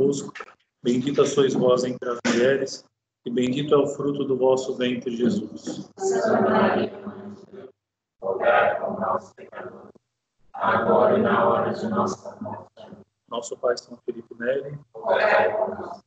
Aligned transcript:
convosco. 0.00 0.32
Bendita 0.82 1.26
sois 1.26 1.52
vós 1.52 1.84
entre 1.84 2.08
as 2.08 2.18
mulheres, 2.26 2.84
e 3.26 3.30
bendito 3.30 3.74
é 3.74 3.76
o 3.76 3.86
fruto 3.86 4.24
do 4.24 4.36
vosso 4.36 4.74
ventre, 4.76 5.14
Jesus. 5.14 5.90
Santa 5.98 6.40
Maria, 6.40 7.06
Mãe 7.06 7.34
de 7.34 7.46
Deus, 7.52 7.70
rogai 8.22 8.80
por 8.80 8.98
nós, 8.98 9.32
pecadores, 9.34 9.90
agora 10.54 11.18
e 11.18 11.22
na 11.22 11.46
hora 11.46 11.72
de 11.74 11.86
nossa 11.86 12.34
morte. 12.40 12.70
Nosso 13.28 13.56
Pai 13.58 13.76
São 13.76 13.96
Felipe 14.06 14.34
Neri, 14.38 14.78
rogai 14.94 15.54
por 15.54 15.78
nós. 15.78 16.00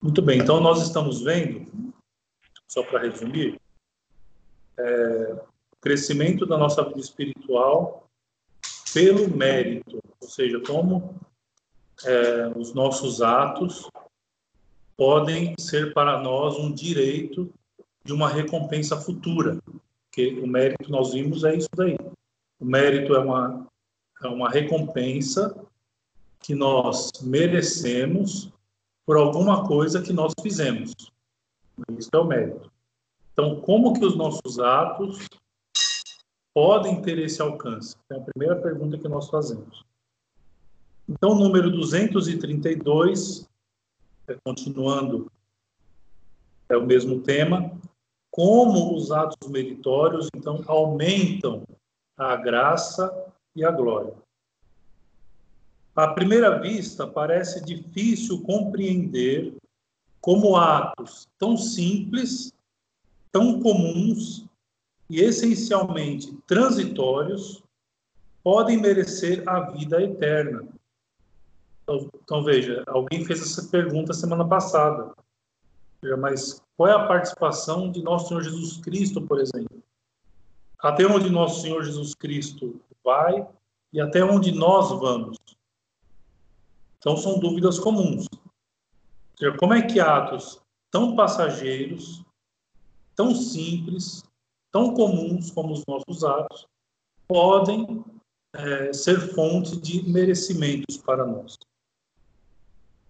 Muito 0.00 0.22
bem, 0.22 0.38
então 0.38 0.60
nós 0.60 0.80
estamos 0.82 1.22
vendo, 1.22 1.92
só 2.68 2.84
para 2.84 3.00
resumir, 3.00 3.58
é, 4.78 5.44
crescimento 5.84 6.46
da 6.46 6.56
nossa 6.56 6.82
vida 6.82 6.98
espiritual 6.98 8.08
pelo 8.94 9.28
mérito, 9.28 10.00
ou 10.18 10.28
seja, 10.28 10.58
como 10.60 11.14
é, 12.02 12.48
os 12.56 12.72
nossos 12.72 13.20
atos 13.20 13.86
podem 14.96 15.54
ser 15.60 15.92
para 15.92 16.22
nós 16.22 16.56
um 16.56 16.72
direito 16.72 17.52
de 18.02 18.14
uma 18.14 18.30
recompensa 18.30 18.96
futura, 18.96 19.60
que 20.10 20.40
o 20.40 20.46
mérito 20.46 20.90
nós 20.90 21.12
vimos 21.12 21.44
é 21.44 21.54
isso 21.54 21.68
daí. 21.76 21.98
O 22.58 22.64
mérito 22.64 23.14
é 23.14 23.18
uma 23.18 23.66
é 24.22 24.28
uma 24.28 24.48
recompensa 24.48 25.54
que 26.40 26.54
nós 26.54 27.10
merecemos 27.20 28.50
por 29.04 29.18
alguma 29.18 29.66
coisa 29.66 30.00
que 30.00 30.14
nós 30.14 30.32
fizemos. 30.40 30.94
Isso 31.98 32.08
é 32.14 32.18
o 32.18 32.24
mérito. 32.24 32.72
Então, 33.32 33.60
como 33.60 33.92
que 33.92 34.04
os 34.04 34.16
nossos 34.16 34.58
atos 34.58 35.26
podem 36.54 37.02
ter 37.02 37.18
esse 37.18 37.42
alcance? 37.42 37.96
É 38.10 38.16
a 38.16 38.20
primeira 38.20 38.56
pergunta 38.62 38.96
que 38.96 39.08
nós 39.08 39.28
fazemos. 39.28 39.84
Então, 41.08 41.34
número 41.34 41.70
232, 41.70 43.46
é, 44.28 44.36
continuando, 44.44 45.30
é 46.68 46.76
o 46.76 46.86
mesmo 46.86 47.20
tema. 47.20 47.70
Como 48.30 48.94
os 48.94 49.12
atos 49.12 49.48
meritórios, 49.50 50.28
então, 50.34 50.62
aumentam 50.66 51.64
a 52.16 52.36
graça 52.36 53.12
e 53.54 53.64
a 53.64 53.70
glória. 53.70 54.14
À 55.94 56.08
primeira 56.08 56.58
vista, 56.58 57.06
parece 57.06 57.64
difícil 57.64 58.42
compreender 58.42 59.54
como 60.20 60.56
atos 60.56 61.28
tão 61.38 61.56
simples, 61.56 62.52
tão 63.30 63.60
comuns 63.60 64.46
e 65.08 65.20
essencialmente 65.20 66.36
transitórios 66.46 67.62
podem 68.42 68.80
merecer 68.80 69.42
a 69.48 69.60
vida 69.70 70.02
eterna. 70.02 70.68
Então, 71.82 72.08
então, 72.22 72.44
veja, 72.44 72.82
alguém 72.86 73.24
fez 73.24 73.42
essa 73.42 73.68
pergunta 73.68 74.12
semana 74.14 74.46
passada. 74.46 75.14
Mas 76.18 76.62
qual 76.76 76.88
é 76.88 76.92
a 76.92 77.06
participação 77.06 77.90
de 77.90 78.02
nosso 78.02 78.28
Senhor 78.28 78.42
Jesus 78.42 78.78
Cristo, 78.78 79.22
por 79.22 79.40
exemplo? 79.40 79.82
Até 80.78 81.06
onde 81.06 81.30
nosso 81.30 81.62
Senhor 81.62 81.82
Jesus 81.82 82.14
Cristo 82.14 82.80
vai 83.02 83.46
e 83.92 84.00
até 84.00 84.22
onde 84.22 84.52
nós 84.52 84.90
vamos? 84.90 85.38
Então, 86.98 87.16
são 87.16 87.38
dúvidas 87.38 87.78
comuns. 87.78 88.26
Ou 88.32 89.38
seja, 89.38 89.56
como 89.56 89.74
é 89.74 89.82
que 89.82 90.00
atos 90.00 90.60
tão 90.90 91.14
passageiros, 91.16 92.22
tão 93.14 93.34
simples, 93.34 94.22
tão 94.74 94.92
comuns 94.92 95.52
como 95.52 95.72
os 95.72 95.84
nossos 95.86 96.24
atos, 96.24 96.66
podem 97.28 98.04
é, 98.52 98.92
ser 98.92 99.32
fonte 99.32 99.80
de 99.80 100.02
merecimentos 100.10 100.96
para 100.96 101.24
nós? 101.24 101.56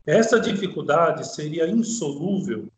Essa 0.05 0.39
dificuldade 0.39 1.27
seria 1.27 1.67
insolúvel 1.67 2.69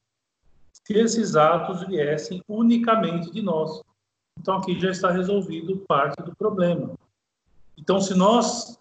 se 0.72 0.94
esses 0.94 1.34
atos 1.34 1.84
viessem 1.88 2.40
unicamente 2.48 3.28
de 3.32 3.42
nós. 3.42 3.82
Então, 4.38 4.58
aqui 4.58 4.78
já 4.78 4.92
está 4.92 5.10
resolvido 5.10 5.84
parte 5.88 6.22
do 6.22 6.36
problema. 6.36 6.94
Então, 7.76 8.00
se 8.00 8.14
nós 8.14 8.78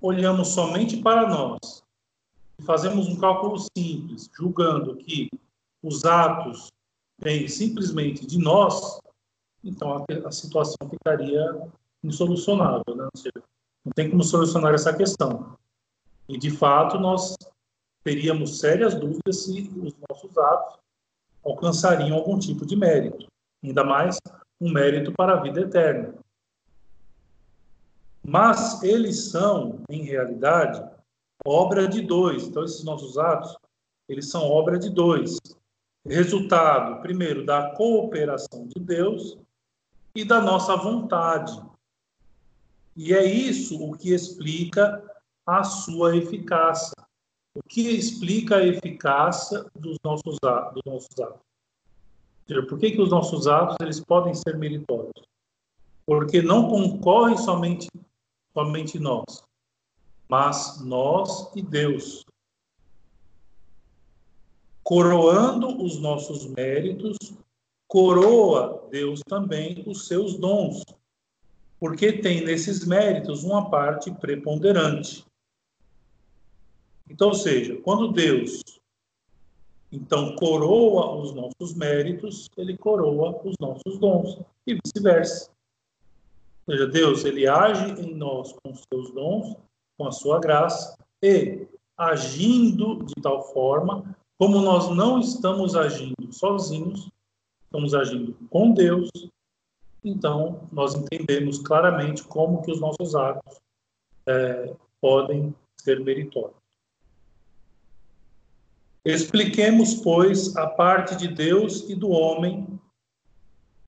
olhamos 0.00 0.48
somente 0.48 0.98
para 0.98 1.28
nós 1.28 1.82
e 2.60 2.62
fazemos 2.62 3.08
um 3.08 3.18
cálculo 3.18 3.58
simples, 3.76 4.30
julgando 4.32 4.94
que 4.94 5.28
os 5.82 6.04
atos 6.04 6.68
vêm 7.18 7.48
simplesmente 7.48 8.24
de 8.24 8.38
nós, 8.38 9.01
então 9.64 9.96
a, 9.96 10.28
a 10.28 10.32
situação 10.32 10.88
ficaria 10.88 11.68
insolucionável, 12.02 12.94
né? 12.96 13.08
Seja, 13.16 13.42
não 13.84 13.92
tem 13.92 14.10
como 14.10 14.22
solucionar 14.22 14.74
essa 14.74 14.94
questão. 14.94 15.56
E, 16.28 16.38
de 16.38 16.50
fato, 16.50 16.98
nós 16.98 17.36
teríamos 18.04 18.58
sérias 18.58 18.94
dúvidas 18.94 19.44
se 19.44 19.70
os 19.76 19.94
nossos 20.08 20.36
atos 20.36 20.78
alcançariam 21.44 22.16
algum 22.16 22.38
tipo 22.38 22.64
de 22.64 22.76
mérito, 22.76 23.26
ainda 23.62 23.84
mais 23.84 24.18
um 24.60 24.72
mérito 24.72 25.12
para 25.12 25.34
a 25.34 25.42
vida 25.42 25.60
eterna. 25.60 26.14
Mas 28.24 28.82
eles 28.84 29.30
são, 29.30 29.80
em 29.90 30.04
realidade, 30.04 30.80
obra 31.44 31.88
de 31.88 32.00
dois. 32.02 32.44
Então, 32.44 32.62
esses 32.62 32.84
nossos 32.84 33.18
atos, 33.18 33.56
eles 34.08 34.30
são 34.30 34.48
obra 34.48 34.78
de 34.78 34.90
dois. 34.90 35.38
Resultado, 36.06 37.00
primeiro, 37.00 37.44
da 37.44 37.70
cooperação 37.74 38.66
de 38.68 38.80
Deus 38.80 39.36
e 40.14 40.24
da 40.24 40.40
nossa 40.40 40.76
vontade. 40.76 41.60
E 42.96 43.14
é 43.14 43.24
isso 43.24 43.82
o 43.82 43.96
que 43.96 44.12
explica 44.12 45.02
a 45.46 45.64
sua 45.64 46.16
eficácia. 46.16 46.94
O 47.54 47.62
que 47.62 47.88
explica 47.90 48.56
a 48.56 48.66
eficácia 48.66 49.64
dos 49.74 49.98
nossos 50.04 50.38
atos? 50.42 50.74
Dos 50.74 50.92
nossos 50.92 51.18
atos? 51.20 51.40
Por 52.68 52.78
que, 52.78 52.90
que 52.90 53.00
os 53.00 53.10
nossos 53.10 53.46
atos 53.46 53.76
eles 53.80 54.00
podem 54.00 54.34
ser 54.34 54.58
meritórios? 54.58 55.12
Porque 56.04 56.42
não 56.42 56.68
concorrem 56.68 57.36
somente 57.38 57.88
somente 58.52 58.98
nós, 58.98 59.42
mas 60.28 60.80
nós 60.82 61.50
e 61.56 61.62
Deus. 61.62 62.24
Coroando 64.82 65.82
os 65.82 65.98
nossos 65.98 66.46
méritos, 66.46 67.16
coroa 67.92 68.88
Deus 68.90 69.20
também 69.20 69.84
os 69.86 70.06
seus 70.06 70.38
dons, 70.38 70.82
porque 71.78 72.10
tem 72.10 72.42
nesses 72.42 72.86
méritos 72.86 73.44
uma 73.44 73.68
parte 73.68 74.10
preponderante. 74.12 75.26
Então, 77.10 77.28
ou 77.28 77.34
seja, 77.34 77.76
quando 77.82 78.10
Deus 78.10 78.62
então 79.92 80.34
coroa 80.36 81.16
os 81.16 81.34
nossos 81.34 81.74
méritos, 81.74 82.48
ele 82.56 82.78
coroa 82.78 83.38
os 83.44 83.56
nossos 83.60 83.98
dons 83.98 84.40
e 84.66 84.72
vice-versa. 84.72 85.50
Ou 86.66 86.72
seja, 86.72 86.86
Deus, 86.86 87.26
ele 87.26 87.46
age 87.46 88.00
em 88.00 88.14
nós 88.14 88.54
com 88.54 88.70
os 88.70 88.82
seus 88.90 89.12
dons, 89.12 89.54
com 89.98 90.06
a 90.06 90.12
sua 90.12 90.40
graça, 90.40 90.96
e 91.22 91.66
agindo 91.94 93.04
de 93.04 93.20
tal 93.20 93.52
forma, 93.52 94.16
como 94.38 94.60
nós 94.60 94.88
não 94.88 95.20
estamos 95.20 95.76
agindo 95.76 96.32
sozinhos, 96.32 97.12
estamos 97.72 97.94
agindo 97.94 98.36
com 98.50 98.72
Deus, 98.72 99.08
então 100.04 100.68
nós 100.70 100.94
entendemos 100.94 101.58
claramente 101.58 102.22
como 102.22 102.60
que 102.60 102.70
os 102.70 102.78
nossos 102.78 103.14
atos 103.14 103.58
é, 104.26 104.76
podem 105.00 105.54
ser 105.80 106.00
meritórios. 106.00 106.60
Expliquemos, 109.04 109.94
pois, 109.94 110.54
a 110.54 110.66
parte 110.68 111.16
de 111.16 111.28
Deus 111.28 111.88
e 111.88 111.94
do 111.94 112.10
homem, 112.10 112.78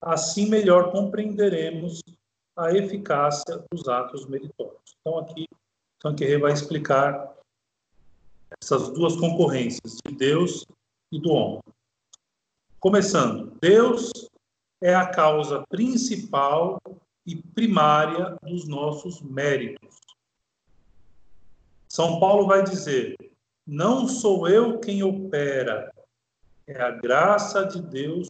assim 0.01 0.49
melhor 0.49 0.91
compreenderemos 0.91 2.03
a 2.57 2.73
eficácia 2.73 3.63
dos 3.71 3.87
atos 3.87 4.27
meritórios. 4.27 4.97
Então, 5.01 5.19
aqui, 5.19 5.47
Tanquerê 6.01 6.39
vai 6.39 6.53
explicar 6.53 7.35
essas 8.63 8.91
duas 8.91 9.15
concorrências, 9.17 9.99
de 10.07 10.15
Deus 10.15 10.67
e 11.13 11.21
do 11.21 11.31
homem. 11.31 11.74
Começando, 12.85 13.57
Deus 13.63 14.13
é 14.83 14.95
a 14.95 15.07
causa 15.07 15.65
principal 15.71 16.79
e 17.27 17.35
primária 17.35 18.37
dos 18.43 18.69
nossos 18.69 19.23
méritos. 19.23 19.97
São 21.89 22.21
Paulo 22.21 22.47
vai 22.47 22.63
dizer: 22.63 23.17
Não 23.67 24.07
sou 24.07 24.47
eu 24.47 24.79
quem 24.81 25.03
opera, 25.03 25.91
é 26.67 26.79
a 26.79 26.91
graça 26.91 27.65
de 27.65 27.81
Deus 27.81 28.29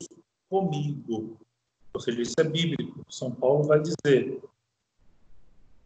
comigo. 0.49 1.37
Ou 1.93 2.01
seja, 2.01 2.23
isso 2.23 2.35
é 2.39 2.45
bíblico. 2.45 3.05
São 3.11 3.33
Paulo 3.33 3.65
vai 3.65 3.81
dizer, 3.81 4.41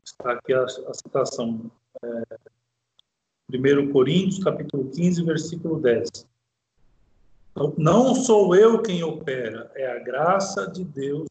está 0.04 0.32
aqui 0.32 0.52
a, 0.52 0.64
a 0.64 0.92
citação, 0.92 1.70
é, 2.04 2.38
1 3.50 3.92
Coríntios, 3.92 4.44
capítulo 4.44 4.90
15, 4.90 5.22
versículo 5.22 5.80
10. 5.80 6.27
Então, 7.58 7.74
não 7.76 8.14
sou 8.14 8.54
eu 8.54 8.80
quem 8.80 9.02
opera, 9.02 9.68
é 9.74 9.90
a 9.90 9.98
graça 9.98 10.70
de 10.70 10.84
Deus 10.84 11.26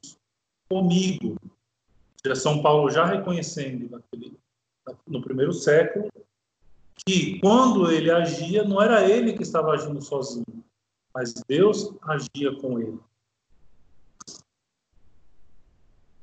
comigo. 0.70 1.38
Já 2.26 2.36
São 2.36 2.62
Paulo 2.62 2.92
já 2.92 3.06
reconhecendo 3.06 3.90
naquele, 3.90 4.38
no 5.08 5.22
primeiro 5.22 5.54
século 5.54 6.10
que 7.06 7.40
quando 7.40 7.90
ele 7.90 8.12
agia 8.12 8.66
não 8.66 8.82
era 8.82 9.10
ele 9.10 9.32
que 9.32 9.42
estava 9.42 9.72
agindo 9.72 10.02
sozinho, 10.02 10.66
mas 11.14 11.34
Deus 11.48 11.94
agia 12.02 12.54
com 12.60 12.78
ele. 12.78 13.00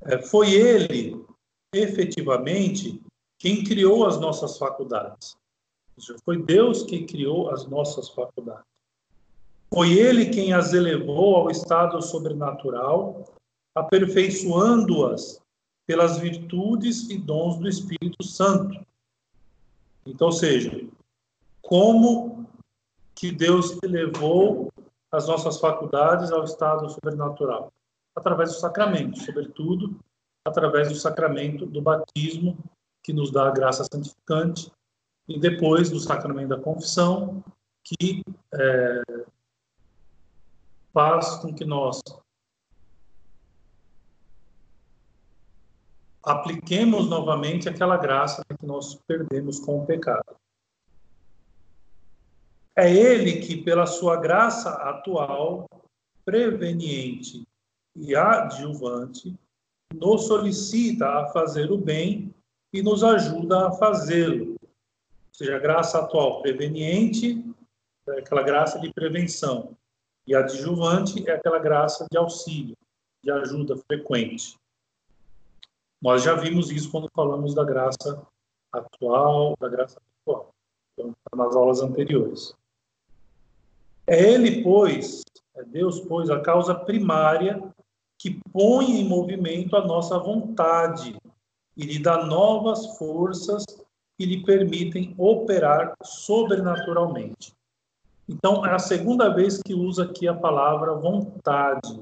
É, 0.03 0.21
foi 0.21 0.53
ele, 0.53 1.25
efetivamente, 1.73 3.01
quem 3.39 3.65
criou 3.65 4.07
as 4.07 4.21
nossas 4.21 4.59
faculdades. 4.59 5.35
Foi 6.27 6.43
Deus 6.43 6.83
quem 6.83 7.07
criou 7.07 7.49
as 7.49 7.65
nossas 7.65 8.11
faculdades. 8.11 8.74
Foi 9.75 9.93
ele 9.93 10.27
quem 10.27 10.53
as 10.53 10.73
elevou 10.73 11.35
ao 11.35 11.51
estado 11.51 12.01
sobrenatural, 12.01 13.25
aperfeiçoando-as 13.75 15.43
pelas 15.85 16.17
virtudes 16.19 17.11
e 17.11 17.19
dons 17.19 17.59
do 17.59 17.69
Espírito 17.69 18.23
Santo. 18.23 18.87
Então, 20.07 20.31
seja, 20.31 20.87
como 21.61 22.47
que 23.17 23.33
Deus 23.33 23.77
elevou 23.83 24.73
as 25.11 25.27
nossas 25.27 25.59
faculdades 25.59 26.31
ao 26.31 26.45
estado 26.45 26.89
sobrenatural? 26.91 27.73
Através 28.15 28.53
do 28.53 28.61
sacramento, 28.61 29.19
sobretudo 29.21 29.99
através 30.47 30.91
do 30.91 30.95
sacramento 30.95 31.67
do 31.67 31.83
batismo, 31.83 32.57
que 33.03 33.13
nos 33.13 33.33
dá 33.33 33.49
a 33.49 33.51
graça 33.51 33.85
santificante, 33.93 34.71
e 35.27 35.41
depois 35.41 35.91
do 35.91 35.99
sacramento 35.99 36.51
da 36.51 36.61
confissão, 36.61 37.43
que 37.83 38.23
é, 38.53 39.03
faz 40.95 41.35
com 41.39 41.53
que 41.53 41.65
nós 41.65 42.01
apliquemos 46.23 47.11
novamente 47.11 47.69
aquela 47.69 47.97
graça 47.97 48.45
que 48.59 48.65
nós 48.65 48.95
perdemos 49.07 49.59
com 49.59 49.83
o 49.83 49.87
pecado. 49.87 50.37
É 52.77 52.91
Ele 52.91 53.41
que, 53.41 53.57
pela 53.63 53.87
sua 53.87 54.17
graça 54.17 54.71
atual, 54.71 55.69
preveniente 56.25 57.47
e 57.97 58.15
adjuvante, 58.15 59.37
nos 59.93 60.27
solicita 60.27 61.09
a 61.09 61.27
fazer 61.27 61.71
o 61.71 61.77
bem 61.77 62.33
e 62.73 62.83
nos 62.83 63.03
ajuda 63.05 63.69
a 63.69 63.73
fazê-lo. 63.73 64.53
Ou 64.53 65.35
seja, 65.35 65.57
a 65.57 65.61
graça 65.61 65.99
atual 65.99 66.41
preveniente 66.41 67.45
é 68.09 68.19
aquela 68.21 68.43
graça 68.43 68.79
de 68.81 68.93
prevenção 68.93 69.77
e 70.27 70.35
adjuvante 70.35 71.29
é 71.29 71.33
aquela 71.33 71.59
graça 71.59 72.07
de 72.11 72.17
auxílio, 72.17 72.77
de 73.23 73.31
ajuda 73.31 73.77
frequente. 73.77 74.57
Nós 76.03 76.23
já 76.23 76.35
vimos 76.35 76.71
isso 76.71 76.91
quando 76.91 77.09
falamos 77.15 77.55
da 77.55 77.65
graça 77.65 78.27
atual, 78.73 79.55
da 79.59 79.69
graça 79.69 80.01
atual, 80.23 80.51
então, 80.93 81.15
nas 81.35 81.55
aulas 81.57 81.81
anteriores. 81.81 82.55
É 84.07 84.33
Ele, 84.33 84.63
pois, 84.63 85.23
é 85.57 85.63
Deus, 85.65 86.01
pois, 86.01 86.29
a 86.29 86.41
causa 86.41 86.75
primária 86.75 87.63
que 88.19 88.39
põe 88.53 89.01
em 89.01 89.09
movimento 89.09 89.77
a 89.77 89.87
nossa 89.87 90.19
vontade 90.19 91.17
e 91.77 91.85
lhe 91.85 91.99
dá 91.99 92.25
novas 92.25 92.99
forças 92.99 93.65
que 94.17 94.25
lhe 94.25 94.45
permitem 94.45 95.15
operar 95.19 95.95
sobrenaturalmente. 96.03 97.53
Então, 98.29 98.65
é 98.65 98.75
a 98.75 98.79
segunda 98.79 99.29
vez 99.29 99.61
que 99.63 99.75
usa 99.75 100.05
aqui 100.05 100.27
a 100.27 100.35
palavra 100.35 100.95
vontade. 100.95 102.01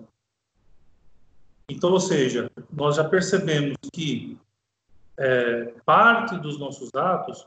Então, 1.69 1.91
ou 1.91 2.01
seja, 2.01 2.51
nós 2.73 2.97
já 2.97 3.05
percebemos 3.05 3.77
que 3.93 4.39
é, 5.19 5.75
parte 5.85 6.37
dos 6.39 6.59
nossos 6.59 6.91
atos 6.95 7.47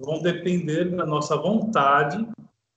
vão 0.00 0.20
depender 0.22 0.84
da 0.96 1.06
nossa 1.06 1.36
vontade 1.36 2.26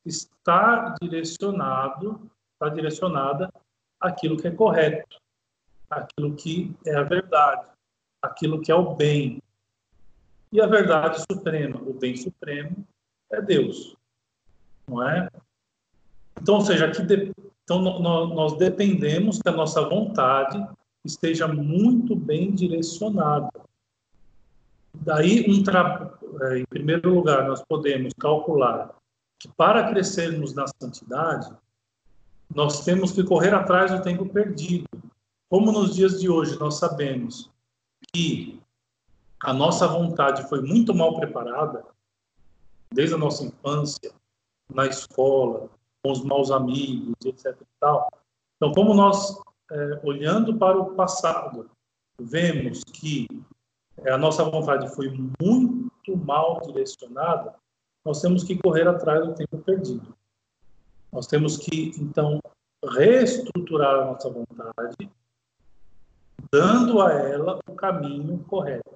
estar 0.05 0.95
direcionado, 1.01 2.29
está 2.53 2.73
direcionada 2.73 3.51
àquilo 3.99 4.37
que 4.37 4.47
é 4.47 4.51
correto, 4.51 5.17
àquilo 5.89 6.35
que 6.35 6.73
é 6.85 6.95
a 6.95 7.03
verdade, 7.03 7.69
aquilo 8.21 8.61
que 8.61 8.71
é 8.71 8.75
o 8.75 8.95
bem. 8.95 9.41
E 10.51 10.61
a 10.61 10.67
verdade 10.67 11.23
suprema, 11.29 11.81
o 11.81 11.93
bem 11.93 12.15
supremo, 12.15 12.87
é 13.29 13.41
Deus, 13.41 13.96
não 14.87 15.07
é? 15.07 15.29
Então, 16.41 16.55
ou 16.55 16.61
seja, 16.61 16.85
aqui 16.85 17.03
de, 17.03 17.31
então 17.63 17.81
nós 17.81 18.57
dependemos 18.57 19.41
que 19.41 19.49
a 19.49 19.51
nossa 19.51 19.81
vontade 19.87 20.65
esteja 21.03 21.47
muito 21.47 22.15
bem 22.15 22.51
direcionada. 22.51 23.49
Daí, 24.93 25.45
um 25.49 25.63
tra... 25.63 26.13
É, 26.41 26.59
em 26.59 26.65
primeiro 26.65 27.13
lugar, 27.13 27.47
nós 27.47 27.63
podemos 27.67 28.13
calcular 28.19 28.95
que 29.39 29.47
para 29.49 29.89
crescermos 29.89 30.53
na 30.53 30.65
santidade, 30.67 31.49
nós 32.53 32.83
temos 32.83 33.11
que 33.11 33.23
correr 33.23 33.53
atrás 33.53 33.91
do 33.91 34.01
tempo 34.01 34.25
perdido. 34.27 34.87
Como 35.49 35.71
nos 35.71 35.95
dias 35.95 36.19
de 36.19 36.29
hoje 36.29 36.59
nós 36.59 36.75
sabemos 36.75 37.49
que 38.13 38.59
a 39.43 39.53
nossa 39.53 39.87
vontade 39.87 40.47
foi 40.49 40.61
muito 40.61 40.93
mal 40.93 41.15
preparada, 41.15 41.85
desde 42.91 43.15
a 43.15 43.17
nossa 43.17 43.43
infância, 43.43 44.11
na 44.73 44.87
escola, 44.87 45.69
com 46.03 46.11
os 46.11 46.23
maus 46.23 46.51
amigos, 46.51 47.15
etc. 47.25 47.55
Então, 47.77 48.73
como 48.73 48.93
nós 48.93 49.39
é, 49.71 49.99
olhando 50.03 50.57
para 50.57 50.77
o 50.77 50.95
passado, 50.95 51.69
vemos 52.19 52.83
que 52.83 53.27
é, 53.97 54.11
a 54.11 54.17
nossa 54.17 54.43
vontade 54.43 54.93
foi 54.95 55.09
muito 55.41 56.17
mal 56.17 56.61
direcionada, 56.61 57.55
nós 58.05 58.21
temos 58.21 58.43
que 58.43 58.57
correr 58.57 58.87
atrás 58.87 59.25
do 59.25 59.35
tempo 59.35 59.57
perdido. 59.59 60.15
Nós 61.11 61.27
temos 61.27 61.57
que, 61.57 61.91
então, 61.99 62.39
reestruturar 62.83 63.95
a 63.95 64.05
nossa 64.05 64.29
vontade, 64.29 65.11
dando 66.51 67.01
a 67.01 67.11
ela 67.13 67.59
o 67.67 67.75
caminho 67.75 68.43
correto. 68.45 68.95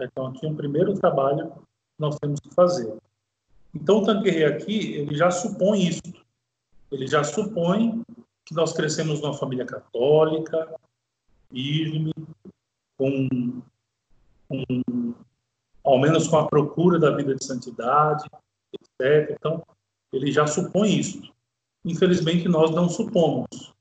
Então, 0.00 0.26
aqui 0.26 0.46
um 0.46 0.56
primeiro 0.56 0.94
trabalho 0.94 1.52
que 1.52 1.60
nós 1.98 2.18
temos 2.18 2.40
que 2.40 2.52
fazer. 2.54 2.98
Então, 3.74 3.98
o 3.98 4.04
Tanquerê 4.04 4.44
aqui, 4.44 4.94
ele 4.94 5.16
já 5.16 5.30
supõe 5.30 5.88
isso. 5.88 6.02
Ele 6.90 7.06
já 7.06 7.24
supõe 7.24 8.02
que 8.44 8.54
nós 8.54 8.72
crescemos 8.72 9.20
numa 9.20 9.34
família 9.34 9.64
católica, 9.64 10.68
firme, 11.50 12.12
com, 12.98 13.62
com, 14.48 15.14
ao 15.82 15.98
menos 15.98 16.28
com 16.28 16.36
a 16.36 16.46
procura 16.46 16.98
da 16.98 17.14
vida 17.16 17.34
de 17.34 17.44
santidade, 17.44 18.28
etc. 18.72 19.36
Então, 19.38 19.62
ele 20.12 20.30
já 20.30 20.46
supõe 20.46 20.98
isso. 20.98 21.32
Infelizmente, 21.84 22.48
nós 22.48 22.70
não 22.70 22.88
supomos. 22.88 23.72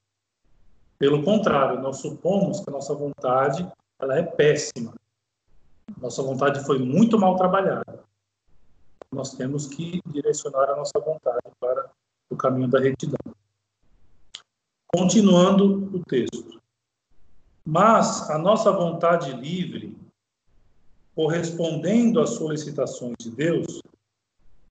Pelo 0.97 1.23
contrário, 1.23 1.81
nós 1.81 1.97
supomos 1.97 2.61
que 2.61 2.69
a 2.69 2.73
nossa 2.73 2.93
vontade 2.93 3.69
ela 3.99 4.17
é 4.17 4.23
péssima. 4.23 4.93
Nossa 5.99 6.23
vontade 6.23 6.63
foi 6.65 6.79
muito 6.79 7.19
mal 7.19 7.35
trabalhada. 7.35 7.90
Nós 9.13 9.33
temos 9.33 9.67
que 9.67 10.01
direcionar 10.07 10.69
a 10.69 10.75
nossa 10.77 10.99
vontade 10.99 11.51
para 11.59 11.91
o 12.29 12.35
caminho 12.35 12.69
da 12.69 12.79
retidão. 12.79 13.19
Continuando 14.87 15.95
o 15.95 16.03
texto. 16.05 16.61
Mas 17.65 18.29
a 18.29 18.37
nossa 18.37 18.71
vontade 18.71 19.33
livre, 19.33 19.97
correspondendo 21.13 22.19
às 22.21 22.31
solicitações 22.31 23.15
de 23.19 23.31
Deus, 23.31 23.81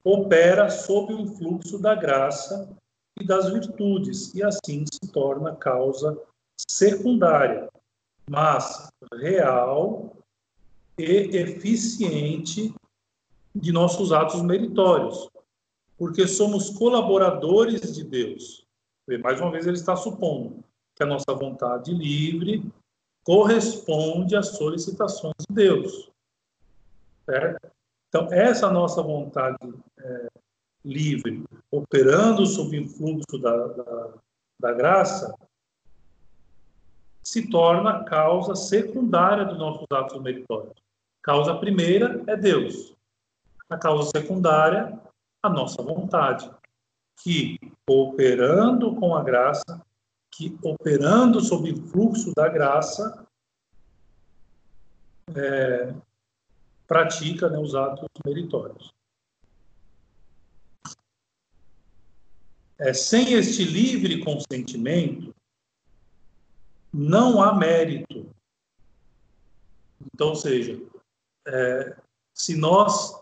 opera 0.02 0.70
sob 0.70 1.12
o 1.12 1.20
influxo 1.20 1.78
da 1.78 1.94
graça 1.94 2.68
e 3.20 3.26
das 3.26 3.50
virtudes, 3.50 4.34
e 4.34 4.42
assim 4.42 4.84
se 4.90 5.12
torna 5.12 5.54
causa 5.54 6.18
secundária, 6.68 7.68
mas 8.28 8.88
real 9.14 10.16
e 10.98 11.36
eficiente 11.36 12.74
de 13.54 13.72
nossos 13.72 14.12
atos 14.12 14.42
meritórios, 14.42 15.28
porque 15.98 16.26
somos 16.26 16.70
colaboradores 16.70 17.94
de 17.94 18.04
Deus 18.04 18.66
mais 19.18 19.40
uma 19.40 19.50
vez, 19.50 19.66
ele 19.66 19.76
está 19.76 19.96
supondo 19.96 20.62
que 20.94 21.02
a 21.02 21.06
nossa 21.06 21.34
vontade 21.34 21.92
livre 21.92 22.64
corresponde 23.24 24.36
às 24.36 24.48
solicitações 24.48 25.34
de 25.48 25.54
Deus. 25.54 26.10
Certo? 27.24 27.70
Então, 28.08 28.32
essa 28.32 28.70
nossa 28.70 29.02
vontade 29.02 29.56
é, 29.98 30.28
livre, 30.84 31.44
operando 31.70 32.44
sob 32.46 32.76
o 32.76 32.80
influxo 32.80 33.38
da, 33.38 33.66
da, 33.68 34.14
da 34.58 34.72
graça, 34.72 35.34
se 37.22 37.48
torna 37.48 38.02
causa 38.04 38.54
secundária 38.56 39.44
dos 39.44 39.58
nossos 39.58 39.86
atos 39.92 40.20
meritórios. 40.20 40.74
Causa 41.22 41.54
primeira 41.54 42.22
é 42.26 42.36
Deus. 42.36 42.96
A 43.70 43.78
causa 43.78 44.10
secundária, 44.10 45.00
a 45.42 45.48
nossa 45.48 45.82
vontade 45.82 46.50
que, 47.22 47.58
operando 47.88 48.94
com 48.96 49.14
a 49.14 49.22
graça, 49.22 49.80
que 50.32 50.58
operando 50.62 51.40
sob 51.40 51.70
o 51.70 51.88
fluxo 51.88 52.32
da 52.34 52.48
graça, 52.48 53.26
é, 55.34 55.94
pratica 56.86 57.48
né, 57.48 57.58
os 57.58 57.74
atos 57.74 58.08
meritórios. 58.24 58.92
É, 62.78 62.94
sem 62.94 63.34
este 63.34 63.62
livre 63.62 64.24
consentimento, 64.24 65.34
não 66.92 67.42
há 67.42 67.54
mérito. 67.54 68.34
Então, 70.12 70.28
ou 70.28 70.36
seja, 70.36 70.80
é, 71.46 71.96
se 72.32 72.56
nós 72.56 73.19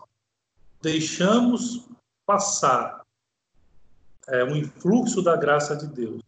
deixamos 0.81 1.87
passar 2.25 3.03
é, 4.27 4.43
o 4.43 4.55
influxo 4.55 5.21
da 5.21 5.35
graça 5.35 5.75
de 5.75 5.87
Deus 5.87 6.21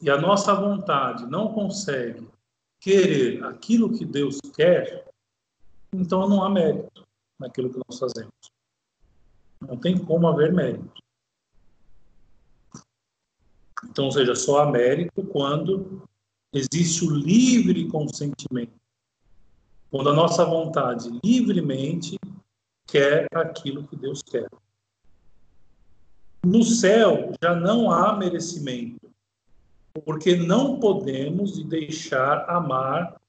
e 0.00 0.08
a 0.08 0.18
nossa 0.18 0.54
vontade 0.54 1.26
não 1.26 1.52
consegue 1.52 2.26
querer 2.80 3.44
aquilo 3.44 3.92
que 3.92 4.04
Deus 4.04 4.38
quer, 4.54 5.06
então 5.92 6.26
não 6.26 6.42
há 6.42 6.48
mérito 6.48 7.06
naquilo 7.38 7.70
que 7.70 7.78
nós 7.86 7.98
fazemos. 7.98 8.32
Não 9.60 9.76
tem 9.76 9.98
como 9.98 10.26
haver 10.26 10.52
mérito. 10.52 11.00
Então, 13.84 14.06
ou 14.06 14.12
seja, 14.12 14.34
só 14.34 14.60
há 14.60 14.70
mérito 14.70 15.22
quando 15.24 16.02
existe 16.52 17.04
o 17.04 17.10
livre 17.10 17.88
consentimento. 17.88 18.72
Quando 19.90 20.10
a 20.10 20.14
nossa 20.14 20.44
vontade 20.44 21.10
livremente 21.22 22.16
quer 22.90 23.26
aquilo 23.34 23.86
que 23.86 23.96
Deus 23.96 24.22
quer. 24.22 24.48
No 26.44 26.62
céu 26.62 27.32
já 27.42 27.54
não 27.54 27.90
há 27.90 28.16
merecimento, 28.16 29.10
porque 30.04 30.36
não 30.36 30.80
podemos 30.80 31.62
deixar 31.64 32.48
amar 32.48 33.20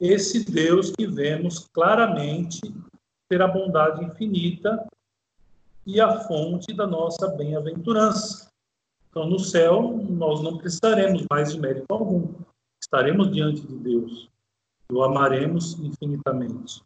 esse 0.00 0.44
Deus 0.44 0.90
que 0.90 1.06
vemos 1.06 1.68
claramente 1.72 2.60
ter 3.28 3.42
a 3.42 3.48
bondade 3.48 4.04
infinita 4.04 4.86
e 5.84 6.00
a 6.00 6.20
fonte 6.20 6.72
da 6.72 6.86
nossa 6.86 7.28
bem-aventurança. 7.28 8.48
Então, 9.10 9.28
no 9.28 9.38
céu, 9.38 9.98
nós 10.08 10.42
não 10.42 10.56
precisaremos 10.56 11.24
mais 11.30 11.52
de 11.52 11.60
mérito 11.60 11.86
algum. 11.90 12.32
Estaremos 12.80 13.30
diante 13.32 13.66
de 13.66 13.76
Deus 13.76 14.28
o 14.90 15.02
amaremos 15.02 15.78
infinitamente, 15.80 16.82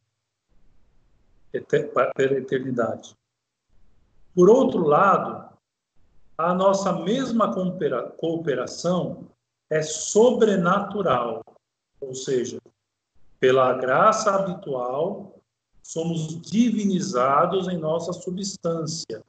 pela 1.61 2.39
eternidade. 2.39 3.15
Por 4.35 4.49
outro 4.49 4.85
lado, 4.87 5.53
a 6.39 6.55
nossa 6.55 6.93
mesma 6.93 7.53
cooperação 8.17 9.29
é 9.71 9.83
sobrenatural, 9.83 11.43
ou 12.01 12.15
seja, 12.15 12.59
pela 13.39 13.73
graça 13.75 14.35
habitual, 14.35 15.39
somos 15.83 16.41
divinizados 16.41 17.69
em 17.69 17.77
nossa 17.77 18.13
substância. 18.13 19.23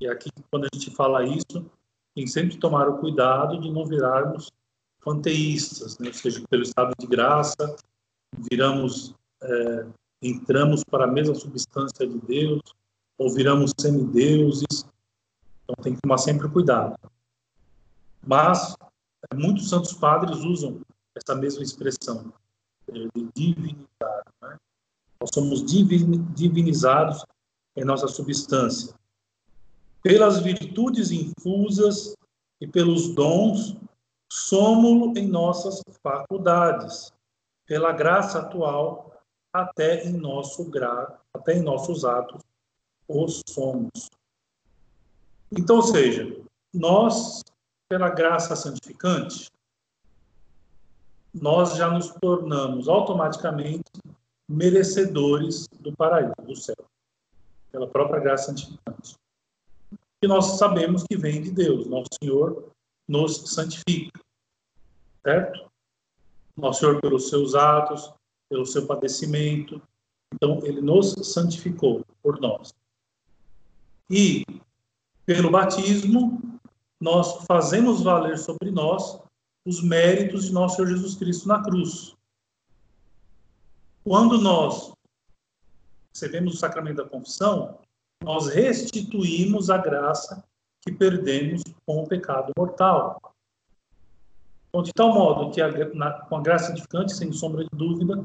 E 0.00 0.08
aqui, 0.08 0.30
quando 0.50 0.64
a 0.64 0.68
gente 0.74 0.90
fala 0.94 1.24
isso, 1.24 1.70
tem 2.14 2.26
sempre 2.26 2.52
que 2.52 2.58
tomar 2.58 2.88
o 2.88 2.98
cuidado 2.98 3.60
de 3.60 3.70
não 3.70 3.84
virarmos 3.84 4.50
panteístas, 5.04 5.98
né? 5.98 6.08
ou 6.08 6.14
seja, 6.14 6.42
pelo 6.48 6.62
estado 6.62 6.94
de 6.98 7.06
graça, 7.06 7.76
viramos, 8.50 9.14
é, 9.42 9.86
entramos 10.22 10.84
para 10.84 11.04
a 11.04 11.06
mesma 11.06 11.34
substância 11.34 12.06
de 12.06 12.18
Deus, 12.20 12.60
ou 13.18 13.32
viramos 13.32 13.72
semideuses, 13.78 14.86
então 15.62 15.74
tem 15.82 15.94
que 15.94 16.00
tomar 16.00 16.18
sempre 16.18 16.48
cuidado. 16.48 16.96
Mas 18.26 18.76
muitos 19.34 19.68
santos 19.68 19.92
padres 19.92 20.38
usam 20.38 20.80
essa 21.14 21.34
mesma 21.34 21.62
expressão, 21.62 22.32
de 22.90 23.30
divinidade. 23.34 24.28
Né? 24.42 24.56
Nós 25.20 25.30
somos 25.32 25.64
divinizados 25.64 27.24
em 27.76 27.84
nossa 27.84 28.08
substância 28.08 28.94
pelas 30.02 30.40
virtudes 30.40 31.10
infusas 31.10 32.14
e 32.60 32.66
pelos 32.66 33.14
dons, 33.14 33.76
somos 34.30 35.16
em 35.16 35.28
nossas 35.28 35.82
faculdades, 36.02 37.12
pela 37.66 37.92
graça 37.92 38.40
atual, 38.40 39.09
até 39.52 40.04
em 40.04 40.12
nosso 40.12 40.64
gra, 40.70 41.18
até 41.34 41.54
em 41.54 41.62
nossos 41.62 42.04
atos, 42.04 42.42
os 43.08 43.42
somos. 43.48 44.08
Então, 45.50 45.76
ou 45.76 45.82
seja, 45.82 46.40
nós, 46.72 47.42
pela 47.88 48.08
graça 48.08 48.54
santificante, 48.54 49.50
nós 51.34 51.76
já 51.76 51.90
nos 51.90 52.10
tornamos 52.20 52.88
automaticamente 52.88 53.90
merecedores 54.48 55.66
do 55.80 55.94
paraíso, 55.96 56.34
do 56.44 56.56
céu, 56.56 56.84
pela 57.70 57.86
própria 57.86 58.20
graça 58.20 58.46
santificante 58.46 59.20
que 60.20 60.28
nós 60.28 60.58
sabemos 60.58 61.02
que 61.04 61.16
vem 61.16 61.40
de 61.40 61.50
Deus. 61.50 61.86
Nosso 61.86 62.08
Senhor 62.22 62.70
nos 63.08 63.54
santifica, 63.54 64.20
certo? 65.22 65.70
Nosso 66.56 66.80
Senhor, 66.80 67.00
pelos 67.00 67.30
seus 67.30 67.54
atos, 67.54 68.12
pelo 68.50 68.66
seu 68.66 68.86
padecimento, 68.86 69.80
então 70.34 70.60
ele 70.64 70.80
nos 70.80 71.12
santificou 71.32 72.04
por 72.22 72.40
nós. 72.40 72.74
E 74.10 74.44
pelo 75.24 75.50
batismo, 75.50 76.42
nós 77.00 77.44
fazemos 77.46 78.02
valer 78.02 78.36
sobre 78.38 78.70
nós 78.70 79.20
os 79.64 79.82
méritos 79.82 80.46
de 80.46 80.52
nosso 80.52 80.76
Senhor 80.76 80.88
Jesus 80.88 81.14
Cristo 81.14 81.46
na 81.46 81.62
cruz. 81.62 82.16
Quando 84.02 84.38
nós 84.38 84.92
recebemos 86.12 86.54
o 86.54 86.58
sacramento 86.58 86.96
da 86.96 87.08
confissão, 87.08 87.78
nós 88.22 88.48
restituímos 88.48 89.70
a 89.70 89.78
graça 89.78 90.44
que 90.82 90.90
perdemos 90.90 91.62
com 91.86 92.02
o 92.02 92.08
pecado 92.08 92.52
mortal. 92.56 93.20
Então, 94.70 94.82
de 94.82 94.92
tal 94.92 95.12
modo 95.12 95.50
que 95.50 95.60
a, 95.60 95.68
na, 95.94 96.12
com 96.12 96.36
a 96.36 96.40
graça 96.40 96.68
santificante, 96.68 97.12
sem 97.12 97.32
sombra 97.32 97.64
de 97.64 97.70
dúvida, 97.72 98.24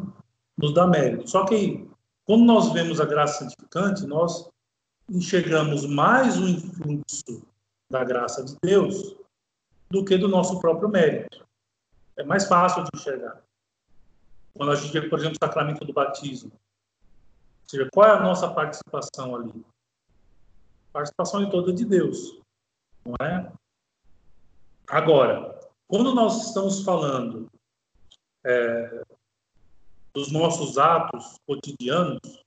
nos 0.58 0.74
dá 0.74 0.88
mérito. 0.88 1.30
Só 1.30 1.46
que, 1.46 1.90
quando 2.24 2.46
nós 2.46 2.72
vemos 2.72 3.02
a 3.02 3.06
graça 3.06 3.40
santificante, 3.40 4.06
nós 4.06 4.50
enxergamos 5.10 5.86
mais 5.86 6.38
o 6.38 6.48
influxo 6.48 7.44
da 7.90 8.04
graça 8.04 8.44
de 8.44 8.56
Deus 8.62 9.16
do 9.90 10.06
que 10.06 10.18
do 10.18 10.28
nosso 10.28 10.60
próprio 10.60 10.88
mérito. 10.88 11.46
É 12.16 12.24
mais 12.24 12.46
fácil 12.46 12.84
de 12.84 12.90
enxergar. 12.96 13.42
Quando 14.54 14.72
a 14.72 14.76
gente 14.76 14.94
vê, 14.94 15.02
por 15.10 15.20
exemplo, 15.20 15.36
o 15.42 15.46
sacramento 15.46 15.84
do 15.84 15.94
batismo. 15.94 16.52
Ou 16.54 17.70
seja, 17.70 17.90
qual 17.92 18.08
é 18.08 18.12
a 18.12 18.22
nossa 18.22 18.48
participação 18.50 19.36
ali? 19.36 19.66
participação 20.96 21.44
em 21.44 21.50
toda 21.50 21.74
de 21.74 21.84
Deus, 21.84 22.40
não 23.04 23.16
é? 23.20 23.52
Agora, 24.88 25.55
quando 25.88 26.14
nós 26.14 26.48
estamos 26.48 26.84
falando 26.84 27.50
é, 28.46 29.04
dos 30.14 30.32
nossos 30.32 30.78
atos 30.78 31.38
cotidianos, 31.46 32.44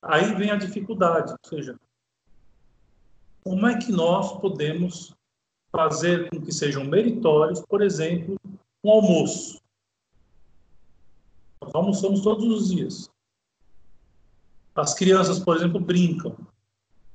aí 0.00 0.34
vem 0.34 0.50
a 0.50 0.56
dificuldade, 0.56 1.32
ou 1.32 1.48
seja, 1.48 1.78
como 3.42 3.66
é 3.66 3.78
que 3.78 3.92
nós 3.92 4.40
podemos 4.40 5.14
fazer 5.70 6.30
com 6.30 6.40
que 6.40 6.52
sejam 6.52 6.84
meritórios, 6.84 7.60
por 7.60 7.82
exemplo, 7.82 8.36
um 8.82 8.90
almoço? 8.90 9.60
Nós 11.62 11.74
almoçamos 11.74 12.22
todos 12.22 12.44
os 12.44 12.74
dias. 12.74 13.10
As 14.74 14.94
crianças, 14.94 15.38
por 15.38 15.56
exemplo, 15.56 15.80
brincam. 15.80 16.36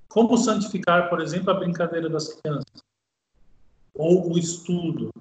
Como 0.07 0.37
santificar, 0.37 1.09
por 1.09 1.21
exemplo, 1.21 1.51
a 1.51 1.53
brincadeira 1.53 2.09
das 2.09 2.33
crianças? 2.33 2.90
Ou 3.93 4.31
o 4.33 4.37
estudo, 4.37 5.11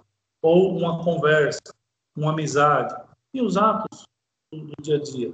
ou 0.42 0.76
uma 0.76 1.02
conversa, 1.02 1.60
uma 2.16 2.32
amizade, 2.32 2.94
e 3.32 3.42
os 3.42 3.56
atos 3.56 4.04
do 4.52 4.72
dia 4.80 4.96
a 4.96 5.00
dia. 5.00 5.32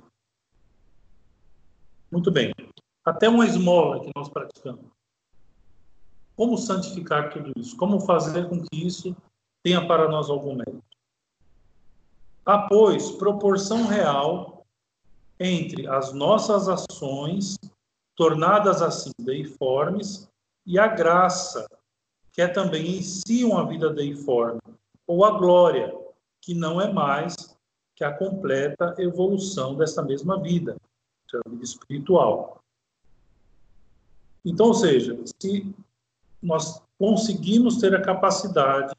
Muito 2.11 2.31
bem. 2.31 2.53
Até 3.05 3.29
uma 3.29 3.47
esmola 3.47 4.01
que 4.01 4.11
nós 4.15 4.29
praticamos. 4.29 4.85
Como 6.37 6.59
santificar 6.59 7.31
tudo 7.33 7.53
isso? 7.57 7.77
Como 7.77 8.01
fazer 8.01 8.49
com 8.49 8.61
que 8.61 8.87
isso 8.87 9.17
tenha 9.63 9.87
para 9.87 10.09
nós 10.09 10.29
algum 10.29 10.55
mérito? 10.55 10.83
Há, 12.45 12.59
pois, 12.69 13.11
proporção 13.13 13.87
real 13.87 14.65
entre 15.39 15.87
as 15.87 16.13
nossas 16.13 16.69
ações 16.69 17.59
tornadas 18.15 18.81
assim 18.81 19.11
deiformes, 19.21 20.29
e 20.65 20.79
a 20.79 20.89
graça, 20.89 21.67
que 22.37 22.43
é 22.43 22.47
também 22.47 22.99
em 22.99 23.03
si 23.03 23.45
uma 23.45 23.67
vida 23.67 23.89
deiforme, 23.89 24.61
ou 25.07 25.25
a 25.25 25.31
glória, 25.39 25.91
que 26.43 26.53
não 26.53 26.79
é 26.79 26.93
mais 26.93 27.35
que 27.95 28.05
a 28.05 28.13
completa 28.13 28.95
evolução 28.99 29.75
dessa 29.75 30.03
mesma 30.03 30.39
vida, 30.39 30.77
é 31.33 31.39
a 31.39 31.51
vida 31.51 31.65
espiritual. 31.65 32.63
Então, 34.45 34.67
ou 34.67 34.75
seja, 34.75 35.19
se 35.41 35.75
nós 36.43 36.83
conseguimos 36.99 37.79
ter 37.79 37.95
a 37.95 38.03
capacidade 38.03 38.95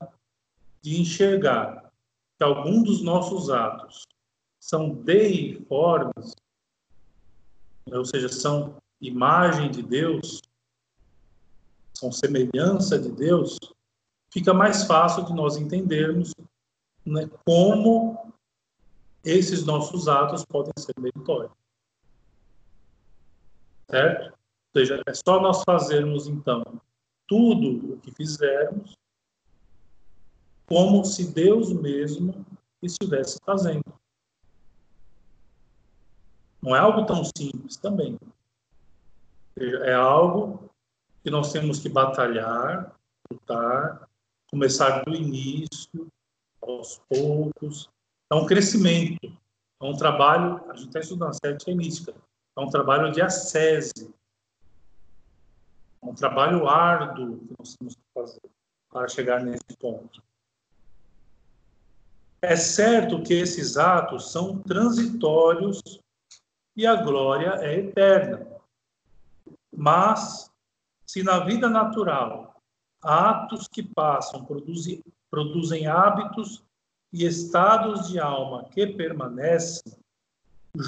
de 0.82 1.00
enxergar 1.00 1.92
que 2.38 2.44
algum 2.44 2.82
dos 2.82 3.04
nossos 3.04 3.52
atos 3.52 4.02
são 4.60 4.96
deiformes, 4.96 6.36
ou 7.86 8.04
seja, 8.04 8.30
são 8.30 8.78
imagem 9.00 9.70
de 9.70 9.84
Deus, 9.84 10.42
são 11.98 12.12
semelhança 12.12 12.98
de 13.00 13.12
Deus, 13.12 13.58
fica 14.32 14.54
mais 14.54 14.84
fácil 14.84 15.26
de 15.26 15.34
nós 15.34 15.58
entendermos 15.58 16.34
né, 17.06 17.30
como 17.46 18.34
esses 19.24 19.66
nossos 19.66 20.08
atos 20.08 20.46
podem 20.46 20.72
ser 20.78 20.94
meritórios. 21.00 21.52
Certo? 23.90 24.26
Ou 24.26 24.80
seja, 24.82 25.02
é 25.08 25.14
só 25.14 25.42
nós 25.42 25.64
fazermos, 25.64 26.28
então, 26.28 26.64
tudo 27.26 27.94
o 27.94 28.00
que 28.00 28.12
fizermos 28.12 28.94
como 30.66 31.04
se 31.06 31.34
Deus 31.34 31.72
mesmo 31.72 32.46
estivesse 32.82 33.40
fazendo. 33.46 33.84
Não 36.62 36.76
é 36.76 36.80
algo 36.80 37.06
tão 37.06 37.24
simples 37.24 37.78
também. 37.78 38.20
É 39.56 39.94
algo 39.94 40.70
que 41.28 41.32
nós 41.32 41.52
temos 41.52 41.80
que 41.80 41.90
batalhar, 41.90 42.96
lutar, 43.30 44.08
começar 44.50 45.04
do 45.04 45.14
início, 45.14 46.08
aos 46.62 47.02
poucos. 47.10 47.90
É 48.32 48.36
um 48.36 48.46
crescimento, 48.46 49.38
é 49.82 49.86
um 49.86 49.98
trabalho, 49.98 50.64
a 50.72 50.76
gente 50.78 50.88
está 50.88 51.02
estudando 51.02 51.32
a 51.32 51.34
série 51.34 51.76
mística, 51.76 52.16
é 52.56 52.62
um 52.62 52.70
trabalho 52.70 53.12
de 53.12 53.22
ascese, 53.22 54.10
é 56.02 56.06
um 56.06 56.16
trabalho 56.16 56.66
árduo 56.66 57.40
que 57.40 57.56
nós 57.60 57.76
temos 57.76 57.96
que 57.96 58.02
fazer 58.14 58.50
para 58.90 59.10
chegar 59.10 59.44
nesse 59.44 59.76
ponto. 59.78 60.24
É 62.42 62.56
certo 62.56 63.22
que 63.22 63.34
esses 63.34 63.76
atos 63.76 64.32
são 64.32 64.60
transitórios 64.60 65.82
e 66.74 66.88
a 66.88 66.96
glória 66.96 67.50
é 67.60 67.80
eterna. 67.80 68.48
Mas, 69.76 70.47
se 71.08 71.24
na 71.24 71.40
vida 71.40 71.70
natural 71.70 72.56
atos 73.02 73.68
que 73.68 73.82
passam 73.82 74.44
produzem, 74.44 75.02
produzem 75.30 75.88
hábitos 75.88 76.64
e 77.14 77.26
estados 77.26 78.10
de 78.10 78.20
alma 78.20 78.66
que 78.66 78.86
permanecem, 78.86 79.94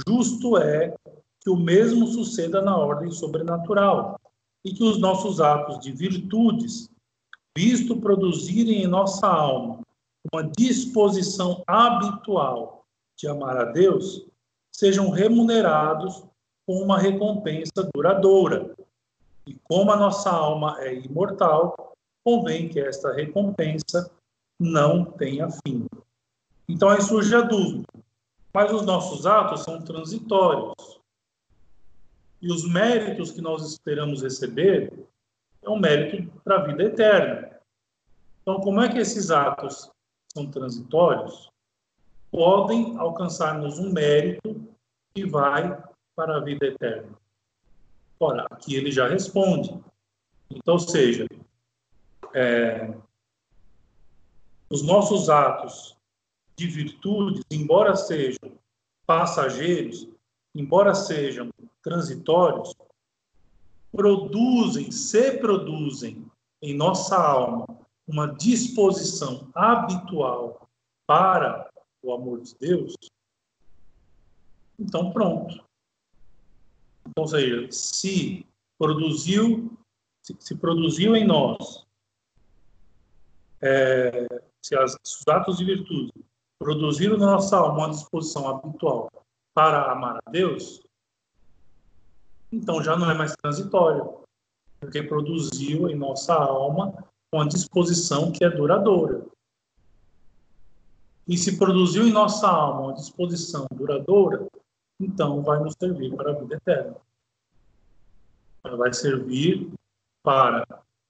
justo 0.08 0.58
é 0.58 0.94
que 1.40 1.50
o 1.50 1.56
mesmo 1.56 2.08
suceda 2.08 2.62
na 2.62 2.76
ordem 2.78 3.12
sobrenatural 3.12 4.20
e 4.66 4.74
que 4.74 4.84
os 4.84 5.00
nossos 5.00 5.40
atos 5.40 5.80
de 5.80 5.92
virtudes, 5.92 6.90
visto 7.58 7.96
produzirem 7.96 8.84
em 8.84 8.88
nossa 8.88 9.28
alma 9.28 9.80
uma 10.32 10.44
disposição 10.44 11.64
habitual 11.66 12.86
de 13.18 13.28
amar 13.28 13.58
a 13.58 13.66
Deus, 13.66 14.26
sejam 14.72 15.10
remunerados 15.10 16.24
com 16.68 16.82
uma 16.82 17.00
recompensa 17.00 17.90
duradoura. 17.94 18.76
E 19.50 19.56
como 19.64 19.92
a 19.92 19.98
nossa 19.98 20.30
alma 20.30 20.78
é 20.80 20.94
imortal, 20.94 21.96
convém 22.24 22.70
que 22.70 22.80
esta 22.80 23.12
recompensa 23.12 24.12
não 24.60 25.04
tenha 25.04 25.50
fim. 25.50 25.88
Então 26.68 26.88
aí 26.88 27.02
surge 27.02 27.34
a 27.34 27.42
dúvida. 27.42 27.88
Mas 28.54 28.72
os 28.72 28.86
nossos 28.86 29.26
atos 29.26 29.64
são 29.64 29.82
transitórios. 29.82 31.02
E 32.40 32.54
os 32.54 32.72
méritos 32.72 33.32
que 33.32 33.42
nós 33.42 33.66
esperamos 33.66 34.22
receber 34.22 34.94
é 35.64 35.70
um 35.70 35.80
mérito 35.80 36.32
para 36.44 36.58
a 36.58 36.66
vida 36.68 36.84
eterna. 36.84 37.60
Então, 38.44 38.62
como 38.62 38.82
é 38.82 38.90
que 38.90 39.00
esses 39.00 39.32
atos 39.32 39.90
são 40.32 40.46
transitórios, 40.46 41.50
podem 42.32 42.96
alcançar-nos 43.00 43.80
um 43.80 43.92
mérito 43.92 44.64
que 45.16 45.26
vai 45.26 45.84
para 46.16 46.38
a 46.38 46.40
vida 46.40 46.68
eterna. 46.68 47.19
Ora, 48.20 48.46
aqui 48.52 48.76
ele 48.76 48.92
já 48.92 49.08
responde. 49.08 49.80
Então, 50.50 50.78
seja, 50.78 51.26
é, 52.34 52.94
os 54.70 54.84
nossos 54.84 55.30
atos 55.30 55.96
de 56.56 56.68
virtudes, 56.68 57.44
embora 57.50 57.96
sejam 57.96 58.52
passageiros, 59.06 60.08
embora 60.54 60.94
sejam 60.94 61.50
transitórios, 61.82 62.74
produzem, 63.92 64.92
se 64.92 65.38
produzem 65.38 66.26
em 66.62 66.76
nossa 66.76 67.16
alma 67.16 67.66
uma 68.08 68.28
disposição 68.36 69.50
habitual 69.54 70.68
para 71.08 71.70
o 72.04 72.14
amor 72.14 72.42
de 72.42 72.56
Deus, 72.56 72.96
então 74.78 75.12
pronto. 75.12 75.69
Então, 77.20 77.24
ou 77.24 77.28
seja, 77.28 77.72
se 77.72 78.46
produziu, 78.78 79.78
se, 80.24 80.36
se 80.40 80.56
produziu 80.56 81.16
em 81.18 81.28
nós, 81.28 81.86
é, 83.62 84.26
se, 84.62 84.76
as, 84.76 84.96
os 85.04 85.28
atos 85.28 85.58
de 85.58 85.66
virtude 85.66 86.14
produziram 86.58 87.18
na 87.18 87.26
nossa 87.26 87.58
alma 87.58 87.80
uma 87.80 87.90
disposição 87.90 88.48
habitual 88.48 89.10
para 89.54 89.92
amar 89.92 90.20
a 90.26 90.32
Deus, 90.32 90.82
então 92.52 92.82
já 92.82 92.96
não 92.96 93.12
é 93.12 93.14
mais 93.14 93.36
transitório, 93.36 94.20
porque 94.80 95.04
produziu 95.04 95.90
em 95.90 95.96
nossa 95.96 96.34
alma 96.34 97.06
uma 97.34 97.48
disposição 97.48 98.32
que 98.32 98.46
é 98.46 98.50
duradoura. 98.50 99.26
E 101.28 101.38
se 101.38 101.58
produziu 101.58 102.08
em 102.08 102.12
nossa 102.12 102.48
alma 102.48 102.82
uma 102.82 102.94
disposição 102.94 103.68
duradoura, 103.74 104.48
então 105.00 105.44
vai 105.44 105.60
nos 105.60 105.76
servir 105.78 106.16
para 106.16 106.32
a 106.32 106.34
vida 106.34 106.56
eterna. 106.56 106.96
Vai 108.78 108.94
servir 108.94 109.72
para 110.24 110.66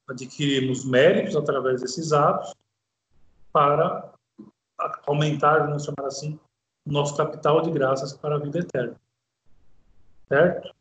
adquirirmos 0.08 0.86
méritos 0.86 1.36
através 1.36 1.82
desses 1.82 2.12
atos, 2.12 2.54
para 3.52 4.12
aumentar, 5.06 5.68
vamos 5.68 5.84
chamar 5.84 6.08
assim, 6.08 6.40
nosso 6.86 7.16
capital 7.16 7.62
de 7.62 7.72
graças 7.72 8.14
para 8.14 8.36
a 8.36 8.40
vida 8.40 8.60
eterna. 8.60 8.96
Certo? 10.28 10.74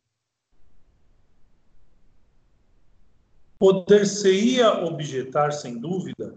Poder-se-ia 3.57 4.85
objetar, 4.85 5.51
sem 5.51 5.77
dúvida, 5.77 6.35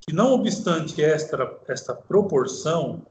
que, 0.00 0.12
não 0.12 0.32
obstante 0.32 1.02
esta, 1.02 1.60
esta 1.68 1.94
proporção, 1.94 3.06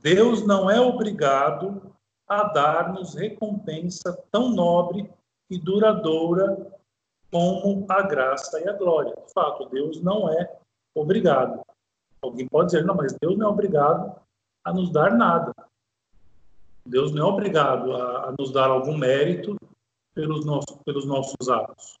Deus 0.00 0.46
não 0.46 0.70
é 0.70 0.80
obrigado 0.80 1.94
a 2.28 2.44
dar-nos 2.44 3.14
recompensa 3.14 4.12
tão 4.30 4.50
nobre 4.50 5.10
e 5.50 5.58
duradoura 5.58 6.70
como 7.30 7.86
a 7.88 8.02
graça 8.02 8.60
e 8.60 8.68
a 8.68 8.72
glória. 8.72 9.14
De 9.26 9.32
fato, 9.32 9.68
Deus 9.68 10.00
não 10.02 10.28
é 10.30 10.58
obrigado. 10.94 11.60
Alguém 12.22 12.48
pode 12.48 12.70
dizer, 12.70 12.84
não, 12.84 12.94
mas 12.94 13.14
Deus 13.20 13.36
não 13.36 13.48
é 13.48 13.50
obrigado 13.50 14.20
a 14.64 14.72
nos 14.72 14.90
dar 14.90 15.14
nada. 15.14 15.52
Deus 16.84 17.12
não 17.12 17.26
é 17.26 17.30
obrigado 17.30 17.94
a, 17.94 18.28
a 18.28 18.34
nos 18.38 18.50
dar 18.50 18.70
algum 18.70 18.96
mérito 18.96 19.56
pelos, 20.14 20.44
pelos 20.84 21.06
nossos 21.06 21.48
atos. 21.48 21.98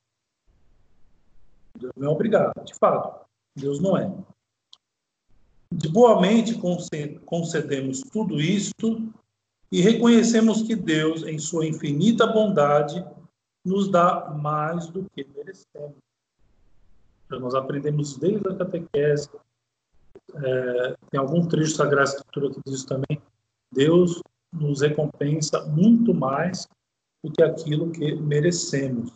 Deus 1.78 1.92
não 1.96 2.08
é 2.08 2.10
obrigado, 2.10 2.64
de 2.64 2.74
fato. 2.74 3.26
Deus 3.54 3.80
não 3.80 3.96
é. 3.96 4.12
De 5.72 5.88
boa 5.88 6.20
mente 6.20 6.58
concedemos 7.26 8.00
tudo 8.00 8.40
isto 8.40 9.12
e 9.70 9.82
reconhecemos 9.82 10.62
que 10.62 10.74
Deus, 10.74 11.22
em 11.22 11.38
sua 11.38 11.66
infinita 11.66 12.26
bondade, 12.26 13.04
nos 13.64 13.90
dá 13.90 14.30
mais 14.30 14.86
do 14.88 15.04
que 15.10 15.26
merecemos. 15.36 15.96
Então, 17.26 17.40
nós 17.40 17.54
aprendemos 17.54 18.16
desde 18.16 18.48
a 18.48 18.54
catequese, 18.54 19.28
é, 20.34 20.96
tem 21.10 21.20
algum 21.20 21.46
trecho 21.46 21.72
da 21.72 21.84
Sagrada 21.84 22.10
Escritura 22.10 22.50
que 22.50 22.60
diz 22.66 22.84
também, 22.84 23.20
Deus 23.72 24.22
nos 24.52 24.80
recompensa 24.80 25.64
muito 25.66 26.14
mais 26.14 26.66
do 27.22 27.30
que 27.32 27.42
aquilo 27.42 27.90
que 27.90 28.14
merecemos. 28.14 29.12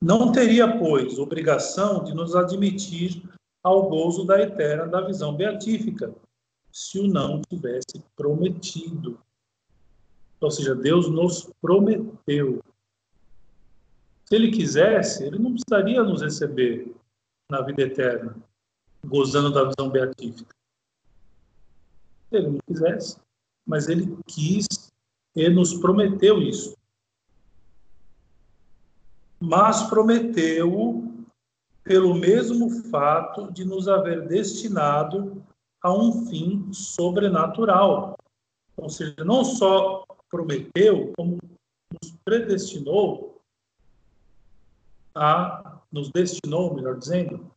Não 0.00 0.30
teria, 0.32 0.78
pois, 0.78 1.18
obrigação 1.18 2.04
de 2.04 2.14
nos 2.14 2.34
admitir 2.34 3.22
ao 3.62 3.88
gozo 3.88 4.24
da 4.24 4.40
eterna 4.40 4.86
da 4.86 5.00
visão 5.00 5.36
beatífica, 5.36 6.14
se 6.72 7.00
o 7.00 7.08
não 7.08 7.42
tivesse 7.42 8.02
prometido. 8.16 9.18
Ou 10.40 10.50
seja, 10.50 10.74
Deus 10.74 11.08
nos 11.08 11.50
prometeu. 11.60 12.62
Se 14.24 14.34
ele 14.34 14.50
quisesse, 14.50 15.24
ele 15.24 15.38
não 15.38 15.52
precisaria 15.52 16.02
nos 16.02 16.22
receber 16.22 16.94
na 17.50 17.62
vida 17.62 17.82
eterna, 17.82 18.36
gozando 19.04 19.50
da 19.50 19.64
visão 19.64 19.90
beatífica. 19.90 20.54
Se 22.28 22.36
ele 22.36 22.48
não 22.50 22.58
quisesse, 22.66 23.18
mas 23.66 23.88
ele 23.88 24.16
quis 24.26 24.66
e 25.34 25.48
nos 25.48 25.74
prometeu 25.74 26.42
isso 26.42 26.78
mas 29.40 29.84
prometeu 29.84 31.04
pelo 31.84 32.14
mesmo 32.14 32.70
fato 32.90 33.50
de 33.52 33.64
nos 33.64 33.88
haver 33.88 34.26
destinado 34.26 35.42
a 35.82 35.92
um 35.92 36.26
fim 36.26 36.70
sobrenatural. 36.72 38.16
Ou 38.76 38.90
seja, 38.90 39.14
não 39.24 39.44
só 39.44 40.04
prometeu, 40.30 41.12
como 41.16 41.38
nos 42.02 42.14
predestinou 42.24 43.40
a, 45.14 45.80
nos 45.90 46.10
destinou, 46.10 46.74
melhor 46.74 46.96
dizendo, 46.96 47.50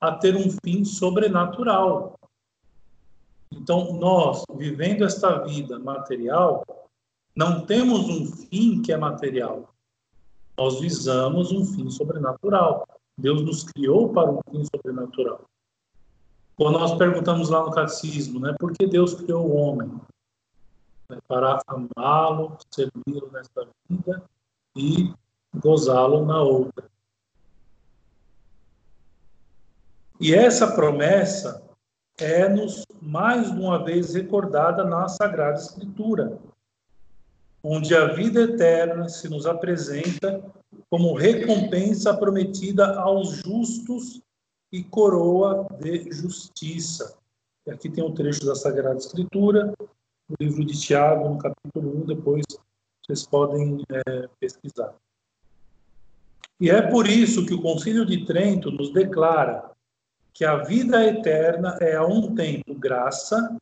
a 0.00 0.12
ter 0.12 0.34
um 0.34 0.50
fim 0.64 0.84
sobrenatural. 0.84 2.18
Então, 3.52 3.92
nós, 3.94 4.44
vivendo 4.56 5.04
esta 5.04 5.44
vida 5.44 5.78
material, 5.78 6.64
não 7.36 7.64
temos 7.66 8.08
um 8.08 8.26
fim 8.26 8.80
que 8.82 8.92
é 8.92 8.96
material. 8.96 9.68
Nós 10.56 10.80
visamos 10.80 11.52
um 11.52 11.64
fim 11.64 11.90
sobrenatural. 11.90 12.86
Deus 13.16 13.42
nos 13.42 13.64
criou 13.64 14.12
para 14.12 14.30
um 14.30 14.40
fim 14.50 14.64
sobrenatural. 14.64 15.44
Quando 16.56 16.78
nós 16.78 16.94
perguntamos 16.96 17.48
lá 17.48 17.64
no 17.64 17.70
catecismo, 17.70 18.40
né, 18.40 18.54
por 18.58 18.72
que 18.72 18.86
Deus 18.86 19.14
criou 19.14 19.46
o 19.46 19.54
homem? 19.54 20.00
É 21.12 21.20
para 21.28 21.60
amá-lo, 21.66 22.56
servi-lo 22.70 23.30
nesta 23.30 23.68
vida 23.88 24.22
e 24.74 25.12
gozá-lo 25.54 26.24
na 26.24 26.40
outra. 26.40 26.90
E 30.18 30.34
essa 30.34 30.72
promessa 30.72 31.62
é-nos 32.18 32.86
mais 33.00 33.50
uma 33.50 33.84
vez 33.84 34.14
recordada 34.14 34.84
na 34.84 35.06
Sagrada 35.08 35.58
Escritura, 35.58 36.38
onde 37.62 37.94
a 37.94 38.14
vida 38.14 38.42
eterna 38.42 39.08
se 39.08 39.28
nos 39.28 39.44
apresenta 39.44 40.42
como 40.88 41.14
recompensa 41.14 42.16
prometida 42.16 42.98
aos 42.98 43.32
justos 43.32 44.22
e 44.72 44.82
coroa 44.82 45.66
de 45.78 46.10
justiça. 46.10 47.18
E 47.66 47.70
aqui 47.70 47.90
tem 47.90 48.02
um 48.02 48.14
trecho 48.14 48.46
da 48.46 48.54
Sagrada 48.54 48.96
Escritura, 48.96 49.74
no 50.32 50.46
livro 50.46 50.64
de 50.64 50.80
Tiago, 50.80 51.28
no 51.28 51.38
capítulo 51.38 52.02
1, 52.02 52.06
depois 52.06 52.44
vocês 53.04 53.26
podem 53.26 53.84
é, 53.90 54.28
pesquisar. 54.40 54.94
E 56.60 56.70
é 56.70 56.80
por 56.80 57.06
isso 57.06 57.44
que 57.44 57.54
o 57.54 57.60
Concílio 57.60 58.06
de 58.06 58.24
Trento 58.24 58.70
nos 58.70 58.92
declara 58.92 59.70
que 60.32 60.44
a 60.44 60.56
vida 60.56 61.04
eterna 61.04 61.76
é 61.80 61.96
a 61.96 62.06
um 62.06 62.34
tempo 62.34 62.74
graça, 62.74 63.56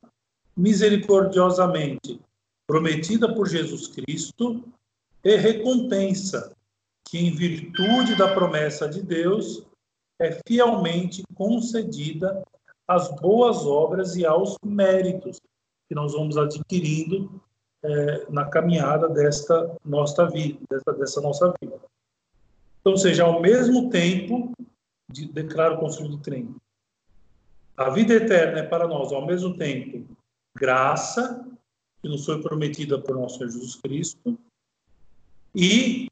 misericordiosamente 0.56 2.20
prometida 2.66 3.35
por 3.35 3.48
Jesus 3.48 3.88
Cristo, 3.88 4.62
e 5.24 5.37
recompensa, 5.37 6.54
que 7.04 7.18
em 7.18 7.35
virtude 7.35 8.14
da 8.16 8.33
promessa 8.33 8.88
de 8.88 9.02
Deus 9.02 9.66
é 10.18 10.38
fielmente 10.46 11.22
concedida 11.35 12.42
às 12.87 13.09
boas 13.16 13.66
obras 13.66 14.14
e 14.14 14.24
aos 14.24 14.56
méritos 14.64 15.40
que 15.90 15.94
nós 15.96 16.12
vamos 16.12 16.37
adquirindo 16.37 17.42
é, 17.83 18.31
na 18.31 18.44
caminhada 18.44 19.09
desta 19.09 19.76
nossa 19.85 20.24
vida, 20.31 20.61
dessa, 20.70 20.92
dessa 20.92 21.20
nossa 21.20 21.53
vida. 21.61 21.81
Então, 22.81 22.96
seja, 22.96 23.24
ao 23.24 23.40
mesmo 23.40 23.90
tempo 23.90 24.53
de, 25.11 25.26
declara 25.26 25.74
o 25.74 25.81
Conselho 25.81 26.11
de 26.11 26.18
Trento. 26.18 26.62
A 27.76 27.90
vida 27.90 28.14
eterna 28.14 28.61
é 28.61 28.62
para 28.62 28.87
nós, 28.87 29.11
ao 29.11 29.26
mesmo 29.26 29.57
tempo, 29.57 30.16
graça, 30.57 31.44
que 32.00 32.09
nos 32.09 32.24
foi 32.24 32.40
prometida 32.40 32.96
por 33.00 33.16
nosso 33.16 33.38
Senhor 33.38 33.50
Jesus 33.50 33.74
Cristo, 33.74 34.38
e, 35.53 36.07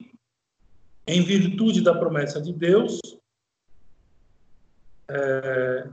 em 1.06 1.22
virtude 1.22 1.82
da 1.82 1.94
promessa 1.94 2.42
de 2.42 2.52
Deus, 2.52 2.98
é, 5.08 5.88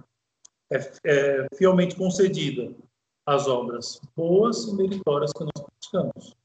é, 0.72 0.92
é 1.04 1.48
fielmente 1.56 1.96
concedida 1.96 2.74
as 3.26 3.48
obras 3.48 4.00
boas 4.16 4.66
e 4.66 4.76
meritórias 4.76 5.32
que 5.34 5.44
nós 5.44 5.66
praticamos. 5.66 6.36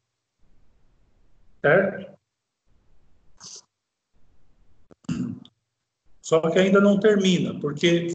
Certo? 1.60 2.18
Só 6.22 6.40
que 6.40 6.58
ainda 6.58 6.80
não 6.80 6.98
termina, 6.98 7.58
porque 7.60 8.12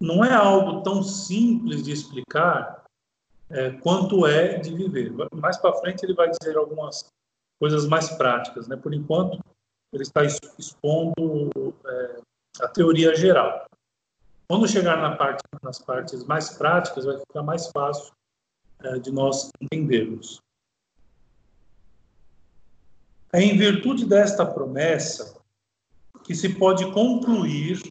não 0.00 0.24
é 0.24 0.34
algo 0.34 0.82
tão 0.82 1.02
simples 1.02 1.84
de 1.84 1.92
explicar 1.92 2.84
é, 3.50 3.70
quanto 3.70 4.26
é 4.26 4.58
de 4.58 4.74
viver. 4.74 5.12
Mais 5.32 5.56
para 5.56 5.76
frente 5.76 6.02
ele 6.02 6.14
vai 6.14 6.30
dizer 6.30 6.56
algumas 6.56 7.06
coisas 7.60 7.86
mais 7.86 8.10
práticas, 8.10 8.66
né? 8.66 8.76
Por 8.76 8.92
enquanto 8.92 9.38
ele 9.92 10.02
está 10.02 10.24
expondo 10.24 11.50
é, 11.86 12.20
a 12.60 12.68
teoria 12.68 13.14
geral. 13.14 13.64
Quando 14.48 14.68
chegar 14.68 14.98
na 14.98 15.16
parte, 15.16 15.42
nas 15.62 15.78
partes 15.78 16.24
mais 16.24 16.50
práticas, 16.50 17.04
vai 17.04 17.18
ficar 17.18 17.42
mais 17.42 17.68
fácil 17.68 18.12
é, 18.80 18.98
de 18.98 19.10
nós 19.10 19.50
entendermos. 19.60 20.42
É 23.32 23.40
em 23.40 23.56
virtude 23.56 24.04
desta 24.04 24.44
promessa 24.44 25.40
que 26.24 26.34
se 26.34 26.54
pode 26.54 26.90
concluir 26.92 27.82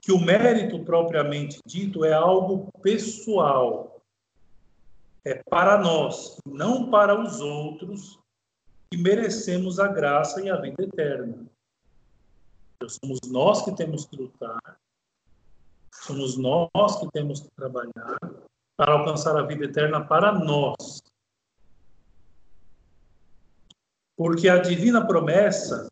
que 0.00 0.12
o 0.12 0.20
mérito 0.20 0.84
propriamente 0.84 1.58
dito 1.64 2.04
é 2.04 2.12
algo 2.12 2.70
pessoal. 2.82 4.02
É 5.24 5.42
para 5.48 5.78
nós, 5.78 6.36
não 6.44 6.90
para 6.90 7.18
os 7.18 7.40
outros, 7.40 8.18
que 8.90 8.98
merecemos 8.98 9.78
a 9.78 9.88
graça 9.88 10.42
e 10.42 10.50
a 10.50 10.56
vida 10.56 10.82
eterna. 10.82 11.46
Somos 12.86 13.20
nós 13.26 13.64
que 13.64 13.74
temos 13.74 14.04
que 14.04 14.16
lutar, 14.16 14.78
somos 16.04 16.36
nós 16.36 17.00
que 17.00 17.10
temos 17.12 17.40
que 17.40 17.50
trabalhar 17.56 18.18
para 18.76 18.92
alcançar 18.92 19.36
a 19.36 19.42
vida 19.42 19.64
eterna 19.64 20.04
para 20.04 20.32
nós. 20.32 21.02
Porque 24.16 24.48
a 24.48 24.58
divina 24.58 25.06
promessa 25.06 25.88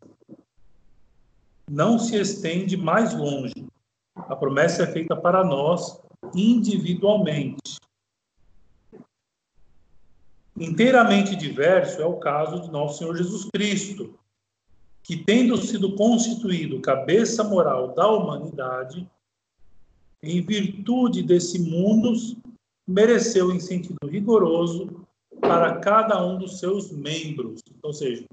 não 1.69 1.97
se 1.97 2.15
estende 2.15 2.77
mais 2.77 3.13
longe. 3.13 3.67
A 4.15 4.35
promessa 4.35 4.83
é 4.83 4.87
feita 4.87 5.15
para 5.15 5.43
nós 5.43 5.99
individualmente. 6.35 7.79
Inteiramente 10.55 11.35
diverso 11.35 12.01
é 12.01 12.05
o 12.05 12.19
caso 12.19 12.61
de 12.61 12.71
nosso 12.71 12.99
Senhor 12.99 13.17
Jesus 13.17 13.49
Cristo, 13.51 14.17
que, 15.01 15.17
tendo 15.17 15.57
sido 15.57 15.95
constituído 15.95 16.79
cabeça 16.79 17.43
moral 17.43 17.93
da 17.93 18.07
humanidade, 18.07 19.09
em 20.23 20.41
virtude 20.41 21.21
desse 21.21 21.59
mundo, 21.59 22.13
mereceu 22.87 23.51
em 23.51 23.59
sentido 23.59 24.07
rigoroso 24.07 25.05
para 25.41 25.79
cada 25.79 26.25
um 26.25 26.37
dos 26.37 26.59
seus 26.59 26.89
membros. 26.91 27.61
Ou 27.83 27.93
seja, 27.93 28.25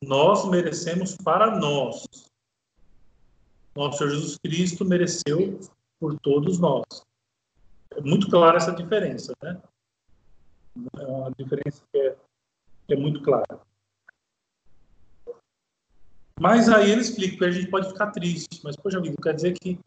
nós 0.00 0.48
merecemos 0.48 1.16
para 1.16 1.58
nós. 1.58 2.06
Nosso 3.74 3.98
Senhor 3.98 4.10
Jesus 4.10 4.38
Cristo 4.38 4.84
mereceu 4.84 5.58
por 5.98 6.16
todos 6.20 6.60
nós. 6.60 6.84
É 7.90 8.00
muito 8.00 8.30
clara 8.30 8.56
essa 8.56 8.72
diferença, 8.72 9.32
né? 9.42 9.60
É 10.96 11.06
uma 11.06 11.30
diferença 11.32 11.82
que 11.90 11.98
é, 11.98 12.16
que 12.86 12.94
é 12.94 12.96
muito 12.96 13.20
clara. 13.20 13.60
Mas 16.40 16.68
aí 16.68 16.90
ele 16.90 17.00
explica 17.00 17.38
que 17.38 17.44
a 17.44 17.50
gente 17.50 17.68
pode 17.68 17.88
ficar 17.88 18.10
triste, 18.10 18.60
mas, 18.64 18.76
poxa 18.76 19.00
vida, 19.00 19.16
quer 19.22 19.34
dizer 19.34 19.52
que 19.58 19.78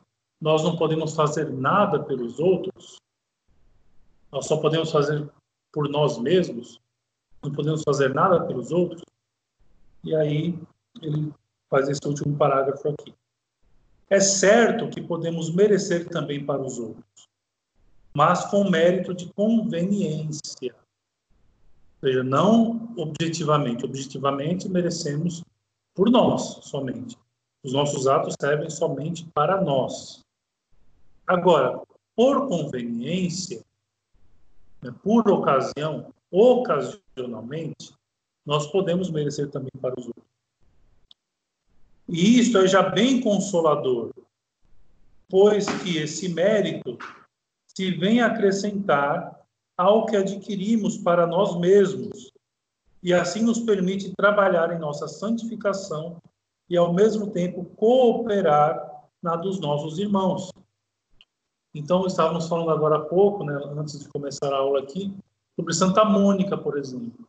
nós 0.45 0.61
não 0.61 0.77
podemos 0.77 1.15
fazer 1.15 1.51
nada 1.51 2.03
pelos 2.03 2.37
outros? 2.37 2.97
Nós 4.31 4.45
só 4.45 4.57
podemos 4.57 4.91
fazer 4.91 5.27
por 5.73 5.89
nós 5.89 6.19
mesmos? 6.19 6.79
Não 7.43 7.51
podemos 7.51 7.81
fazer 7.81 8.13
nada 8.13 8.45
pelos 8.45 8.71
outros? 8.71 9.01
E 10.03 10.15
aí 10.15 10.59
ele 11.01 11.33
faz 11.67 11.89
esse 11.89 12.07
último 12.07 12.37
parágrafo 12.37 12.89
aqui. 12.89 13.11
É 14.07 14.19
certo 14.19 14.87
que 14.87 15.01
podemos 15.01 15.49
merecer 15.49 16.07
também 16.09 16.45
para 16.45 16.61
os 16.61 16.77
outros, 16.77 17.27
mas 18.13 18.45
com 18.45 18.69
mérito 18.69 19.15
de 19.15 19.33
conveniência. 19.33 20.75
Ou 22.03 22.07
seja, 22.07 22.23
não 22.23 22.93
objetivamente. 22.95 23.83
Objetivamente 23.83 24.69
merecemos 24.69 25.43
por 25.95 26.07
nós 26.11 26.59
somente. 26.61 27.17
Os 27.63 27.73
nossos 27.73 28.05
atos 28.05 28.35
servem 28.39 28.69
somente 28.69 29.25
para 29.33 29.59
nós. 29.59 30.23
Agora, 31.27 31.81
por 32.15 32.47
conveniência, 32.47 33.63
né, 34.81 34.93
por 35.03 35.29
ocasião, 35.29 36.13
ocasionalmente, 36.31 37.93
nós 38.45 38.67
podemos 38.67 39.09
merecer 39.09 39.49
também 39.49 39.71
para 39.81 39.99
os 39.99 40.05
outros. 40.05 40.25
E 42.07 42.39
isto 42.39 42.57
é 42.59 42.67
já 42.67 42.83
bem 42.89 43.19
consolador, 43.19 44.13
pois 45.27 45.65
que 45.81 45.97
esse 45.97 46.29
mérito 46.29 46.97
se 47.67 47.91
vem 47.91 48.21
acrescentar 48.21 49.41
ao 49.77 50.05
que 50.05 50.15
adquirimos 50.15 50.97
para 50.97 51.27
nós 51.27 51.59
mesmos, 51.59 52.31
e 53.03 53.13
assim 53.13 53.41
nos 53.41 53.59
permite 53.59 54.13
trabalhar 54.15 54.73
em 54.73 54.79
nossa 54.79 55.07
santificação 55.07 56.17
e, 56.69 56.77
ao 56.77 56.93
mesmo 56.93 57.29
tempo, 57.31 57.65
cooperar 57.75 58.81
na 59.21 59.35
dos 59.35 59.59
nossos 59.59 59.99
irmãos. 59.99 60.49
Então, 61.75 62.07
estávamos 62.07 62.47
falando 62.47 62.71
agora 62.71 62.95
há 62.95 63.01
pouco, 63.01 63.43
né, 63.43 63.53
antes 63.77 63.99
de 63.99 64.07
começar 64.07 64.53
a 64.53 64.59
aula 64.59 64.79
aqui, 64.79 65.13
sobre 65.59 65.73
Santa 65.73 66.05
Mônica, 66.05 66.57
por 66.57 66.77
exemplo, 66.77 67.27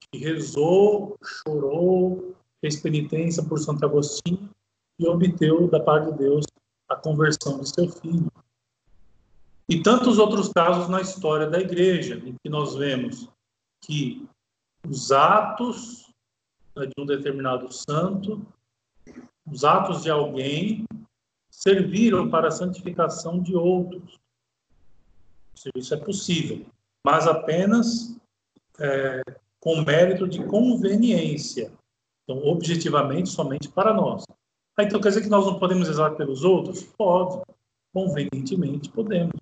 que 0.00 0.18
rezou, 0.18 1.16
chorou, 1.24 2.34
fez 2.60 2.80
penitência 2.80 3.40
por 3.44 3.60
Santo 3.60 3.84
Agostinho 3.84 4.50
e 4.98 5.06
obteve 5.06 5.68
da 5.68 5.78
parte 5.78 6.10
de 6.10 6.18
Deus 6.18 6.44
a 6.88 6.96
conversão 6.96 7.60
de 7.60 7.68
seu 7.68 7.88
filho. 7.88 8.26
E 9.68 9.80
tantos 9.80 10.18
outros 10.18 10.48
casos 10.48 10.88
na 10.88 11.00
história 11.00 11.48
da 11.48 11.60
igreja, 11.60 12.16
em 12.16 12.34
que 12.42 12.50
nós 12.50 12.74
vemos 12.74 13.28
que 13.84 14.26
os 14.88 15.12
atos 15.12 16.12
né, 16.74 16.86
de 16.86 17.00
um 17.00 17.06
determinado 17.06 17.72
santo, 17.72 18.44
os 19.46 19.64
atos 19.64 20.02
de 20.02 20.10
alguém, 20.10 20.84
serviram 21.52 22.30
para 22.30 22.48
a 22.48 22.50
santificação 22.50 23.40
de 23.40 23.54
outros. 23.54 24.18
Isso 25.76 25.94
é 25.94 25.98
possível, 25.98 26.66
mas 27.04 27.28
apenas 27.28 28.16
é, 28.80 29.22
com 29.60 29.82
mérito 29.82 30.26
de 30.26 30.42
conveniência. 30.46 31.70
Então, 32.24 32.38
objetivamente, 32.48 33.28
somente 33.28 33.68
para 33.68 33.92
nós. 33.92 34.24
Ah, 34.76 34.82
então 34.82 35.00
quer 35.00 35.10
dizer 35.10 35.22
que 35.22 35.28
nós 35.28 35.44
não 35.44 35.58
podemos 35.58 35.86
rezar 35.86 36.16
pelos 36.16 36.42
outros? 36.42 36.82
Pode. 36.82 37.42
Convenientemente, 37.92 38.88
podemos. 38.88 39.38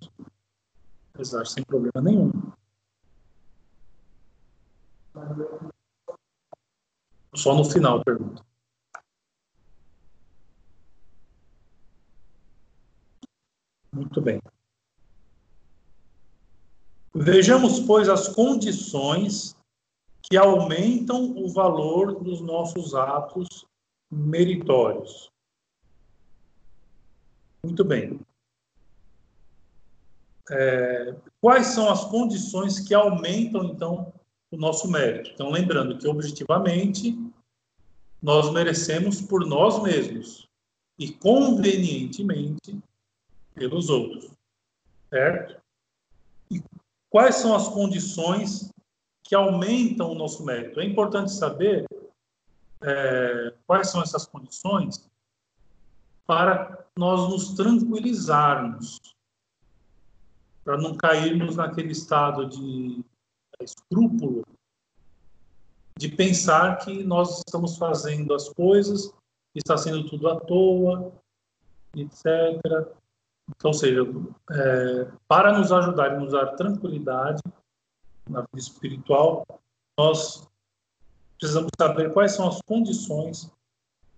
Rezar 1.16 1.46
sem 1.46 1.62
problema 1.62 2.02
nenhum. 2.02 2.32
Só 7.34 7.54
no 7.54 7.64
final, 7.64 8.02
pergunta. 8.02 8.44
Muito 13.92 14.20
bem. 14.20 14.40
Vejamos, 17.14 17.80
pois, 17.80 18.08
as 18.08 18.28
condições 18.28 19.56
que 20.22 20.36
aumentam 20.36 21.36
o 21.36 21.48
valor 21.52 22.22
dos 22.22 22.40
nossos 22.40 22.94
atos 22.94 23.66
meritórios. 24.10 25.30
Muito 27.64 27.84
bem. 27.84 28.20
É, 30.50 31.16
quais 31.40 31.68
são 31.68 31.90
as 31.90 32.04
condições 32.04 32.80
que 32.80 32.94
aumentam, 32.94 33.64
então, 33.64 34.12
o 34.50 34.56
nosso 34.56 34.88
mérito? 34.88 35.30
Então, 35.30 35.50
lembrando 35.50 35.98
que, 35.98 36.06
objetivamente, 36.06 37.18
nós 38.22 38.52
merecemos 38.52 39.20
por 39.20 39.46
nós 39.46 39.82
mesmos 39.82 40.48
e, 40.98 41.12
convenientemente, 41.12 42.78
pelos 43.54 43.88
outros. 43.88 44.30
Certo? 45.08 45.60
E 46.50 46.62
quais 47.08 47.36
são 47.36 47.54
as 47.54 47.68
condições 47.68 48.70
que 49.22 49.34
aumentam 49.34 50.12
o 50.12 50.14
nosso 50.14 50.44
mérito? 50.44 50.80
É 50.80 50.84
importante 50.84 51.32
saber 51.32 51.86
é, 52.82 53.54
quais 53.66 53.90
são 53.90 54.02
essas 54.02 54.26
condições 54.26 55.08
para 56.26 56.86
nós 56.96 57.28
nos 57.28 57.54
tranquilizarmos, 57.54 59.00
para 60.64 60.78
não 60.78 60.96
cairmos 60.96 61.56
naquele 61.56 61.92
estado 61.92 62.48
de 62.48 63.04
escrúpulo 63.60 64.44
de 65.98 66.08
pensar 66.08 66.78
que 66.78 67.04
nós 67.04 67.38
estamos 67.38 67.76
fazendo 67.76 68.32
as 68.32 68.48
coisas, 68.48 69.12
está 69.54 69.76
sendo 69.76 70.08
tudo 70.08 70.28
à 70.28 70.40
toa, 70.40 71.12
etc. 71.94 72.24
Então, 73.56 73.70
ou 73.70 73.74
seja, 73.74 74.02
é, 74.50 75.08
para 75.26 75.56
nos 75.58 75.72
ajudar 75.72 76.14
e 76.14 76.18
nos 76.18 76.32
dar 76.32 76.54
tranquilidade 76.56 77.42
na 78.28 78.40
vida 78.40 78.58
espiritual, 78.58 79.46
nós 79.98 80.48
precisamos 81.38 81.70
saber 81.78 82.12
quais 82.12 82.32
são 82.32 82.48
as 82.48 82.60
condições 82.62 83.50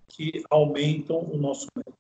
que 0.09 0.45
aumentam 0.51 1.19
o 1.19 1.37
nosso 1.39 1.67
mérito. 1.75 1.97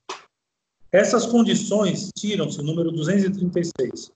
Essas 0.90 1.24
condições 1.24 2.10
tiram-se, 2.16 2.62
número 2.62 2.92
236. 2.92 4.12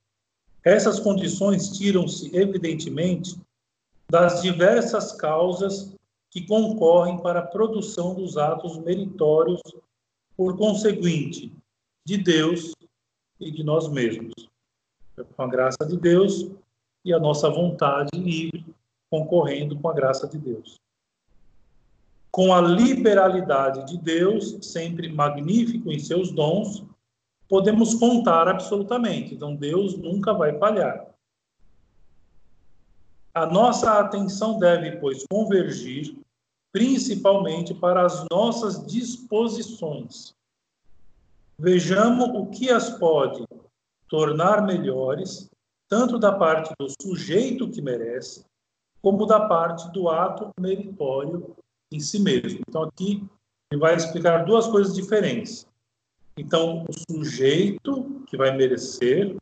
Essas 0.62 1.00
condições 1.00 1.70
tiram-se, 1.78 2.36
evidentemente, 2.36 3.40
das 4.10 4.42
diversas 4.42 5.12
causas 5.12 5.94
que 6.30 6.46
concorrem 6.46 7.18
para 7.18 7.40
a 7.40 7.46
produção 7.46 8.14
dos 8.14 8.36
atos 8.36 8.76
meritórios, 8.78 9.60
por 10.36 10.56
conseguinte, 10.58 11.50
de 12.04 12.18
Deus 12.18 12.72
e 13.40 13.50
de 13.50 13.62
nós 13.62 13.88
mesmos. 13.88 14.32
Com 15.36 15.42
a 15.42 15.46
graça 15.46 15.84
de 15.86 15.96
Deus 15.96 16.50
e 17.04 17.12
a 17.12 17.18
nossa 17.18 17.48
vontade 17.48 18.10
livre 18.14 18.64
concorrendo 19.10 19.78
com 19.78 19.88
a 19.88 19.94
graça 19.94 20.26
de 20.26 20.38
Deus. 20.38 20.80
Com 22.30 22.52
a 22.52 22.60
liberalidade 22.60 23.86
de 23.86 23.98
Deus, 23.98 24.58
sempre 24.60 25.08
magnífico 25.08 25.90
em 25.90 25.98
seus 25.98 26.30
dons, 26.30 26.84
podemos 27.48 27.94
contar 27.94 28.48
absolutamente. 28.48 29.34
Então, 29.34 29.54
Deus 29.54 29.96
nunca 29.96 30.34
vai 30.34 30.58
falhar. 30.58 31.06
A 33.32 33.46
nossa 33.46 33.98
atenção 34.00 34.58
deve, 34.58 34.98
pois, 34.98 35.24
convergir 35.30 36.16
principalmente 36.72 37.72
para 37.72 38.04
as 38.04 38.26
nossas 38.30 38.84
disposições, 38.86 40.35
Vejamos 41.58 42.28
o 42.28 42.46
que 42.46 42.70
as 42.70 42.90
pode 42.98 43.44
tornar 44.08 44.62
melhores, 44.62 45.50
tanto 45.88 46.18
da 46.18 46.32
parte 46.32 46.72
do 46.78 46.86
sujeito 47.00 47.70
que 47.70 47.80
merece, 47.80 48.44
como 49.00 49.24
da 49.24 49.48
parte 49.48 49.90
do 49.92 50.08
ato 50.08 50.50
meritório 50.60 51.56
em 51.90 51.98
si 51.98 52.18
mesmo. 52.18 52.60
Então, 52.68 52.82
aqui 52.82 53.26
ele 53.72 53.80
vai 53.80 53.94
explicar 53.94 54.44
duas 54.44 54.66
coisas 54.66 54.94
diferentes. 54.94 55.66
Então, 56.36 56.84
o 56.88 57.12
sujeito 57.12 58.22
que 58.26 58.36
vai 58.36 58.54
merecer 58.54 59.34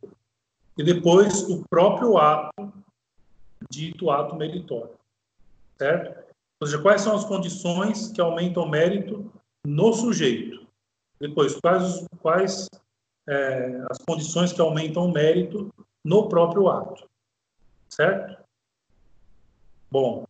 e 0.77 0.83
depois 0.83 1.43
o 1.49 1.63
próprio 1.69 2.17
ato, 2.17 2.73
dito 3.69 4.09
ato 4.09 4.35
meritório. 4.35 4.95
Certo? 5.77 6.23
Ou 6.61 6.67
seja, 6.67 6.81
quais 6.81 7.01
são 7.01 7.15
as 7.15 7.25
condições 7.25 8.09
que 8.11 8.21
aumentam 8.21 8.63
o 8.63 8.69
mérito 8.69 9.29
no 9.65 9.93
sujeito? 9.93 10.64
Depois, 11.19 11.55
quais, 11.59 12.05
quais 12.19 12.69
é, 13.27 13.81
as 13.89 13.97
condições 13.99 14.53
que 14.53 14.61
aumentam 14.61 15.05
o 15.05 15.11
mérito 15.11 15.73
no 16.03 16.29
próprio 16.29 16.67
ato. 16.69 17.09
Certo? 17.89 18.43
Bom, 19.89 20.25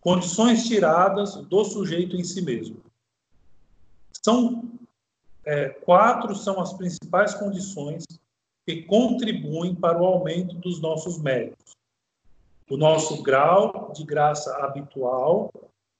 condições 0.00 0.66
tiradas 0.66 1.36
do 1.36 1.64
sujeito 1.64 2.16
em 2.16 2.24
si 2.24 2.42
mesmo. 2.42 2.80
São 4.24 4.70
é, 5.44 5.68
quatro 5.68 6.34
são 6.36 6.60
as 6.60 6.72
principais 6.74 7.34
condições 7.34 8.04
que 8.64 8.82
contribuem 8.82 9.74
para 9.74 10.00
o 10.00 10.06
aumento 10.06 10.54
dos 10.56 10.80
nossos 10.80 11.18
méritos. 11.18 11.72
O 12.70 12.76
nosso 12.76 13.22
grau 13.22 13.92
de 13.92 14.04
graça 14.04 14.54
habitual 14.58 15.50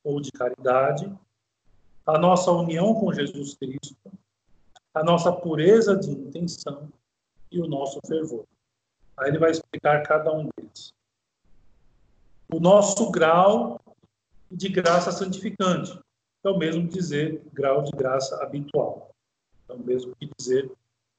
ou 0.05 0.21
de 0.21 0.31
caridade, 0.31 1.13
a 2.13 2.19
nossa 2.19 2.53
união 2.53 2.95
com 2.95 3.11
Jesus 3.11 3.55
Cristo, 3.55 3.97
a 4.93 5.03
nossa 5.03 5.33
pureza 5.33 5.97
de 5.97 6.11
intenção 6.11 6.93
e 7.51 7.59
o 7.59 7.67
nosso 7.67 7.99
fervor. 8.07 8.45
Aí 9.17 9.31
ele 9.31 9.39
vai 9.39 9.51
explicar 9.51 10.03
cada 10.03 10.31
um 10.31 10.47
deles. 10.55 10.93
O 12.53 12.61
nosso 12.61 13.11
grau 13.11 13.81
de 14.51 14.69
graça 14.69 15.11
santificante 15.11 15.99
é 16.45 16.51
o 16.51 16.59
mesmo 16.59 16.87
dizer 16.87 17.43
grau 17.51 17.83
de 17.83 17.93
graça 17.93 18.43
habitual. 18.43 19.15
É 19.71 19.73
o 19.73 19.79
mesmo 19.79 20.15
que 20.17 20.29
dizer, 20.39 20.71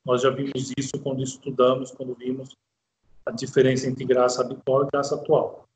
nós 0.06 0.22
já 0.22 0.30
vimos 0.30 0.72
isso 0.78 1.00
quando 1.02 1.24
estudamos, 1.24 1.90
quando 1.90 2.14
vimos 2.14 2.56
a 3.26 3.32
diferença 3.32 3.88
entre 3.88 4.06
graça 4.06 4.42
habitual 4.42 4.84
e 4.84 4.90
graça 4.92 5.16
atual. 5.16 5.68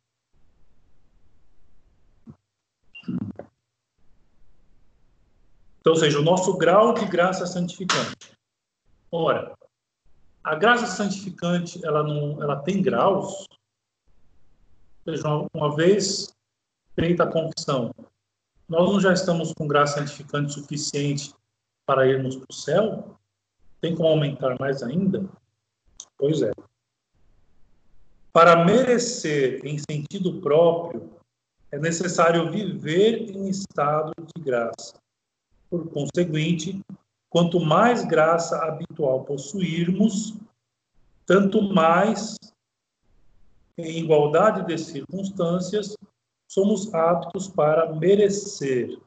Então, 5.88 5.96
ou 5.96 6.02
seja, 6.02 6.20
o 6.20 6.22
nosso 6.22 6.58
grau 6.58 6.94
de 6.94 7.06
graça 7.06 7.48
santificante. 7.48 8.34
Ora, 9.10 9.58
a 10.44 10.54
graça 10.54 10.86
santificante, 10.86 11.80
ela 11.86 12.04
não, 12.04 12.44
ela 12.44 12.58
tem 12.58 12.82
graus. 12.82 13.48
Ou 15.06 15.16
seja, 15.16 15.48
uma 15.54 15.74
vez 15.78 16.36
feita 16.94 17.24
a 17.24 17.32
confissão, 17.32 17.96
nós 18.68 18.92
não 18.92 19.00
já 19.00 19.14
estamos 19.14 19.54
com 19.54 19.66
graça 19.66 20.00
santificante 20.00 20.52
suficiente 20.52 21.34
para 21.86 22.06
irmos 22.06 22.36
para 22.36 22.48
o 22.52 22.54
céu? 22.54 23.18
Tem 23.80 23.96
como 23.96 24.10
aumentar 24.10 24.60
mais 24.60 24.84
ainda? 24.84 25.24
Pois 26.18 26.42
é. 26.42 26.52
Para 28.34 28.66
merecer 28.66 29.66
em 29.66 29.78
sentido 29.90 30.42
próprio, 30.42 31.18
é 31.72 31.80
necessário 31.80 32.52
viver 32.52 33.32
em 33.32 33.48
estado 33.48 34.12
de 34.36 34.44
graça. 34.44 34.94
Por 35.70 35.90
conseguinte, 35.90 36.82
quanto 37.30 37.60
mais 37.60 38.06
graça 38.06 38.58
habitual 38.64 39.24
possuirmos, 39.24 40.36
tanto 41.26 41.62
mais, 41.62 42.38
em 43.78 44.00
igualdade 44.00 44.66
de 44.66 44.78
circunstâncias, 44.78 45.96
somos 46.48 46.94
aptos 46.94 47.48
para 47.48 47.94
merecer. 47.94 48.98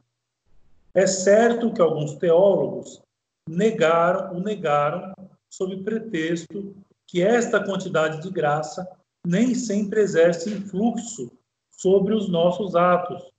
É 0.93 1.07
certo 1.07 1.73
que 1.73 1.81
alguns 1.81 2.13
teólogos 2.15 3.01
negaram, 3.49 4.37
o 4.37 4.39
negaram 4.39 5.13
sob 5.49 5.83
pretexto 5.83 6.75
que 7.07 7.21
esta 7.21 7.63
quantidade 7.63 8.21
de 8.21 8.29
graça 8.29 8.87
nem 9.25 9.55
sempre 9.55 10.01
exerce 10.01 10.53
influxo 10.53 11.31
sobre 11.71 12.13
os 12.13 12.29
nossos 12.29 12.75
atos 12.75 13.31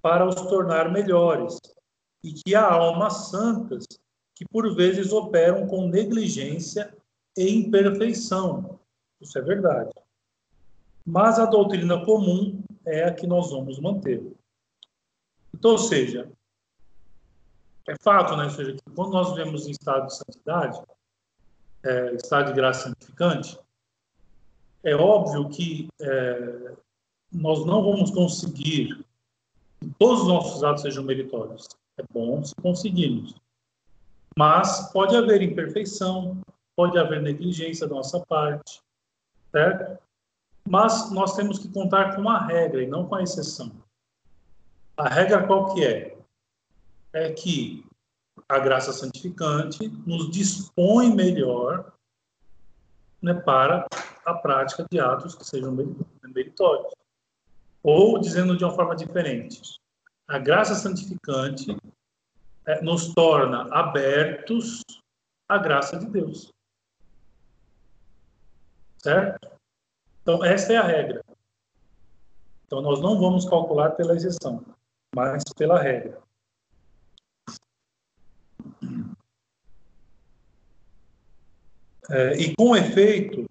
para 0.00 0.26
os 0.26 0.34
tornar 0.34 0.90
melhores 0.90 1.58
e 2.22 2.32
que 2.32 2.54
há 2.54 2.70
almas 2.70 3.28
santas 3.30 3.84
que 4.34 4.44
por 4.50 4.74
vezes 4.74 5.12
operam 5.12 5.66
com 5.66 5.88
negligência 5.88 6.96
e 7.36 7.48
imperfeição. 7.48 8.78
Isso 9.20 9.38
é 9.38 9.42
verdade. 9.42 9.92
Mas 11.04 11.38
a 11.38 11.46
doutrina 11.46 12.04
comum 12.04 12.62
é 12.86 13.04
a 13.04 13.14
que 13.14 13.26
nós 13.26 13.50
vamos 13.50 13.78
manter. 13.78 14.22
Então, 15.54 15.72
ou 15.72 15.78
seja, 15.78 16.30
é 17.88 17.94
fato, 18.00 18.36
né? 18.36 18.44
Ou 18.44 18.50
seja, 18.50 18.72
que 18.72 18.90
quando 18.94 19.12
nós 19.12 19.30
vivemos 19.30 19.66
em 19.66 19.72
estado 19.72 20.06
de 20.06 20.16
santidade, 20.16 20.80
é, 21.84 22.14
estado 22.14 22.48
de 22.48 22.54
graça 22.54 22.88
santificante, 22.88 23.58
é 24.84 24.94
óbvio 24.94 25.48
que 25.48 25.88
é, 26.00 26.74
nós 27.32 27.64
não 27.64 27.82
vamos 27.82 28.10
conseguir 28.10 29.04
que 29.80 29.90
todos 29.98 30.22
os 30.22 30.28
nossos 30.28 30.64
atos 30.64 30.82
sejam 30.82 31.04
meritórios. 31.04 31.68
É 32.02 32.12
bom 32.12 32.42
se 32.44 32.54
conseguirmos. 32.56 33.34
Mas 34.36 34.90
pode 34.92 35.16
haver 35.16 35.42
imperfeição, 35.42 36.40
pode 36.74 36.98
haver 36.98 37.22
negligência 37.22 37.86
da 37.86 37.94
nossa 37.94 38.20
parte, 38.20 38.80
certo? 39.50 40.02
Mas 40.68 41.10
nós 41.12 41.36
temos 41.36 41.58
que 41.58 41.68
contar 41.68 42.16
com 42.16 42.28
a 42.28 42.38
regra 42.38 42.82
e 42.82 42.86
não 42.86 43.06
com 43.06 43.14
a 43.14 43.22
exceção. 43.22 43.72
A 44.96 45.08
regra 45.08 45.46
qual 45.46 45.74
que 45.74 45.84
é? 45.84 46.16
É 47.12 47.32
que 47.32 47.84
a 48.48 48.58
graça 48.58 48.92
santificante 48.92 49.88
nos 50.06 50.30
dispõe 50.30 51.14
melhor 51.14 51.92
né, 53.20 53.34
para 53.34 53.86
a 54.24 54.34
prática 54.34 54.86
de 54.90 54.98
atos 54.98 55.34
que 55.34 55.44
sejam 55.44 55.76
meritórios. 56.24 56.92
Ou, 57.82 58.18
dizendo 58.18 58.56
de 58.56 58.64
uma 58.64 58.74
forma 58.74 58.94
diferente, 58.94 59.60
a 60.28 60.38
graça 60.38 60.74
santificante 60.74 61.76
é, 62.66 62.80
nos 62.82 63.12
torna 63.12 63.68
abertos 63.74 64.82
à 65.48 65.58
graça 65.58 65.98
de 65.98 66.06
Deus. 66.06 66.52
Certo? 68.98 69.50
Então, 70.22 70.44
essa 70.44 70.72
é 70.72 70.76
a 70.76 70.82
regra. 70.82 71.24
Então, 72.66 72.80
nós 72.80 73.00
não 73.00 73.18
vamos 73.18 73.44
calcular 73.48 73.90
pela 73.90 74.14
exceção, 74.14 74.64
mas 75.14 75.42
pela 75.56 75.82
regra. 75.82 76.22
É, 82.10 82.34
e 82.36 82.54
com 82.54 82.76
efeito, 82.76 83.48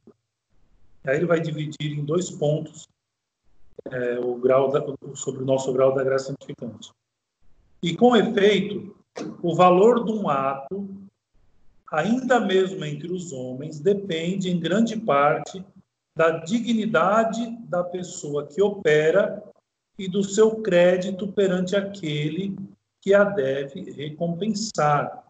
aí 1.05 1.17
ele 1.17 1.25
vai 1.25 1.39
dividir 1.39 1.99
em 1.99 2.05
dois 2.05 2.31
pontos 2.31 2.88
é, 3.91 4.19
o 4.19 4.36
grau 4.36 4.69
da, 4.71 4.81
sobre 5.15 5.43
o 5.43 5.45
nosso 5.45 5.71
grau 5.73 5.93
da 5.93 6.03
graça 6.03 6.25
santificante. 6.25 6.91
E 7.81 7.95
com 7.95 8.15
efeito, 8.15 8.95
o 9.41 9.55
valor 9.55 10.05
de 10.05 10.12
um 10.12 10.29
ato, 10.29 10.89
ainda 11.91 12.39
mesmo 12.39 12.84
entre 12.86 13.12
os 13.12 13.31
homens, 13.31 13.79
depende 13.79 14.49
em 14.49 14.60
grande 14.60 14.97
parte 14.97 15.63
da 16.15 16.31
dignidade 16.31 17.57
da 17.67 17.84
pessoa 17.84 18.45
que 18.45 18.62
opera 18.62 19.43
e 19.97 20.07
do 20.07 20.23
seu 20.23 20.62
crédito 20.62 21.31
perante 21.31 21.75
aquele 21.75 22.55
que 23.01 23.13
a 23.13 23.23
deve 23.23 23.91
recompensar. 23.91 25.25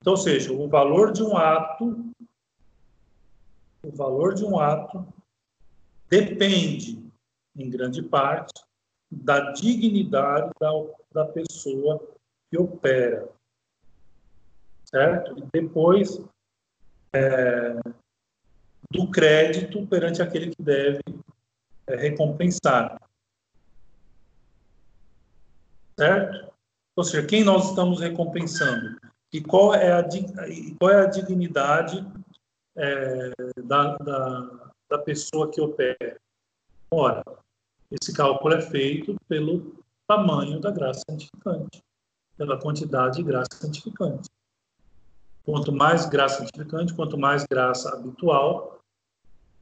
Então, 0.00 0.14
ou 0.14 0.16
seja, 0.16 0.52
o 0.52 0.68
valor 0.68 1.12
de 1.12 1.22
um 1.22 1.36
ato, 1.36 2.04
o 3.82 3.90
valor 3.92 4.34
de 4.34 4.44
um 4.44 4.58
ato 4.58 5.06
depende, 6.08 7.01
em 7.56 7.70
grande 7.70 8.02
parte, 8.02 8.62
da 9.10 9.52
dignidade 9.52 10.50
da, 10.58 10.70
da 11.12 11.24
pessoa 11.26 12.02
que 12.50 12.58
opera, 12.58 13.28
certo? 14.84 15.38
E 15.38 15.44
depois 15.52 16.20
é, 17.12 17.74
do 18.90 19.10
crédito 19.10 19.86
perante 19.86 20.22
aquele 20.22 20.54
que 20.54 20.62
deve 20.62 21.00
é, 21.86 21.96
recompensar, 21.96 23.00
certo? 25.98 26.52
Ou 26.96 27.04
seja, 27.04 27.26
quem 27.26 27.44
nós 27.44 27.70
estamos 27.70 28.00
recompensando 28.00 28.98
e 29.32 29.40
qual 29.40 29.74
é 29.74 29.92
a, 29.92 30.02
qual 30.78 30.90
é 30.90 31.02
a 31.02 31.06
dignidade 31.06 32.06
é, 32.76 33.30
da, 33.62 33.96
da, 33.96 34.70
da 34.90 34.98
pessoa 34.98 35.50
que 35.50 35.60
opera. 35.60 36.18
Ora, 36.90 37.22
esse 38.00 38.12
cálculo 38.12 38.54
é 38.54 38.60
feito 38.60 39.14
pelo 39.28 39.76
tamanho 40.06 40.60
da 40.60 40.70
graça 40.70 41.02
santificante 41.08 41.82
pela 42.36 42.58
quantidade 42.58 43.16
de 43.16 43.22
graça 43.22 43.54
santificante. 43.54 44.28
Quanto 45.44 45.72
mais 45.72 46.06
graça 46.06 46.38
santificante, 46.38 46.94
quanto 46.94 47.18
mais 47.18 47.44
graça 47.44 47.90
habitual, 47.90 48.80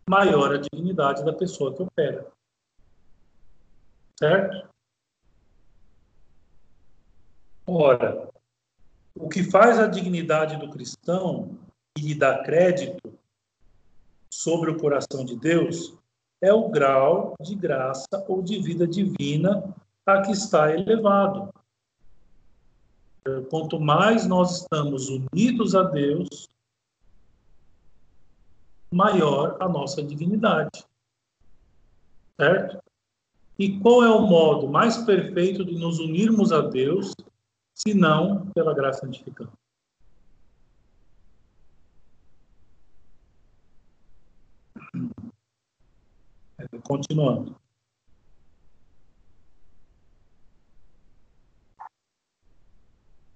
maior 0.08 0.54
a 0.54 0.58
dignidade 0.58 1.24
da 1.24 1.32
pessoa 1.32 1.74
que 1.74 1.82
opera. 1.82 2.26
Certo? 4.18 4.68
Ora, 7.66 8.28
o 9.14 9.28
que 9.28 9.42
faz 9.44 9.78
a 9.78 9.86
dignidade 9.86 10.56
do 10.56 10.70
cristão 10.70 11.58
e 11.96 12.02
lhe 12.02 12.14
dá 12.14 12.42
crédito 12.42 13.18
sobre 14.32 14.70
o 14.70 14.78
coração 14.78 15.24
de 15.24 15.36
Deus 15.36 15.96
é 16.40 16.53
o 16.53 16.68
grau 16.68 17.35
de 17.40 17.55
graça 17.55 18.24
ou 18.29 18.42
de 18.42 18.61
vida 18.61 18.87
divina 18.87 19.74
a 20.07 20.22
que 20.22 20.33
está 20.33 20.72
elevado 20.72 21.53
quanto 23.50 23.79
mais 23.79 24.26
nós 24.26 24.62
estamos 24.62 25.09
unidos 25.09 25.74
a 25.74 25.83
Deus, 25.83 26.48
maior 28.90 29.57
a 29.61 29.68
nossa 29.68 30.03
dignidade. 30.03 30.85
Certo? 32.40 32.83
E 33.59 33.79
qual 33.79 34.03
é 34.03 34.09
o 34.09 34.22
modo 34.22 34.68
mais 34.68 34.96
perfeito 34.98 35.64
de 35.64 35.79
nos 35.79 35.98
unirmos 35.98 36.50
a 36.50 36.62
Deus, 36.62 37.14
se 37.74 37.92
não 37.92 38.46
pela 38.46 38.74
graça 38.74 39.00
santificante? 39.00 39.53
Continuando. 46.82 47.56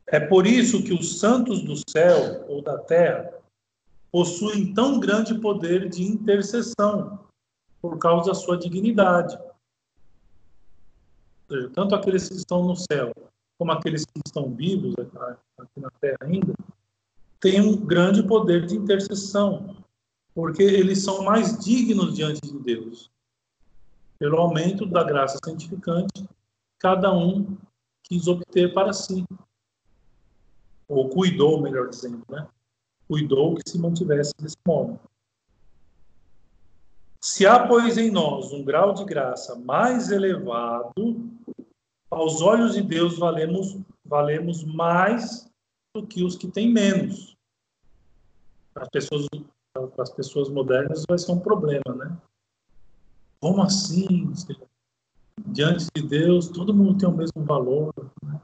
É 0.06 0.20
por 0.20 0.46
isso 0.46 0.84
que 0.84 0.92
os 0.92 1.18
santos 1.18 1.62
do 1.62 1.74
céu 1.90 2.44
ou 2.48 2.62
da 2.62 2.78
terra 2.78 3.32
possuem 4.12 4.72
tão 4.72 5.00
grande 5.00 5.34
poder 5.40 5.88
de 5.88 6.04
intercessão, 6.04 7.18
por 7.82 7.98
causa 7.98 8.28
da 8.28 8.34
sua 8.34 8.56
dignidade. 8.56 9.36
Seja, 11.50 11.68
tanto 11.70 11.94
aqueles 11.94 12.28
que 12.28 12.36
estão 12.36 12.64
no 12.64 12.76
céu, 12.76 13.12
como 13.58 13.72
aqueles 13.72 14.04
que 14.04 14.20
estão 14.24 14.54
vivos 14.54 14.94
aqui 15.58 15.80
na 15.80 15.90
terra 16.00 16.18
ainda, 16.22 16.54
têm 17.40 17.60
um 17.60 17.76
grande 17.76 18.22
poder 18.22 18.66
de 18.66 18.76
intercessão, 18.76 19.76
porque 20.32 20.62
eles 20.62 21.02
são 21.02 21.24
mais 21.24 21.58
dignos 21.58 22.14
diante 22.14 22.40
de 22.40 22.58
Deus. 22.60 23.10
Pelo 24.18 24.38
aumento 24.38 24.86
da 24.86 25.02
graça 25.02 25.38
santificante, 25.44 26.28
cada 26.78 27.12
um 27.12 27.56
quis 28.02 28.26
obter 28.26 28.72
para 28.72 28.92
si 28.92 29.24
ou 30.88 31.08
cuidou, 31.08 31.60
melhor 31.60 31.88
dizendo, 31.88 32.22
né? 32.28 32.46
Cuidou 33.08 33.54
que 33.54 33.68
se 33.68 33.78
mantivesse 33.78 34.32
desse 34.38 34.56
modo. 34.66 34.98
Se 37.20 37.46
há, 37.46 37.66
pois, 37.66 37.96
em 37.96 38.10
nós 38.10 38.52
um 38.52 38.62
grau 38.62 38.92
de 38.92 39.04
graça 39.04 39.56
mais 39.56 40.10
elevado, 40.10 41.24
aos 42.10 42.42
olhos 42.42 42.74
de 42.74 42.82
Deus 42.82 43.18
valemos, 43.18 43.78
valemos 44.04 44.62
mais 44.62 45.50
do 45.94 46.06
que 46.06 46.22
os 46.22 46.36
que 46.36 46.48
têm 46.48 46.70
menos. 46.70 47.34
Para 48.74 48.82
as 48.82 48.88
pessoas, 48.90 49.26
para 49.72 50.02
as 50.02 50.10
pessoas 50.10 50.48
modernas 50.50 51.04
vai 51.08 51.18
ser 51.18 51.32
um 51.32 51.40
problema, 51.40 51.94
né? 51.96 52.16
Como 53.44 53.62
assim? 53.62 54.32
Diante 55.38 55.84
de 55.94 56.00
Deus, 56.00 56.48
todo 56.48 56.72
mundo 56.72 56.96
tem 56.96 57.06
o 57.06 57.12
mesmo 57.12 57.44
valor? 57.44 57.92
Né? 58.22 58.40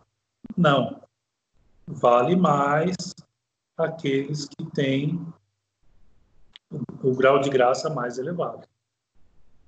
Não. 0.55 1.03
vale 1.87 2.37
mais 2.37 2.95
aqueles 3.79 4.47
que 4.47 4.63
têm 4.73 5.19
o, 7.03 7.15
grau 7.15 7.41
de 7.41 7.49
graça 7.49 7.89
mais 7.89 8.19
elevado 8.19 8.69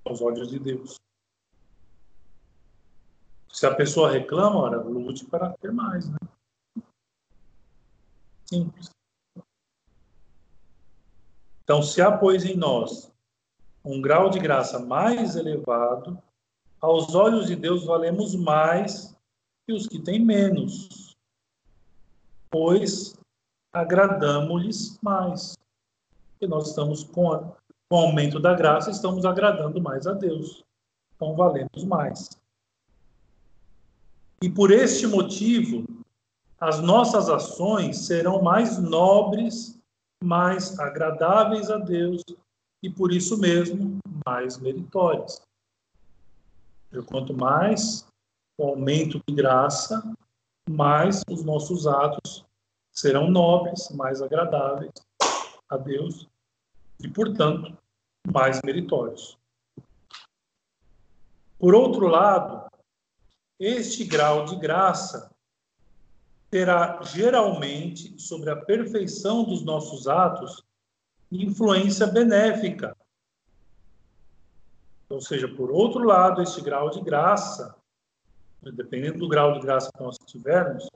aos 0.05 0.21
olhos 0.21 0.49
de 0.49 0.59
Deus. 0.59 1.01
Se 3.51 3.65
a 3.65 3.75
pessoa 3.75 4.13
reclama, 4.13 4.59
ora, 4.59 4.83
lute 4.83 5.25
para 5.25 5.57
ter 5.57 5.73
mais, 5.73 6.11
né? 6.11 6.19
Simples. 8.45 8.91
Então, 11.65 11.83
se 11.83 12.03
há, 12.03 12.13
pois, 12.13 12.45
em 12.45 12.55
nós 12.55 13.12
um 13.85 14.01
grau 14.01 14.31
de 14.31 14.39
graça 14.39 14.79
mais 14.79 15.37
elevado, 15.37 16.21
aos 16.81 17.15
olhos 17.15 17.47
de 17.47 17.57
Deus 17.57 17.85
valemos 17.85 18.35
mais 18.35 19.15
que 19.67 19.73
os 19.73 19.87
que 19.87 20.01
têm 20.01 20.25
menos, 20.25 21.17
pois 22.51 23.15
agradamos-lhes 23.73 24.99
mais. 25.01 25.57
E 26.41 26.47
nós 26.47 26.69
estamos 26.69 27.05
com, 27.05 27.33
a, 27.33 27.39
com 27.89 27.97
o 27.97 27.97
aumento 27.97 28.41
da 28.41 28.55
graça, 28.55 28.91
estamos 28.91 29.25
agradando 29.25 29.81
mais 29.81 30.07
a 30.07 30.13
Deus. 30.13 30.65
Então 31.15 31.35
valemos 31.35 31.85
mais. 31.85 32.31
E 34.43 34.51
por 34.51 34.73
este 34.73 35.07
motivo, 35.07 35.87
as 36.61 36.81
nossas 36.81 37.29
ações 37.29 38.07
serão 38.07 38.43
mais 38.43 38.77
nobres, 38.77 39.81
mais 40.23 40.79
agradáveis 40.81 41.71
a 41.71 41.79
Deus 41.79 42.25
e 42.83 42.91
por 42.91 43.13
isso 43.13 43.39
mesmo 43.39 43.99
mais 44.27 44.59
meritórias. 44.59 45.41
Quanto 47.07 47.33
mais 47.33 48.07
o 48.59 48.65
aumento 48.65 49.21
de 49.27 49.35
graça, 49.35 50.03
mais 50.69 51.23
os 51.31 51.43
nossos 51.43 51.87
atos 51.87 52.45
serão 52.91 53.31
nobres, 53.31 53.89
mais 53.91 54.21
agradáveis 54.21 54.93
a 55.69 55.77
Deus 55.77 56.29
e, 57.01 57.09
portanto, 57.09 57.77
mais 58.31 58.61
meritórios. 58.65 59.39
Por 61.59 61.75
outro 61.75 62.07
lado, 62.07 62.69
este 63.59 64.05
grau 64.05 64.45
de 64.45 64.57
graça 64.57 65.31
terá 66.51 67.01
geralmente 67.03 68.21
sobre 68.21 68.51
a 68.51 68.57
perfeição 68.57 69.45
dos 69.45 69.63
nossos 69.63 70.07
atos 70.07 70.63
influência 71.41 72.07
benéfica. 72.07 72.97
Ou 75.09 75.21
seja, 75.21 75.49
por 75.49 75.71
outro 75.71 76.05
lado, 76.05 76.43
este 76.43 76.61
grau 76.61 76.91
de 76.91 77.01
graça, 77.01 77.75
dependendo 78.61 79.19
do 79.19 79.29
grau 79.29 79.55
de 79.55 79.61
graça 79.61 79.91
que 79.95 80.03
nós 80.03 80.17
tivermos, 80.27 80.89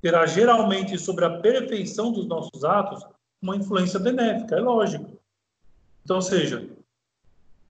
terá 0.00 0.26
geralmente 0.26 0.98
sobre 0.98 1.24
a 1.24 1.40
perfeição 1.40 2.12
dos 2.12 2.26
nossos 2.26 2.64
atos 2.64 3.04
uma 3.42 3.56
influência 3.56 3.98
benéfica, 3.98 4.56
é 4.56 4.60
lógico. 4.60 5.18
Então, 6.02 6.20
seja, 6.20 6.68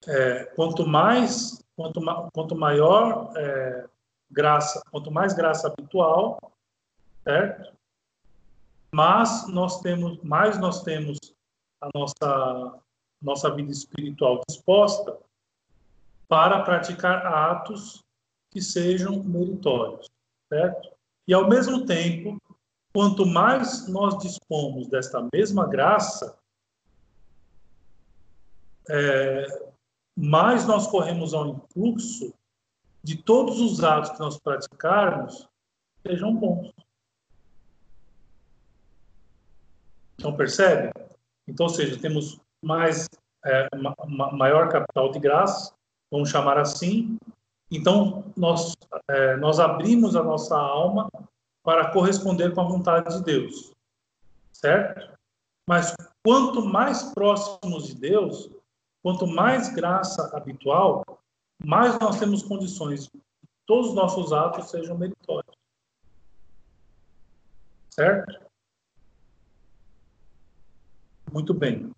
é, 0.06 0.44
quanto 0.56 0.86
mais, 0.86 1.62
quanto, 1.74 2.00
quanto 2.32 2.54
maior 2.54 3.32
é, 3.36 3.88
graça, 4.30 4.80
quanto 4.90 5.10
mais 5.10 5.34
graça 5.34 5.68
habitual, 5.68 6.38
certo? 7.24 7.74
Mas 8.92 9.48
nós 9.48 9.80
temos, 9.80 10.22
mais 10.22 10.58
nós 10.58 10.82
temos 10.82 11.18
a 11.80 11.88
nossa 11.94 12.80
nossa 13.20 13.50
vida 13.54 13.72
espiritual 13.72 14.40
disposta 14.48 15.18
para 16.28 16.62
praticar 16.62 17.26
atos 17.26 18.04
que 18.50 18.60
sejam 18.60 19.22
meritórios, 19.22 20.06
certo? 20.48 20.90
E 21.26 21.34
ao 21.34 21.48
mesmo 21.48 21.86
tempo, 21.86 22.40
quanto 22.92 23.26
mais 23.26 23.88
nós 23.88 24.18
dispomos 24.18 24.88
desta 24.88 25.26
mesma 25.32 25.66
graça, 25.66 26.38
é, 28.88 29.46
mais 30.16 30.66
nós 30.66 30.86
corremos 30.86 31.34
ao 31.34 31.48
influxo 31.48 32.32
de 33.02 33.16
todos 33.16 33.60
os 33.60 33.82
atos 33.82 34.10
que 34.10 34.18
nós 34.18 34.38
praticarmos 34.38 35.48
sejam 36.06 36.34
bons. 36.34 36.72
Então, 40.18 40.34
percebe? 40.36 40.92
Então, 41.46 41.66
ou 41.66 41.70
seja, 41.70 42.00
temos 42.00 42.38
mais, 42.62 43.08
é, 43.44 43.68
uma, 43.74 43.94
maior 44.32 44.68
capital 44.68 45.10
de 45.10 45.18
graça, 45.18 45.72
vamos 46.10 46.30
chamar 46.30 46.58
assim. 46.58 47.16
Então, 47.70 48.32
nós, 48.36 48.74
é, 49.08 49.36
nós 49.36 49.60
abrimos 49.60 50.16
a 50.16 50.22
nossa 50.22 50.56
alma 50.56 51.10
para 51.62 51.90
corresponder 51.90 52.54
com 52.54 52.60
a 52.60 52.68
vontade 52.68 53.16
de 53.16 53.24
Deus, 53.24 53.72
certo? 54.52 55.16
Mas 55.68 55.94
quanto 56.24 56.64
mais 56.64 57.02
próximos 57.12 57.88
de 57.88 57.94
Deus, 57.96 58.50
quanto 59.02 59.26
mais 59.26 59.72
graça 59.74 60.36
habitual, 60.36 61.04
mais 61.64 61.98
nós 61.98 62.18
temos 62.18 62.42
condições 62.42 63.08
que 63.08 63.20
todos 63.66 63.90
os 63.90 63.94
nossos 63.94 64.32
atos 64.32 64.70
sejam 64.70 64.96
meritórios. 64.96 65.56
Certo? 67.90 68.45
Muito 71.32 71.52
bem. 71.52 71.92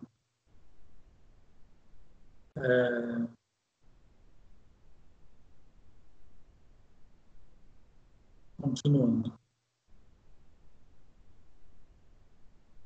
É... 2.57 3.29
Continuando. 8.61 9.33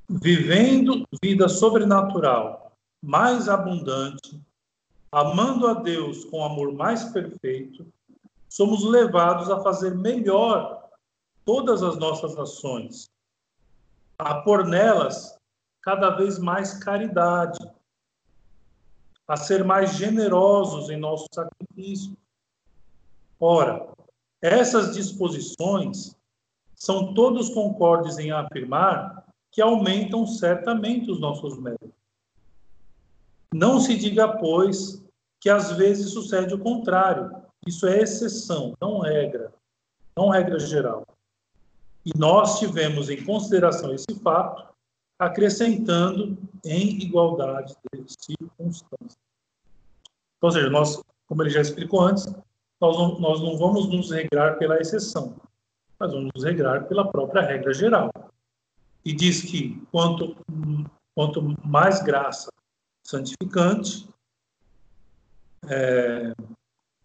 Vivendo 0.09 1.07
vida 1.23 1.49
sobrenatural 1.49 2.63
mais 3.01 3.49
abundante, 3.49 4.41
amando 5.11 5.67
a 5.67 5.73
Deus 5.73 6.23
com 6.25 6.43
amor 6.43 6.71
mais 6.71 7.03
perfeito, 7.05 7.85
somos 8.47 8.83
levados 8.83 9.49
a 9.49 9.61
fazer 9.61 9.93
melhor 9.95 10.89
todas 11.43 11.83
as 11.83 11.97
nossas 11.97 12.37
ações, 12.37 13.09
a 14.17 14.35
pôr 14.41 14.65
nelas 14.65 15.37
cada 15.83 16.11
vez 16.11 16.39
mais 16.39 16.73
caridade, 16.73 17.59
a 19.27 19.35
ser 19.35 19.63
mais 19.63 19.93
generosos 19.95 20.89
em 20.89 20.97
nosso 20.97 21.27
sacrifício. 21.31 22.17
Ora, 23.39 23.89
essas 24.41 24.93
disposições 24.93 26.15
são 26.73 27.13
todos 27.13 27.49
concordes 27.49 28.17
em 28.17 28.31
afirmar 28.31 29.25
que 29.51 29.61
aumentam 29.61 30.25
certamente 30.25 31.11
os 31.11 31.19
nossos 31.19 31.57
méritos. 31.59 31.91
Não 33.53 33.79
se 33.79 33.95
diga, 33.95 34.27
pois, 34.37 35.03
que 35.39 35.49
às 35.49 35.73
vezes 35.73 36.11
sucede 36.11 36.53
o 36.53 36.59
contrário. 36.59 37.31
Isso 37.67 37.85
é 37.87 37.99
exceção, 37.99 38.73
não 38.81 38.99
regra, 38.99 39.53
não 40.17 40.29
regra 40.29 40.59
geral. 40.59 41.05
E 42.05 42.11
nós 42.17 42.59
tivemos 42.59 43.09
em 43.09 43.23
consideração 43.23 43.93
esse 43.93 44.19
fato 44.21 44.72
acrescentando 45.19 46.37
em 46.65 47.01
igualdade 47.01 47.75
de 47.93 48.13
circunstâncias. 48.19 49.17
Ou 50.41 50.51
seja, 50.51 50.69
nós, 50.69 51.01
como 51.27 51.43
ele 51.43 51.49
já 51.49 51.61
explicou 51.61 52.01
antes, 52.01 52.25
nós 52.81 52.97
não, 52.97 53.19
nós 53.19 53.41
não 53.41 53.57
vamos 53.57 53.87
nos 53.87 54.11
regrar 54.11 54.57
pela 54.57 54.79
exceção, 54.79 55.35
mas 55.97 56.11
vamos 56.11 56.31
nos 56.35 56.43
regrar 56.43 56.85
pela 56.87 57.09
própria 57.09 57.41
regra 57.41 57.73
geral. 57.73 58.11
E 59.05 59.13
diz 59.13 59.41
que 59.41 59.81
quanto, 59.91 60.35
quanto 61.15 61.41
mais 61.65 62.01
graça 62.01 62.51
santificante, 63.05 64.07
é, 65.69 66.33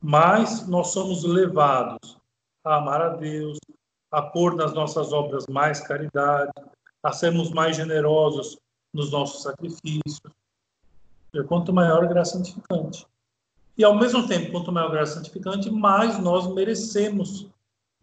mais 0.00 0.66
nós 0.66 0.88
somos 0.88 1.24
levados 1.24 2.18
a 2.64 2.76
amar 2.76 3.00
a 3.00 3.08
Deus, 3.10 3.58
a 4.10 4.22
pôr 4.22 4.54
nas 4.56 4.72
nossas 4.72 5.12
obras 5.12 5.46
mais 5.48 5.80
caridade, 5.80 6.50
a 7.02 7.12
sermos 7.12 7.50
mais 7.50 7.76
generosos 7.76 8.58
nos 8.92 9.10
nossos 9.10 9.42
sacrifícios. 9.42 10.20
Quanto 11.46 11.72
maior 11.72 12.04
a 12.04 12.08
graça 12.08 12.32
santificante. 12.32 13.06
E, 13.76 13.84
ao 13.84 13.94
mesmo 13.94 14.26
tempo, 14.26 14.50
quanto 14.50 14.72
maior 14.72 14.88
a 14.88 14.92
graça 14.92 15.14
santificante, 15.14 15.70
mais 15.70 16.18
nós 16.18 16.52
merecemos 16.52 17.48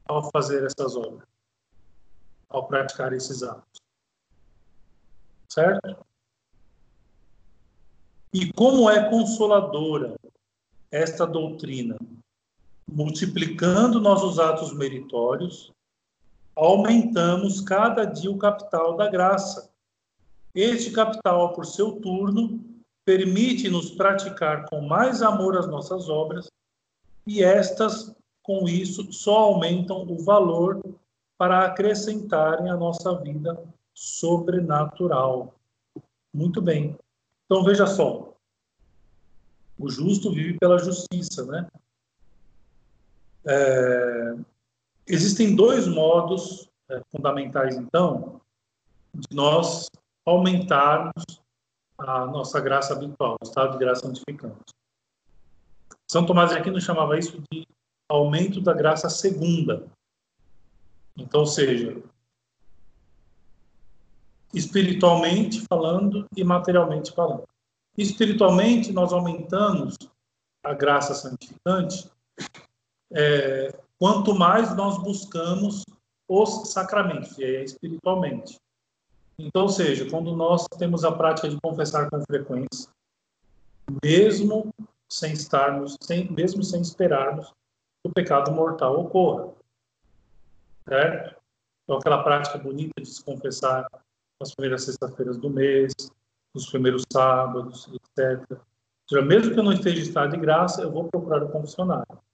ao 0.05 0.29
fazer 0.31 0.63
essas 0.63 0.95
obras, 0.95 1.27
ao 2.47 2.67
praticar 2.67 3.11
esses 3.11 3.43
atos. 3.43 3.81
Certo? 5.49 5.97
E 8.33 8.51
como 8.53 8.89
é 8.89 9.09
consoladora 9.09 10.15
esta 10.91 11.25
doutrina, 11.25 11.97
multiplicando 12.87 13.99
nossos 13.99 14.39
atos 14.39 14.73
meritórios 14.73 15.73
aumentamos 16.55 17.59
cada 17.61 18.05
dia 18.05 18.31
o 18.31 18.37
capital 18.37 18.95
da 18.95 19.09
graça. 19.09 19.69
Este 20.53 20.91
capital, 20.91 21.53
por 21.53 21.65
seu 21.65 21.99
turno, 21.99 22.63
permite-nos 23.03 23.91
praticar 23.91 24.65
com 24.69 24.81
mais 24.81 25.21
amor 25.21 25.57
as 25.57 25.67
nossas 25.67 26.09
obras, 26.09 26.49
e 27.27 27.43
estas, 27.43 28.15
com 28.41 28.69
isso, 28.69 29.11
só 29.11 29.37
aumentam 29.39 30.03
o 30.07 30.23
valor 30.23 30.81
para 31.37 31.65
acrescentarem 31.65 32.69
a 32.69 32.77
nossa 32.77 33.15
vida 33.15 33.61
sobrenatural. 33.93 35.53
Muito 36.33 36.61
bem. 36.61 36.97
Então 37.45 37.63
veja 37.63 37.85
só. 37.87 38.33
O 39.77 39.89
justo 39.89 40.31
vive 40.31 40.57
pela 40.57 40.77
justiça, 40.77 41.45
né? 41.45 41.67
É, 43.45 44.35
existem 45.07 45.55
dois 45.55 45.87
modos 45.87 46.69
é, 46.89 47.01
fundamentais, 47.11 47.75
então, 47.75 48.41
de 49.13 49.35
nós 49.35 49.89
aumentarmos 50.25 51.23
a 51.97 52.25
nossa 52.25 52.59
graça 52.59 52.93
habitual, 52.93 53.37
o 53.41 53.45
estado 53.45 53.73
de 53.73 53.77
graça 53.77 54.01
santificante. 54.01 54.73
São 56.09 56.25
Tomás 56.25 56.51
de 56.51 56.57
Aquino 56.57 56.79
chamava 56.79 57.17
isso 57.17 57.41
de 57.51 57.67
aumento 58.09 58.61
da 58.61 58.73
graça 58.73 59.09
segunda. 59.09 59.87
Então, 61.17 61.41
ou 61.41 61.45
seja, 61.45 62.01
espiritualmente 64.53 65.65
falando 65.67 66.27
e 66.35 66.43
materialmente 66.43 67.11
falando. 67.11 67.47
Espiritualmente, 67.97 68.91
nós 68.91 69.13
aumentamos 69.13 69.97
a 70.63 70.73
graça 70.73 71.13
santificante 71.13 72.09
é, 73.11 73.84
quanto 73.99 74.33
mais 74.33 74.75
nós 74.75 74.97
buscamos 75.01 75.83
os 76.27 76.69
sacramentos, 76.71 77.37
e 77.37 77.43
é 77.43 77.63
espiritualmente. 77.63 78.57
Então, 79.37 79.63
ou 79.63 79.69
seja, 79.69 80.09
quando 80.09 80.35
nós 80.35 80.65
temos 80.77 81.03
a 81.03 81.11
prática 81.11 81.49
de 81.49 81.57
confessar 81.61 82.09
com 82.09 82.21
frequência, 82.21 82.89
mesmo 84.03 84.73
sem 85.11 85.33
estarmos, 85.33 85.97
sem, 86.01 86.31
mesmo 86.31 86.63
sem 86.63 86.81
esperarmos 86.81 87.47
que 87.47 88.09
o 88.09 88.13
pecado 88.13 88.51
mortal 88.51 88.99
ocorra, 88.99 89.53
certo? 90.87 91.35
Então, 91.83 91.97
aquela 91.97 92.23
prática 92.23 92.57
bonita 92.57 92.99
de 92.99 93.07
se 93.07 93.23
confessar 93.23 93.87
nas 94.39 94.55
primeiras 94.55 94.83
sextas-feiras 94.83 95.37
do 95.37 95.49
mês, 95.49 95.93
nos 96.53 96.69
primeiros 96.69 97.03
sábados, 97.11 97.87
etc. 97.93 98.51
Ou 98.51 98.59
seja, 99.09 99.21
mesmo 99.21 99.53
que 99.53 99.59
eu 99.59 99.63
não 99.63 99.73
esteja 99.73 99.99
em 99.99 100.03
estado 100.03 100.31
de 100.31 100.37
graça, 100.37 100.81
eu 100.81 100.91
vou 100.91 101.07
procurar 101.09 101.43
o 101.43 101.49
confessionário. 101.49 102.24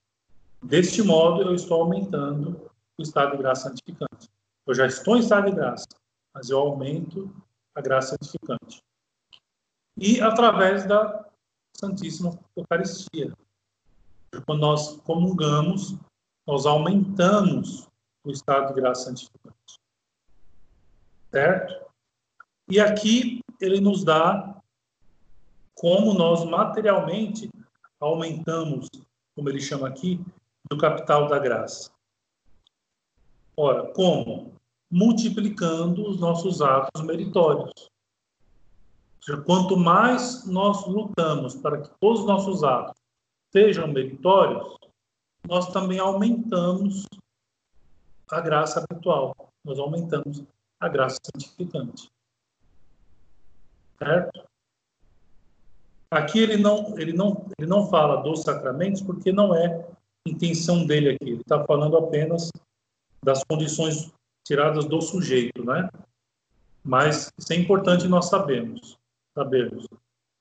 Deste 0.62 1.02
modo, 1.02 1.42
eu 1.42 1.56
estou 1.56 1.82
aumentando 1.82 2.70
o 2.98 3.02
estado 3.02 3.32
de 3.32 3.38
graça 3.38 3.70
santificante. 3.70 4.30
Eu 4.66 4.74
já 4.74 4.86
estou 4.86 5.18
em 5.18 5.22
estado 5.22 5.50
de 5.50 5.56
graça, 5.56 5.88
mas 6.34 6.50
eu 6.50 6.60
aumento 6.60 7.34
a 7.74 7.82
graça 7.82 8.16
santificante. 8.16 8.82
E 9.98 10.22
através 10.22 10.86
da 10.86 11.26
Santíssima 11.82 12.40
Eucaristia. 12.56 13.34
Quando 14.46 14.60
nós 14.60 14.98
comungamos, 14.98 15.98
nós 16.46 16.66
aumentamos 16.68 17.88
o 18.24 18.32
estado 18.32 18.68
de 18.68 18.80
graça 18.80 19.06
santificante. 19.06 19.80
Certo? 21.32 21.92
E 22.70 22.80
aqui 22.80 23.40
ele 23.60 23.82
nos 23.82 24.04
dá 24.04 24.62
como 25.74 26.14
nós 26.14 26.46
materialmente 26.46 27.50
aumentamos, 28.00 28.88
como 29.36 29.50
ele 29.50 29.60
chama 29.60 29.88
aqui, 29.88 30.24
do 30.72 30.78
capital 30.78 31.28
da 31.28 31.38
graça. 31.38 31.92
Ora, 33.58 33.92
como? 33.92 34.54
Multiplicando 34.90 36.08
os 36.08 36.18
nossos 36.18 36.62
atos 36.62 37.04
meritórios. 37.04 37.90
Seja, 39.20 39.42
quanto 39.42 39.76
mais 39.76 40.48
nós 40.48 40.88
lutamos 40.88 41.56
para 41.56 41.82
que 41.82 41.90
todos 42.00 42.22
os 42.22 42.26
nossos 42.26 42.64
atos 42.64 42.96
sejam 43.52 43.86
meritórios, 43.90 44.78
nós 45.46 45.68
também 45.74 46.00
aumentamos 46.00 47.06
a 48.32 48.40
graça 48.40 48.80
habitual. 48.80 49.36
Nós 49.66 49.78
aumentamos 49.78 50.42
a 50.80 50.88
graça 50.88 51.20
santificante. 51.22 52.10
Certo? 54.00 54.42
Aqui 56.10 56.40
ele 56.40 56.56
não, 56.56 56.98
ele 56.98 57.12
não, 57.12 57.46
ele 57.60 57.68
não 57.68 57.90
fala 57.90 58.24
dos 58.24 58.44
sacramentos 58.44 59.02
porque 59.02 59.34
não 59.34 59.54
é 59.54 59.86
intenção 60.28 60.86
dele 60.86 61.10
aqui. 61.10 61.30
Ele 61.30 61.42
está 61.42 61.64
falando 61.66 61.98
apenas 61.98 62.50
das 63.24 63.44
condições 63.44 64.12
tiradas 64.46 64.86
do 64.86 65.02
sujeito, 65.02 65.64
né? 65.64 65.90
Mas 66.84 67.32
isso 67.38 67.54
é 67.54 67.56
importante 67.56 68.08
nós 68.08 68.28
sabemos, 68.28 68.98
sabermos. 69.36 69.88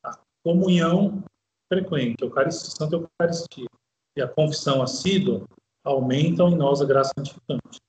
A 0.02 0.18
comunhão 0.42 1.22
frequente, 1.68 2.22
Eucaristia, 2.22 2.70
Santa 2.70 2.96
Eucaristia 2.96 3.68
e 4.16 4.22
a 4.22 4.28
confissão 4.28 4.82
assídua 4.82 5.46
aumentam 5.84 6.48
em 6.48 6.56
nós 6.56 6.80
a 6.80 6.84
graça 6.84 7.12
santificante. 7.16 7.80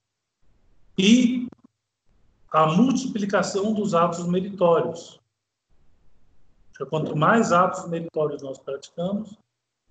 E 0.98 1.48
a 2.52 2.68
multiplicação 2.68 3.74
dos 3.74 3.94
atos 3.94 4.28
meritórios. 4.28 5.20
Quanto 6.90 7.16
mais 7.16 7.52
atos 7.52 7.88
meritórios 7.88 8.42
nós 8.42 8.58
praticamos, 8.58 9.38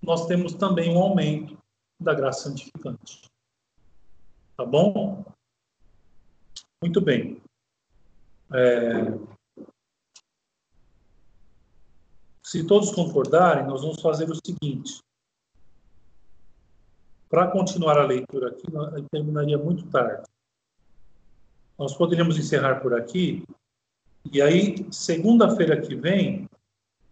nós 0.01 0.27
temos 0.27 0.53
também 0.53 0.95
um 0.95 0.99
aumento 0.99 1.57
da 2.03 2.13
graça 2.13 2.49
santificante. 2.49 3.21
Tá 4.57 4.65
bom? 4.65 5.23
Muito 6.81 6.99
bem. 7.01 7.41
É... 8.53 9.65
Se 12.43 12.65
todos 12.65 12.91
concordarem, 12.91 13.65
nós 13.65 13.81
vamos 13.81 14.01
fazer 14.01 14.29
o 14.29 14.35
seguinte. 14.35 14.99
Para 17.29 17.49
continuar 17.49 17.97
a 17.97 18.05
leitura 18.05 18.49
aqui, 18.49 18.67
terminaria 19.09 19.57
muito 19.57 19.89
tarde. 19.89 20.27
Nós 21.77 21.95
poderíamos 21.95 22.37
encerrar 22.37 22.81
por 22.81 22.93
aqui, 22.93 23.45
e 24.29 24.41
aí, 24.41 24.85
segunda-feira 24.91 25.81
que 25.81 25.95
vem, 25.95 26.47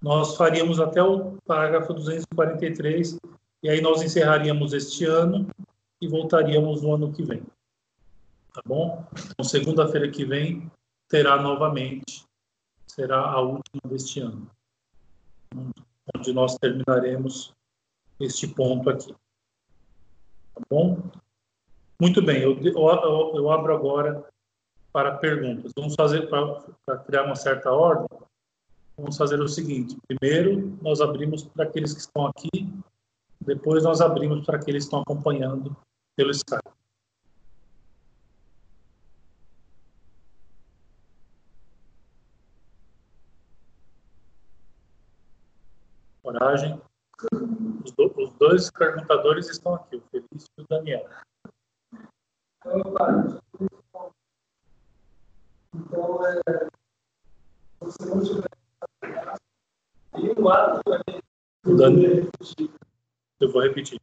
nós 0.01 0.35
faríamos 0.35 0.79
até 0.79 1.01
o 1.01 1.37
parágrafo 1.45 1.93
243 1.93 3.17
e 3.61 3.69
aí 3.69 3.81
nós 3.81 4.01
encerraríamos 4.01 4.73
este 4.73 5.05
ano 5.05 5.47
e 6.01 6.07
voltaríamos 6.07 6.81
no 6.81 6.95
ano 6.95 7.11
que 7.11 7.23
vem. 7.23 7.43
Tá 8.53 8.61
bom? 8.65 9.05
Então, 9.31 9.43
segunda-feira 9.43 10.09
que 10.09 10.25
vem 10.25 10.71
terá 11.09 11.41
novamente, 11.41 12.25
será 12.87 13.19
a 13.19 13.41
última 13.41 13.81
deste 13.85 14.21
ano, 14.21 14.49
onde 16.15 16.33
nós 16.33 16.57
terminaremos 16.57 17.53
este 18.19 18.47
ponto 18.47 18.89
aqui. 18.89 19.13
Tá 20.55 20.61
bom? 20.69 20.97
Muito 21.99 22.21
bem, 22.21 22.41
eu, 22.41 22.57
eu, 22.61 23.35
eu 23.35 23.51
abro 23.51 23.75
agora 23.75 24.25
para 24.93 25.17
perguntas. 25.17 25.71
Vamos 25.75 25.95
fazer, 25.95 26.29
para 26.29 26.97
criar 26.99 27.23
uma 27.23 27.35
certa 27.35 27.71
ordem, 27.71 28.07
vamos 28.97 29.17
fazer 29.17 29.39
o 29.39 29.47
seguinte: 29.47 29.97
primeiro, 30.07 30.77
nós 30.81 31.01
abrimos 31.01 31.43
para 31.43 31.65
aqueles 31.65 31.93
que 31.93 31.99
estão 31.99 32.27
aqui 32.27 32.49
depois 33.41 33.83
nós 33.83 34.01
abrimos 34.01 34.45
para 34.45 34.57
aqueles 34.57 34.83
que 34.83 34.87
estão 34.87 35.01
acompanhando 35.01 35.75
pelo 36.15 36.31
Skype. 36.31 36.61
Coragem. 46.21 46.81
Os, 47.83 47.91
do, 47.91 48.13
os 48.17 48.31
dois 48.33 48.69
perguntadores 48.71 49.49
estão 49.49 49.75
aqui, 49.75 49.97
o 49.97 50.03
Felício 50.11 50.47
e 50.57 50.61
o 50.61 50.65
Daniel. 50.69 51.09
Então, 55.75 56.25
é, 56.25 56.69
você 57.79 58.05
não 58.05 58.21
tiver 58.21 58.49
o 61.65 61.75
Daniel, 61.75 62.29
eu 63.39 63.51
vou 63.51 63.61
repetir. 63.61 63.99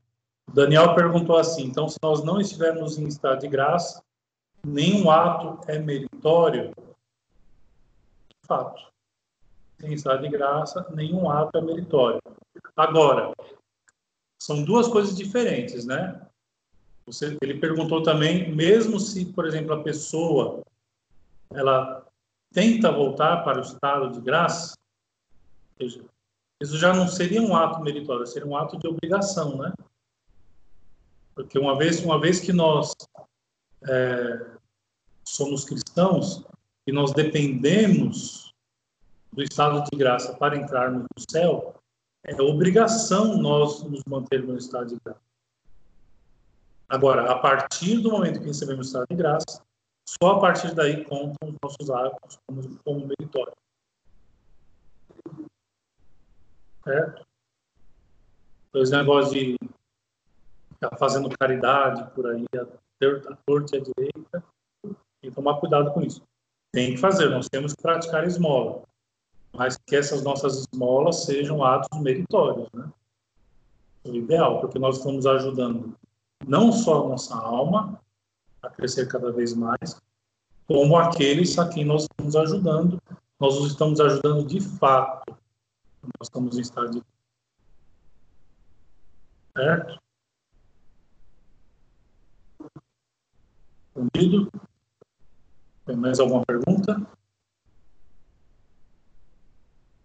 Daniel 0.52 0.94
perguntou 0.94 1.36
assim: 1.36 1.64
então, 1.64 1.88
se 1.88 1.98
nós 2.02 2.24
não 2.24 2.40
estivermos 2.40 2.98
em 2.98 3.06
estado 3.06 3.40
de 3.40 3.48
graça, 3.48 4.02
nenhum 4.64 5.10
ato 5.10 5.60
é 5.70 5.78
meritório? 5.78 6.72
Fato. 8.46 8.86
Em 9.82 9.92
estado 9.92 10.22
de 10.22 10.28
graça, 10.28 10.86
nenhum 10.94 11.28
ato 11.28 11.58
é 11.58 11.60
meritório. 11.60 12.20
Agora, 12.74 13.32
são 14.40 14.64
duas 14.64 14.88
coisas 14.88 15.14
diferentes, 15.16 15.84
né? 15.84 16.26
Você, 17.06 17.36
ele 17.42 17.58
perguntou 17.58 18.02
também, 18.02 18.52
mesmo 18.54 18.98
se, 18.98 19.26
por 19.26 19.46
exemplo, 19.46 19.72
a 19.72 19.82
pessoa 19.82 20.62
ela 21.52 22.04
tenta 22.52 22.90
voltar 22.90 23.44
para 23.44 23.58
o 23.58 23.62
estado 23.62 24.10
de 24.10 24.20
graça, 24.20 24.74
isso 26.60 26.78
já 26.78 26.92
não 26.94 27.06
seria 27.06 27.42
um 27.42 27.54
ato 27.54 27.80
meritório, 27.80 28.26
seria 28.26 28.48
um 28.48 28.56
ato 28.56 28.78
de 28.78 28.88
obrigação, 28.88 29.58
né? 29.58 29.72
Porque 31.34 31.58
uma 31.58 31.76
vez, 31.76 32.00
uma 32.02 32.18
vez 32.18 32.40
que 32.40 32.52
nós 32.52 32.94
é, 33.86 34.46
somos 35.22 35.64
cristãos 35.64 36.44
e 36.86 36.92
nós 36.92 37.12
dependemos 37.12 38.54
do 39.32 39.42
estado 39.42 39.84
de 39.90 39.98
graça 39.98 40.34
para 40.34 40.56
entrarmos 40.56 41.02
no 41.02 41.30
céu, 41.30 41.74
é 42.24 42.40
obrigação 42.40 43.36
nós 43.36 43.82
nos 43.82 44.02
mantermos 44.06 44.48
no 44.48 44.58
estado 44.58 44.88
de 44.88 44.96
graça. 45.04 45.20
Agora, 46.88 47.30
a 47.30 47.38
partir 47.38 47.98
do 47.98 48.10
momento 48.10 48.40
que 48.40 48.46
recebemos 48.46 48.86
o 48.86 48.88
estado 48.88 49.06
de 49.10 49.16
graça, 49.16 49.62
só 50.08 50.36
a 50.36 50.40
partir 50.40 50.74
daí 50.74 51.04
contam 51.04 51.48
os 51.48 51.56
nossos 51.62 51.90
atos 51.90 52.38
como, 52.46 52.78
como 52.78 53.06
meritório. 53.06 53.52
Certo? 56.86 57.26
Os 58.72 58.90
negócios 58.92 59.32
de 59.32 59.58
ficar 60.72 60.96
fazendo 60.96 61.28
caridade 61.36 62.08
por 62.14 62.28
aí, 62.28 62.46
a 62.54 63.36
torta 63.44 63.76
e 63.76 63.80
a 63.80 63.82
direita, 63.82 64.44
e 65.20 65.30
tomar 65.32 65.58
cuidado 65.58 65.92
com 65.92 66.00
isso. 66.00 66.22
Tem 66.70 66.92
que 66.94 66.98
fazer, 66.98 67.28
nós 67.28 67.48
temos 67.48 67.74
que 67.74 67.82
praticar 67.82 68.24
esmola, 68.24 68.82
mas 69.52 69.76
que 69.76 69.96
essas 69.96 70.22
nossas 70.22 70.58
esmolas 70.58 71.24
sejam 71.24 71.64
atos 71.64 72.00
meritórios, 72.00 72.68
né? 72.72 72.88
O 74.04 74.14
ideal, 74.14 74.60
porque 74.60 74.78
nós 74.78 74.98
estamos 74.98 75.26
ajudando 75.26 75.96
não 76.46 76.70
só 76.70 77.04
a 77.04 77.08
nossa 77.08 77.34
alma 77.34 78.00
a 78.62 78.70
crescer 78.70 79.08
cada 79.08 79.32
vez 79.32 79.54
mais, 79.54 80.00
como 80.68 80.96
aqueles 80.96 81.58
a 81.58 81.68
quem 81.68 81.84
nós 81.84 82.02
estamos 82.02 82.36
ajudando, 82.36 83.02
nós 83.40 83.56
os 83.58 83.72
estamos 83.72 84.00
ajudando 84.00 84.46
de 84.46 84.60
fato. 84.60 85.35
Nós 86.18 86.28
estamos 86.28 86.56
em 86.56 86.60
estado 86.60 86.90
de. 86.90 87.02
Certo? 89.56 90.00
Entendido? 93.96 94.50
Tem 95.86 95.96
mais 95.96 96.20
alguma 96.20 96.44
pergunta? 96.44 97.00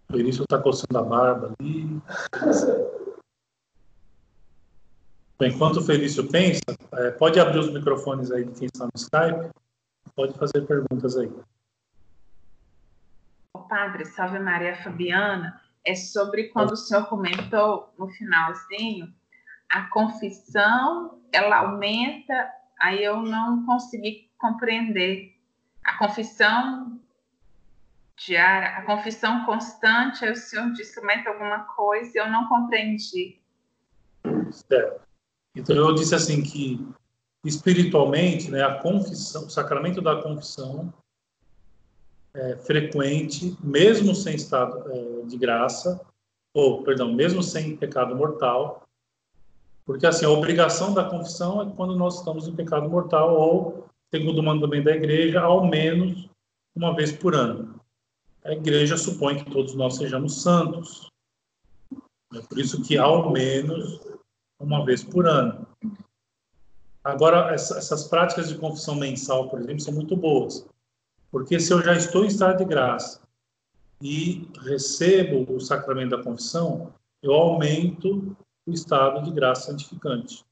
O 0.10 0.14
Felício 0.14 0.44
está 0.44 0.62
coçando 0.62 0.98
a 0.98 1.04
barba 1.04 1.54
ali. 1.60 2.02
Enquanto 5.42 5.78
o 5.78 5.82
Felício 5.82 6.30
pensa, 6.30 6.62
é, 6.94 7.12
pode 7.12 7.40
abrir 7.40 7.60
os 7.60 7.74
microfones 7.74 8.32
aí 8.32 8.46
de 8.46 8.52
quem 8.52 8.68
está 8.68 8.86
no 8.86 8.92
Skype. 8.96 9.50
Pode 10.16 10.38
fazer 10.38 10.66
perguntas 10.68 11.18
aí. 11.18 11.32
O 13.54 13.60
padre, 13.60 14.06
salve 14.06 14.40
Maria 14.40 14.76
Fabiana, 14.84 15.61
é 15.86 15.96
sobre 15.96 16.50
quando 16.50 16.72
o 16.72 16.78
senhor 16.78 17.08
comentou 17.08 17.94
no 17.98 18.08
finalzinho, 18.10 19.14
a 19.70 19.84
confissão, 19.84 21.22
ela 21.32 21.60
aumenta, 21.60 22.52
aí 22.80 23.04
eu 23.04 23.22
não 23.22 23.66
consegui 23.66 24.30
compreender. 24.38 25.38
A 25.84 25.98
confissão 25.98 27.00
diária, 28.18 28.78
a 28.78 28.86
confissão 28.86 29.46
constante, 29.46 30.24
aí 30.24 30.32
o 30.32 30.36
senhor 30.36 30.72
disse 30.74 31.00
aumenta 31.00 31.30
alguma 31.30 31.60
coisa 31.60 32.12
e 32.14 32.20
eu 32.20 32.30
não 32.30 32.48
compreendi. 32.48 33.40
Certo. 34.52 35.02
Então 35.56 35.76
eu 35.76 35.96
disse 35.96 36.14
assim 36.14 36.44
que 36.44 36.86
espiritualmente, 37.44 38.52
né, 38.52 38.64
a 38.64 38.80
confissão, 38.80 39.46
o 39.46 39.50
sacramento 39.50 40.02
da 40.02 40.22
confissão 40.22 40.94
é 42.34 42.56
frequente, 42.58 43.56
mesmo 43.62 44.16
sem 44.16 44.36
estado 44.36 44.90
é, 44.92 45.26
de 45.26 45.38
graça, 45.38 46.00
ou, 46.54 46.84
perdão, 46.84 47.14
mesmo 47.14 47.42
sem 47.42 47.76
pecado 47.76 48.16
mortal, 48.16 48.84
porque 49.86 50.06
assim, 50.06 50.26
a 50.26 50.30
obrigação 50.30 50.94
da 50.94 51.04
confissão 51.04 51.62
é 51.62 51.76
quando 51.76 51.96
nós 51.96 52.20
estamos 52.20 52.48
em 52.48 52.56
pecado 52.56 52.90
mortal, 52.90 53.36
ou, 53.36 53.86
segundo 54.14 54.40
o 54.40 54.44
mandamento 54.44 54.86
da 54.86 54.96
igreja, 54.96 55.42
ao 55.42 55.66
menos 55.66 56.30
uma 56.76 56.96
vez 56.96 57.12
por 57.12 57.36
ano. 57.36 57.80
A 58.44 58.54
igreja 58.54 58.98
supõe 58.98 59.44
que 59.44 59.52
todos 59.52 59.76
nós 59.76 59.98
sejamos 59.98 60.42
santos. 60.42 61.10
É 62.34 62.40
por 62.42 62.58
isso 62.58 62.82
que, 62.82 62.98
ao 62.98 63.32
menos 63.32 64.00
uma 64.60 64.86
vez 64.86 65.04
por 65.04 65.28
ano. 65.28 65.68
Agora, 67.04 67.54
essas 67.54 68.08
práticas 68.08 68.50
de 68.50 68.58
confissão 68.58 68.96
mensal, 68.96 69.50
por 69.50 69.60
exemplo, 69.60 69.82
são 69.82 69.94
muito 69.94 70.16
boas, 70.16 70.66
porque 71.32 71.60
se 71.60 71.72
eu 71.72 71.82
já 71.82 71.96
estou 71.96 72.26
em 72.26 72.28
estado 72.28 72.58
de 72.58 72.66
graça 72.66 73.22
e 74.02 74.48
recebo 74.60 75.52
o 75.54 75.62
sacramento 75.62 76.18
da 76.18 76.24
confissão, 76.24 76.94
eu 77.24 77.34
aumento 77.34 78.36
o 78.66 78.72
estado 78.72 79.24
de 79.24 79.32
graça 79.32 79.72
santificante. 79.72 80.44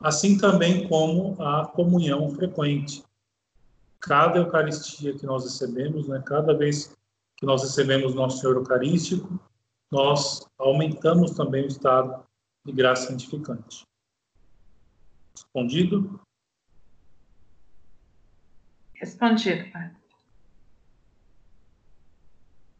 Assim 0.00 0.36
também 0.36 0.88
como 0.88 1.40
a 1.40 1.66
comunhão 1.66 2.28
frequente. 2.30 3.04
Cada 4.00 4.38
Eucaristia 4.38 5.16
que 5.16 5.26
nós 5.26 5.44
recebemos, 5.44 6.08
né, 6.08 6.22
cada 6.24 6.54
vez 6.54 6.96
que 7.36 7.46
nós 7.46 7.62
recebemos 7.62 8.14
nosso 8.14 8.38
Senhor 8.38 8.56
Eucarístico, 8.56 9.38
nós 9.90 10.46
aumentamos 10.58 11.32
também 11.32 11.64
o 11.64 11.68
estado 11.68 12.24
de 12.64 12.72
graça 12.72 13.08
santificante. 13.08 13.86
Respondido? 15.34 16.20
Respondido, 19.00 19.72
Padre. 19.72 19.96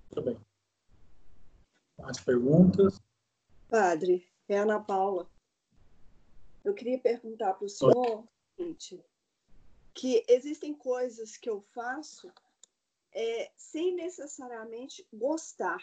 Muito 0.05 0.23
bem. 0.23 0.47
Mais 1.99 2.21
perguntas? 2.21 3.01
Padre, 3.71 4.31
é 4.47 4.59
Ana 4.59 4.79
Paula. 4.79 5.31
Eu 6.63 6.75
queria 6.75 6.99
perguntar 6.99 7.55
para 7.55 7.65
o 7.65 7.69
senhor 7.71 8.29
gente, 8.59 9.03
que 9.95 10.23
existem 10.29 10.75
coisas 10.75 11.39
que 11.39 11.49
eu 11.49 11.63
faço 11.73 12.31
é, 13.13 13.51
sem 13.57 13.95
necessariamente 13.95 15.09
gostar, 15.11 15.81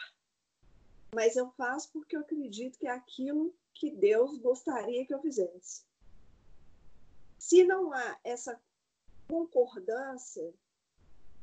mas 1.15 1.35
eu 1.35 1.49
faço 1.53 1.91
porque 1.91 2.15
eu 2.15 2.21
acredito 2.21 2.77
que 2.77 2.87
é 2.87 2.91
aquilo 2.91 3.55
que 3.73 3.89
Deus 3.89 4.37
gostaria 4.37 5.03
que 5.03 5.13
eu 5.15 5.21
fizesse. 5.21 5.83
Se 7.39 7.63
não 7.63 7.91
há 7.91 8.19
essa 8.23 8.61
concordância, 9.27 10.53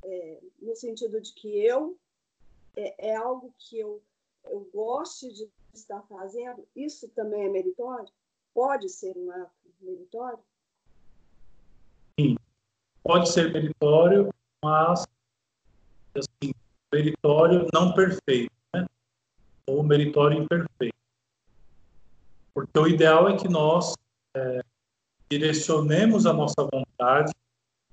é, 0.02 0.40
no 0.60 0.74
sentido 0.74 1.20
de 1.20 1.32
que 1.32 1.48
eu 1.64 1.96
é, 2.76 3.10
é 3.10 3.16
algo 3.16 3.54
que 3.58 3.78
eu, 3.78 4.02
eu 4.44 4.68
goste 4.72 5.32
de 5.32 5.48
estar 5.72 6.02
fazendo, 6.02 6.66
isso 6.74 7.08
também 7.10 7.44
é 7.44 7.48
meritório? 7.48 8.08
Pode 8.52 8.88
ser 8.88 9.16
um 9.16 9.30
ato 9.30 9.52
meritório? 9.80 10.38
Sim, 12.18 12.36
pode 13.02 13.30
ser 13.30 13.52
meritório, 13.52 14.28
mas 14.62 15.04
assim, 16.14 16.54
meritório 16.92 17.66
não 17.72 17.92
perfeito, 17.92 18.52
né? 18.72 18.86
ou 19.66 19.82
meritório 19.82 20.42
imperfeito. 20.42 20.94
Porque 22.52 22.78
o 22.78 22.86
ideal 22.86 23.28
é 23.28 23.36
que 23.36 23.48
nós 23.48 23.94
é, 24.36 24.60
direcionemos 25.28 26.24
a 26.24 26.32
nossa 26.32 26.68
vontade 26.72 27.32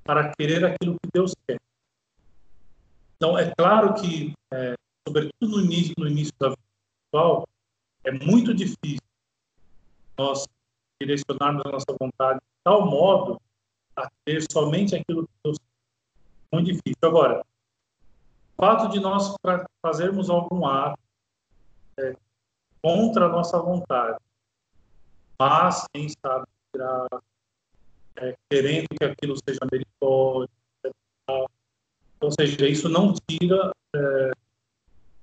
para 0.03 0.31
querer 0.35 0.65
aquilo 0.65 0.95
que 0.95 1.09
Deus 1.13 1.33
quer. 1.47 1.57
Então, 3.15 3.37
é 3.37 3.53
claro 3.55 3.93
que, 3.93 4.33
é, 4.51 4.73
sobretudo 5.07 5.57
no 5.57 5.61
início, 5.61 5.93
no 5.97 6.07
início 6.07 6.33
da 6.39 6.49
vida 6.49 6.61
espiritual, 7.11 7.47
é 8.03 8.11
muito 8.11 8.53
difícil 8.53 9.01
nós 10.17 10.47
direcionarmos 10.99 11.61
a 11.65 11.71
nossa 11.71 11.97
vontade 11.99 12.39
de 12.39 12.63
tal 12.63 12.85
modo 12.85 13.39
a 13.95 14.09
ter 14.25 14.43
somente 14.51 14.95
aquilo 14.95 15.23
que 15.23 15.33
Deus 15.43 15.57
quer. 15.57 16.55
Muito 16.55 16.67
difícil. 16.67 16.97
Agora, 17.03 17.41
o 17.41 18.65
fato 18.65 18.89
de 18.89 18.99
nós 18.99 19.35
fazermos 19.83 20.29
algum 20.29 20.65
ato 20.65 20.99
é, 21.99 22.15
contra 22.81 23.25
a 23.25 23.29
nossa 23.29 23.59
vontade, 23.59 24.17
mas 25.39 25.85
em 25.95 26.05
estado 26.05 26.43
de 26.43 26.79
graça, 26.79 27.23
é, 28.17 28.35
querendo 28.49 28.87
que 28.89 29.03
aquilo 29.03 29.35
seja 29.37 29.59
meritório, 29.71 30.49
ou 32.19 32.31
seja, 32.31 32.67
isso 32.67 32.87
não 32.87 33.13
tira 33.27 33.71
é, 33.95 34.31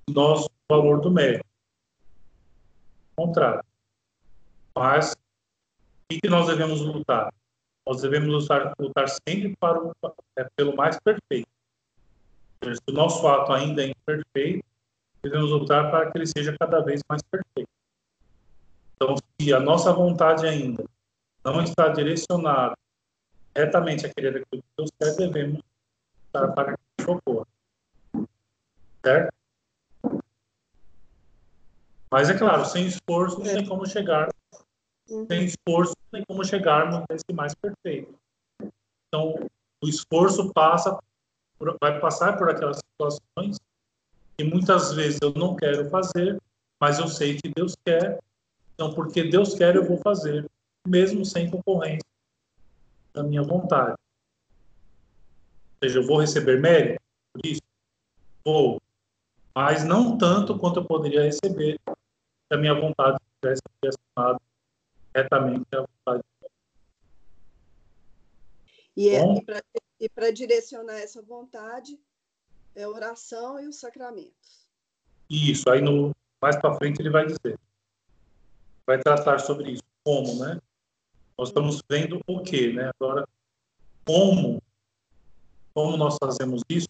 nosso 0.09 0.49
valor 0.69 0.99
do 0.99 1.09
mérito. 1.09 1.45
Ao 3.15 3.25
contrário. 3.25 3.63
Mas, 4.75 5.13
o 6.11 6.19
que 6.21 6.29
nós 6.29 6.47
devemos 6.47 6.81
lutar? 6.81 7.33
Nós 7.87 8.01
devemos 8.01 8.27
lutar, 8.27 8.73
lutar 8.77 9.07
sempre 9.07 9.55
para 9.57 9.81
o, 9.81 9.93
é, 10.37 10.45
pelo 10.55 10.75
mais 10.75 10.99
perfeito. 10.99 11.47
Se 12.61 12.81
o 12.89 12.93
nosso 12.93 13.25
ato 13.27 13.53
ainda 13.53 13.81
é 13.83 13.91
imperfeito, 13.91 14.63
devemos 15.23 15.51
lutar 15.51 15.89
para 15.89 16.11
que 16.11 16.17
ele 16.17 16.27
seja 16.27 16.55
cada 16.59 16.81
vez 16.81 17.01
mais 17.09 17.21
perfeito. 17.21 17.69
Então, 18.95 19.15
se 19.39 19.53
a 19.53 19.59
nossa 19.61 19.93
vontade 19.93 20.45
ainda 20.45 20.83
não 21.43 21.61
está 21.61 21.89
direcionada 21.89 22.75
retamente 23.55 24.05
a 24.05 24.13
querer 24.13 24.29
aquilo 24.29 24.61
que 24.61 24.69
Deus 24.77 24.89
quer, 24.99 25.15
devemos 25.15 25.61
estar 26.27 26.47
para 26.49 26.75
que 26.75 26.83
isso 26.99 27.11
ocorra. 27.11 27.47
Certo? 29.05 29.33
Mas 32.11 32.29
é 32.29 32.37
claro, 32.37 32.65
sem 32.65 32.87
esforço 32.87 33.37
não 33.39 33.45
tem 33.45 33.65
como 33.65 33.85
chegar. 33.85 34.29
Uhum. 35.09 35.25
Sem 35.27 35.45
esforço 35.45 35.93
não 36.11 36.19
tem 36.19 36.25
como 36.27 36.43
chegarmos 36.43 37.03
nesse 37.09 37.33
mais 37.33 37.53
perfeito. 37.53 38.13
Então, 39.07 39.35
o 39.81 39.87
esforço 39.87 40.51
passa 40.53 40.97
por, 41.57 41.77
vai 41.79 41.99
passar 41.99 42.37
por 42.37 42.49
aquelas 42.49 42.77
situações 42.77 43.57
que 44.37 44.43
muitas 44.43 44.93
vezes 44.93 45.19
eu 45.21 45.33
não 45.33 45.55
quero 45.55 45.89
fazer, 45.89 46.39
mas 46.79 46.99
eu 46.99 47.07
sei 47.07 47.37
que 47.37 47.49
Deus 47.49 47.75
quer 47.85 48.19
então, 48.79 48.93
porque 48.93 49.25
Deus 49.25 49.53
quer, 49.55 49.75
eu 49.75 49.83
vou 49.83 49.97
fazer. 49.97 50.49
Mesmo 50.89 51.23
sem 51.25 51.49
concorrência 51.49 52.07
da 53.13 53.23
minha 53.23 53.43
vontade. 53.43 53.91
Ou 55.81 55.87
seja, 55.87 55.99
eu 55.99 56.07
vou 56.07 56.19
receber 56.19 56.59
mérito 56.59 57.01
por 57.33 57.45
isso? 57.45 57.61
Vou. 58.43 58.81
Mas 59.55 59.83
não 59.83 60.17
tanto 60.17 60.57
quanto 60.57 60.79
eu 60.79 60.85
poderia 60.85 61.23
receber 61.23 61.79
se 61.85 62.53
a 62.53 62.57
minha 62.57 62.73
vontade 62.73 63.17
tivesse 63.41 63.61
direcionada 63.81 64.39
diretamente 65.13 65.67
à 65.73 65.81
vontade 65.81 66.23
de 66.23 66.39
Deus. 66.41 66.53
E, 68.95 69.09
é, 69.09 69.23
e 69.99 70.09
para 70.09 70.31
direcionar 70.31 70.99
essa 70.99 71.21
vontade, 71.21 71.99
é 72.75 72.87
oração 72.87 73.59
e 73.59 73.67
os 73.67 73.77
sacramentos. 73.77 74.67
Isso, 75.29 75.69
aí 75.69 75.81
no, 75.81 76.15
mais 76.41 76.55
para 76.57 76.75
frente 76.75 76.99
ele 77.01 77.09
vai 77.09 77.25
dizer. 77.25 77.59
Vai 78.85 78.99
tratar 78.99 79.39
sobre 79.39 79.71
isso. 79.71 79.83
Como, 80.03 80.39
né? 80.39 80.59
Nós 81.39 81.47
estamos 81.47 81.81
vendo 81.89 82.19
o 82.27 82.43
quê, 82.43 82.73
né? 82.73 82.91
Agora, 82.99 83.25
como, 84.05 84.61
como 85.73 85.95
nós 85.95 86.17
fazemos 86.21 86.61
isso, 86.69 86.89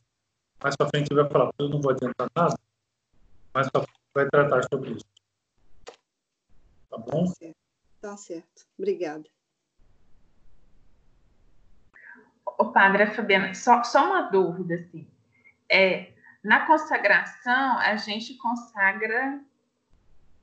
mais 0.60 0.76
para 0.76 0.90
frente 0.90 1.14
ele 1.14 1.22
vai 1.22 1.32
falar, 1.32 1.52
eu 1.60 1.70
não 1.70 1.80
vou 1.80 1.92
adiantar 1.92 2.28
nada, 2.36 2.56
mais 3.54 3.70
para 3.70 3.84
frente 3.84 4.00
vai 4.12 4.28
tratar 4.28 4.64
sobre 4.74 4.94
isso. 4.94 5.06
Tá 6.90 6.98
bom? 6.98 7.26
Tá 7.26 7.32
certo. 7.36 7.58
Tá 8.02 8.18
certo. 8.18 8.66
Obrigada. 8.76 9.30
O 12.58 12.72
padre 12.72 13.06
Fabiana, 13.06 13.54
só, 13.54 13.84
só 13.84 14.04
uma 14.04 14.32
dúvida, 14.32 14.74
assim. 14.74 15.08
É, 15.72 16.12
na 16.44 16.66
consagração, 16.66 17.78
a 17.78 17.96
gente 17.98 18.34
consagra 18.34 19.44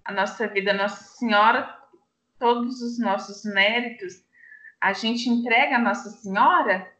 a 0.04 0.12
nossa 0.12 0.46
vida, 0.46 0.72
Nossa 0.72 1.02
Senhora, 1.02 1.75
todos 2.38 2.80
os 2.82 2.98
nossos 2.98 3.44
méritos, 3.44 4.24
a 4.80 4.92
gente 4.92 5.28
entrega 5.28 5.76
a 5.76 5.80
Nossa 5.80 6.10
Senhora 6.10 6.90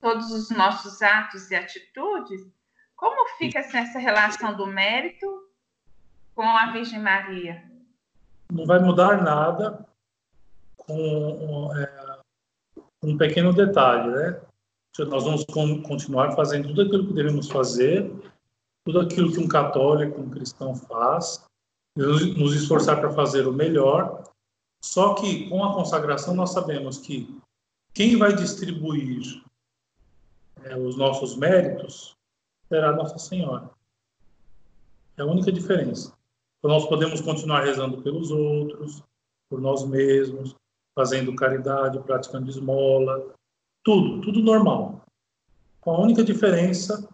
todos 0.00 0.30
os 0.30 0.50
nossos 0.50 1.02
atos 1.02 1.50
e 1.50 1.54
atitudes. 1.54 2.40
Como 2.96 3.28
fica 3.36 3.58
essa 3.58 3.98
relação 3.98 4.56
do 4.56 4.66
mérito 4.66 5.26
com 6.34 6.42
a 6.42 6.72
Virgem 6.72 7.00
Maria? 7.00 7.62
Não 8.52 8.66
vai 8.66 8.78
mudar 8.78 9.22
nada 9.22 9.86
com 10.76 11.70
é, 11.76 12.20
um 13.02 13.16
pequeno 13.16 13.52
detalhe, 13.52 14.10
né? 14.10 14.40
Nós 14.98 15.24
vamos 15.24 15.44
continuar 15.44 16.32
fazendo 16.32 16.68
tudo 16.68 16.82
aquilo 16.82 17.06
que 17.06 17.14
devemos 17.14 17.48
fazer, 17.48 18.10
tudo 18.84 19.00
aquilo 19.00 19.32
que 19.32 19.38
um 19.38 19.48
católico, 19.48 20.20
um 20.20 20.28
cristão 20.28 20.74
faz, 20.74 21.42
nos 21.96 22.54
esforçar 22.54 23.00
para 23.00 23.10
fazer 23.12 23.46
o 23.46 23.52
melhor. 23.52 24.29
Só 24.80 25.14
que 25.14 25.48
com 25.48 25.62
a 25.62 25.74
consagração 25.74 26.34
nós 26.34 26.52
sabemos 26.52 26.98
que 26.98 27.38
quem 27.92 28.16
vai 28.16 28.34
distribuir 28.34 29.42
é, 30.64 30.76
os 30.76 30.96
nossos 30.96 31.36
méritos 31.36 32.16
será 32.68 32.92
Nossa 32.92 33.18
Senhora. 33.18 33.70
É 35.16 35.22
a 35.22 35.26
única 35.26 35.52
diferença. 35.52 36.14
Então, 36.58 36.70
nós 36.70 36.86
podemos 36.86 37.20
continuar 37.20 37.64
rezando 37.64 38.02
pelos 38.02 38.30
outros, 38.30 39.02
por 39.48 39.60
nós 39.60 39.84
mesmos, 39.86 40.54
fazendo 40.94 41.34
caridade, 41.34 41.98
praticando 42.00 42.50
esmola, 42.50 43.34
tudo, 43.82 44.20
tudo 44.20 44.40
normal. 44.40 45.02
Com 45.80 45.92
a 45.92 46.00
única 46.00 46.22
diferença, 46.22 47.08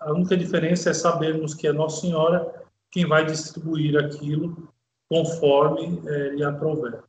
a 0.00 0.12
única 0.12 0.36
diferença 0.36 0.90
é 0.90 0.94
sabermos 0.94 1.54
que 1.54 1.66
é 1.66 1.72
Nossa 1.72 2.00
Senhora 2.00 2.66
quem 2.90 3.06
vai 3.06 3.24
distribuir 3.24 3.96
aquilo 3.96 4.68
conforme 5.08 6.02
é, 6.08 6.28
lhe 6.30 6.44
aprover. 6.44 7.02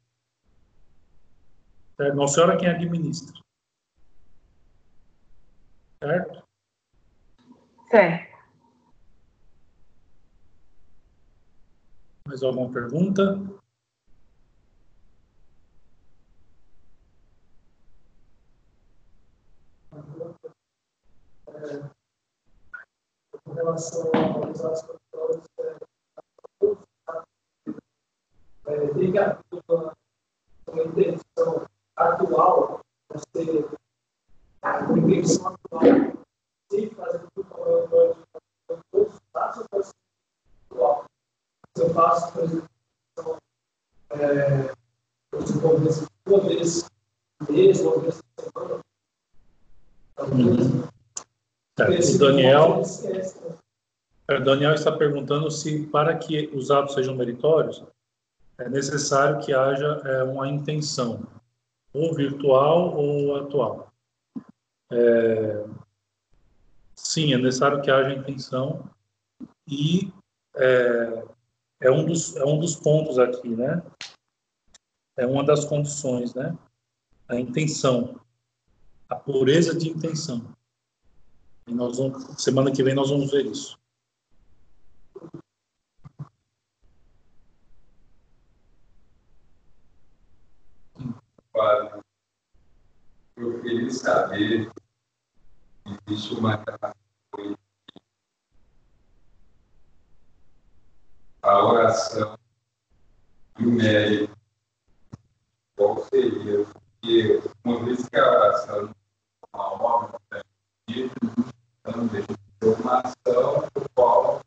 É 2.00 2.12
Nossa 2.14 2.36
Senhora 2.36 2.58
quem 2.58 2.70
administra. 2.70 3.34
Certo? 6.02 6.44
Certo. 7.90 8.30
Mais 12.26 12.42
alguma 12.44 12.72
pergunta? 12.72 13.38
com 23.50 23.54
relação 23.54 24.12
aos 24.14 24.64
atos 24.64 25.49
é, 28.70 28.76
é, 28.76 28.94
negativa 28.94 29.96
uma 30.68 30.84
intenção 30.84 31.66
atual, 31.96 32.82
ser 33.36 33.68
uma 34.64 35.00
intenção 35.00 35.48
atual, 35.48 35.84
sem 36.72 36.90
fazer 36.92 37.22
tudo 37.34 37.50
como 37.50 37.66
eu 37.66 37.88
gosto 37.88 38.30
todos 38.92 39.14
os 39.14 39.20
eu 39.20 39.32
faço 39.34 39.66
atual. 40.70 41.06
Se 41.76 41.84
eu 41.84 41.94
faço, 41.94 42.34
por 42.34 42.44
exemplo, 42.44 43.38
é, 44.12 44.72
eu 45.32 45.42
desenvolvo 45.42 45.90
uma 46.28 46.40
vez 46.42 46.86
mês, 47.50 47.82
uma 47.82 48.00
vez 48.00 48.22
por 48.36 48.44
semana, 48.44 48.84
talvez. 50.16 50.90
Tá, 51.76 51.90
o 51.90 52.20
Daniel, 52.20 52.82
o 52.82 54.44
Daniel 54.44 54.74
está 54.76 54.92
perguntando 54.92 55.50
se, 55.50 55.88
para 55.88 56.16
que 56.18 56.48
os 56.54 56.70
atos 56.70 56.94
sejam 56.94 57.16
meritórios, 57.16 57.84
é 58.60 58.70
necessário 58.70 59.40
que 59.40 59.54
haja 59.54 60.02
é, 60.06 60.24
uma 60.24 60.48
intenção, 60.48 61.26
ou 61.94 62.14
virtual 62.14 62.96
ou 62.96 63.38
atual. 63.38 63.92
É, 64.92 65.66
sim, 66.96 67.34
é 67.34 67.38
necessário 67.38 67.82
que 67.82 67.90
haja 67.90 68.14
intenção 68.14 68.90
e 69.68 70.12
é, 70.56 71.24
é, 71.82 71.92
um 71.92 72.06
dos, 72.06 72.36
é 72.36 72.44
um 72.44 72.60
dos 72.60 72.76
pontos 72.76 73.18
aqui, 73.18 73.50
né? 73.50 73.82
É 75.16 75.26
uma 75.26 75.44
das 75.44 75.64
condições, 75.64 76.34
né? 76.34 76.58
A 77.28 77.36
intenção, 77.36 78.20
a 79.08 79.16
pureza 79.16 79.78
de 79.78 79.90
intenção. 79.90 80.54
E 81.68 81.74
nós 81.74 81.98
vamos, 81.98 82.42
semana 82.42 82.72
que 82.72 82.84
vem 82.84 82.96
nós 82.96 83.10
vamos 83.10 83.32
ver 83.32 83.46
isso. 83.46 83.80
Padre, 91.54 92.02
eu 93.40 93.62
queria 93.62 93.90
saber 93.90 94.70
se 95.88 95.98
existe 96.08 96.34
uma 96.34 96.56
relação 96.56 97.00
a 101.42 101.64
oração 101.64 102.38
e 103.58 103.66
o 103.66 103.72
mérito. 103.72 104.38
Qual 105.76 106.06
seria? 106.06 106.66
Porque 106.66 107.42
uma 107.64 107.86
vez 107.86 108.10
que 108.10 108.18
a 108.18 108.30
oração 108.30 108.90
é 108.90 109.58
uma 109.58 109.84
obra, 109.84 110.20
também 111.84 112.26
uma 112.62 113.00
ação 113.00 113.70
do 113.74 113.90
qual 113.96 114.42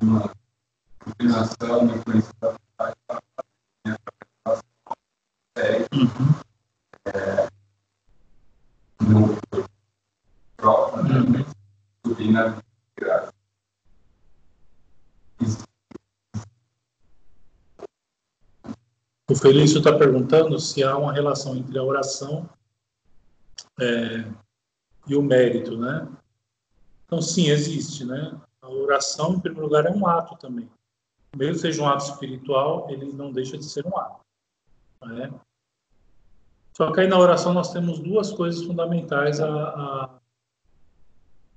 uma 0.00 0.32
combinação, 1.00 1.80
uma 1.80 1.96
influência 1.96 2.32
da 2.40 2.52
é, 7.04 7.41
no 9.12 9.38
próprio. 10.56 11.46
O 19.30 19.34
Felício 19.34 19.78
está 19.78 19.96
perguntando 19.96 20.58
se 20.58 20.82
há 20.82 20.96
uma 20.96 21.12
relação 21.12 21.56
entre 21.56 21.78
a 21.78 21.82
oração 21.82 22.48
é, 23.80 24.24
e 25.06 25.16
o 25.16 25.22
mérito, 25.22 25.78
né? 25.78 26.06
Então, 27.06 27.22
sim, 27.22 27.48
existe, 27.48 28.04
né? 28.04 28.38
A 28.60 28.68
oração, 28.68 29.34
em 29.34 29.40
primeiro 29.40 29.66
lugar, 29.66 29.86
é 29.86 29.90
um 29.90 30.06
ato 30.06 30.36
também. 30.36 30.70
Mesmo 31.36 31.58
seja 31.58 31.82
um 31.82 31.88
ato 31.88 32.04
espiritual, 32.04 32.90
ele 32.90 33.10
não 33.12 33.32
deixa 33.32 33.56
de 33.56 33.64
ser 33.64 33.86
um 33.86 33.96
ato. 33.96 34.20
Né? 35.02 35.32
Só 36.76 36.90
que 36.90 37.00
aí 37.00 37.06
na 37.06 37.18
oração 37.18 37.52
nós 37.52 37.72
temos 37.72 37.98
duas 37.98 38.32
coisas 38.32 38.64
fundamentais 38.64 39.40
a, 39.40 39.48
a, 39.48 40.10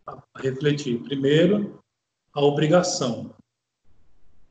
a 0.07 0.39
refletir. 0.39 1.01
Primeiro, 1.03 1.82
a 2.34 2.41
obrigação. 2.41 3.34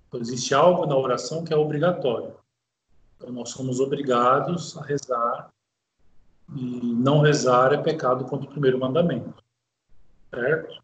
Então, 0.09 0.21
existe 0.21 0.55
algo 0.55 0.87
na 0.87 0.97
oração 0.97 1.45
que 1.45 1.53
é 1.53 1.57
obrigatório. 1.57 2.35
Então, 3.17 3.31
nós 3.31 3.51
somos 3.51 3.79
obrigados 3.79 4.77
a 4.79 4.83
rezar, 4.83 5.53
e 6.55 6.95
não 6.95 7.21
rezar 7.21 7.73
é 7.73 7.79
pecado 7.79 8.25
contra 8.25 8.47
o 8.47 8.51
primeiro 8.51 8.79
mandamento. 8.79 9.43
Certo? 10.31 10.83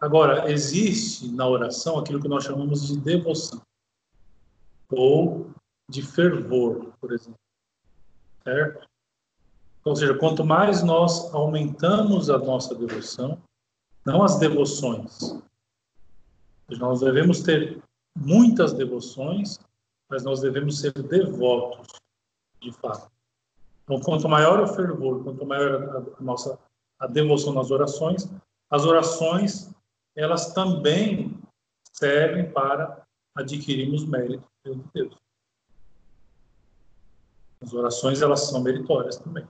Agora, 0.00 0.50
existe 0.50 1.28
na 1.28 1.46
oração 1.46 1.98
aquilo 1.98 2.20
que 2.20 2.28
nós 2.28 2.44
chamamos 2.44 2.86
de 2.86 2.98
devoção, 2.98 3.62
ou 4.90 5.50
de 5.88 6.02
fervor, 6.02 6.92
por 7.00 7.12
exemplo. 7.12 7.41
Certo? 8.44 8.88
Ou 9.84 9.96
seja, 9.96 10.14
quanto 10.14 10.44
mais 10.44 10.82
nós 10.82 11.32
aumentamos 11.34 12.30
a 12.30 12.38
nossa 12.38 12.74
devoção, 12.74 13.40
não 14.04 14.22
as 14.22 14.38
devoções. 14.38 15.36
Nós 16.68 17.00
devemos 17.00 17.42
ter 17.42 17.82
muitas 18.16 18.72
devoções, 18.72 19.58
mas 20.08 20.22
nós 20.22 20.40
devemos 20.40 20.78
ser 20.78 20.92
devotos, 20.92 21.86
de 22.60 22.72
fato. 22.72 23.10
Então, 23.84 24.00
quanto 24.00 24.28
maior 24.28 24.60
o 24.60 24.68
fervor, 24.68 25.22
quanto 25.24 25.44
maior 25.44 26.14
a, 26.18 26.22
nossa 26.22 26.58
a 26.98 27.06
devoção 27.06 27.52
nas 27.52 27.70
orações, 27.70 28.30
as 28.70 28.84
orações 28.84 29.70
elas 30.14 30.52
também 30.52 31.36
servem 31.92 32.50
para 32.50 33.02
adquirirmos 33.34 34.04
mérito 34.04 34.44
de 34.64 34.80
Deus. 34.94 35.16
As 37.62 37.72
orações 37.72 38.20
elas 38.20 38.48
são 38.48 38.60
meritórias 38.60 39.16
também, 39.16 39.46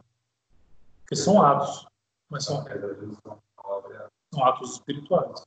porque 1.01 1.17
são 1.17 1.43
atos, 1.43 1.87
mas 2.29 2.45
são, 2.45 2.63
são 4.33 4.45
atos 4.45 4.73
espirituais. 4.73 5.43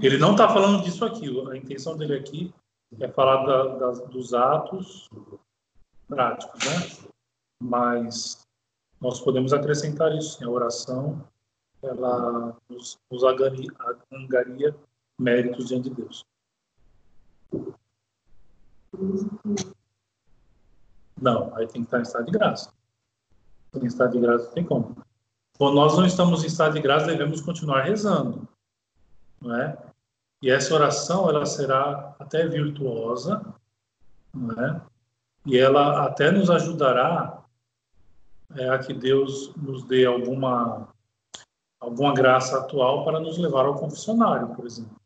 Ele 0.00 0.18
não 0.18 0.32
está 0.32 0.48
falando 0.48 0.82
disso 0.82 1.04
aqui. 1.04 1.28
A 1.50 1.56
intenção 1.56 1.96
dele 1.96 2.16
aqui 2.16 2.52
é 3.00 3.08
falar 3.08 3.44
da, 3.44 3.90
dos 3.90 4.34
atos 4.34 5.08
práticos, 6.08 6.60
né? 6.64 7.08
Mas 7.60 8.46
nós 9.00 9.20
podemos 9.20 9.52
acrescentar 9.52 10.16
isso. 10.16 10.44
A 10.44 10.48
oração, 10.48 11.24
ela 11.82 12.56
nos, 12.68 12.98
nos 13.10 13.22
angaria 13.24 14.76
méritos 15.18 15.66
diante 15.66 15.90
de 15.90 15.96
Deus. 15.96 16.24
Não, 21.22 21.54
aí 21.56 21.66
tem 21.66 21.82
que 21.82 21.86
estar 21.86 22.00
em 22.00 22.02
estado 22.02 22.26
de 22.26 22.32
graça. 22.32 22.72
Em 23.74 23.86
estado 23.86 24.12
de 24.12 24.20
graça 24.20 24.44
não 24.44 24.52
tem 24.52 24.64
como. 24.64 24.96
Quando 25.56 25.74
nós 25.74 25.96
não 25.96 26.04
estamos 26.04 26.42
em 26.42 26.48
estado 26.48 26.74
de 26.74 26.82
graça, 26.82 27.06
devemos 27.06 27.40
continuar 27.40 27.82
rezando 27.82 28.46
não 29.42 29.56
é? 29.56 29.76
E 30.40 30.50
essa 30.50 30.74
oração 30.74 31.28
ela 31.28 31.44
será 31.44 32.14
até 32.18 32.46
virtuosa, 32.46 33.42
não 34.32 34.64
é? 34.64 34.80
E 35.44 35.58
ela 35.58 36.06
até 36.06 36.30
nos 36.30 36.50
ajudará 36.50 37.44
é, 38.54 38.68
a 38.68 38.78
que 38.78 38.94
Deus 38.94 39.54
nos 39.56 39.84
dê 39.84 40.06
alguma 40.06 40.88
alguma 41.80 42.14
graça 42.14 42.58
atual 42.58 43.04
para 43.04 43.18
nos 43.18 43.36
levar 43.38 43.66
ao 43.66 43.74
confessionário, 43.74 44.54
por 44.54 44.66
exemplo. 44.66 44.96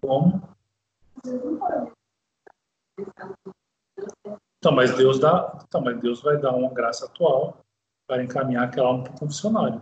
Como? 0.00 0.42
Então, 4.60 4.72
mas 4.72 4.94
Deus 4.94 5.18
dá, 5.18 5.58
então, 5.66 5.80
mas 5.80 5.98
Deus 6.02 6.20
vai 6.20 6.36
dar 6.36 6.52
uma 6.52 6.70
graça 6.70 7.06
atual 7.06 7.64
para 8.06 8.22
encaminhar 8.22 8.64
aquela 8.64 8.88
alma 8.88 9.04
para 9.04 9.14
o 9.14 9.18
confessionário. 9.18 9.80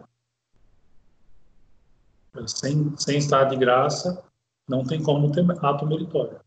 Sem, 2.47 2.97
sem 2.97 3.19
estar 3.19 3.45
de 3.47 3.57
graça, 3.57 4.25
não 4.69 4.85
tem 4.85 5.03
como 5.03 5.33
ter 5.33 5.45
ato 5.65 5.85
meritório. 5.85 6.41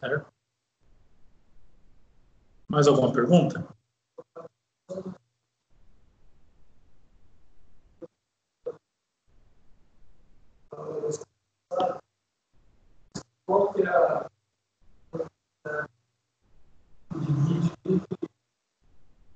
Certo? 0.00 0.32
Mais 2.68 2.88
alguma 2.88 3.12
pergunta? 3.12 3.64
Qual 13.46 13.72
que 13.72 13.82
é 13.82 13.88
a 13.88 14.28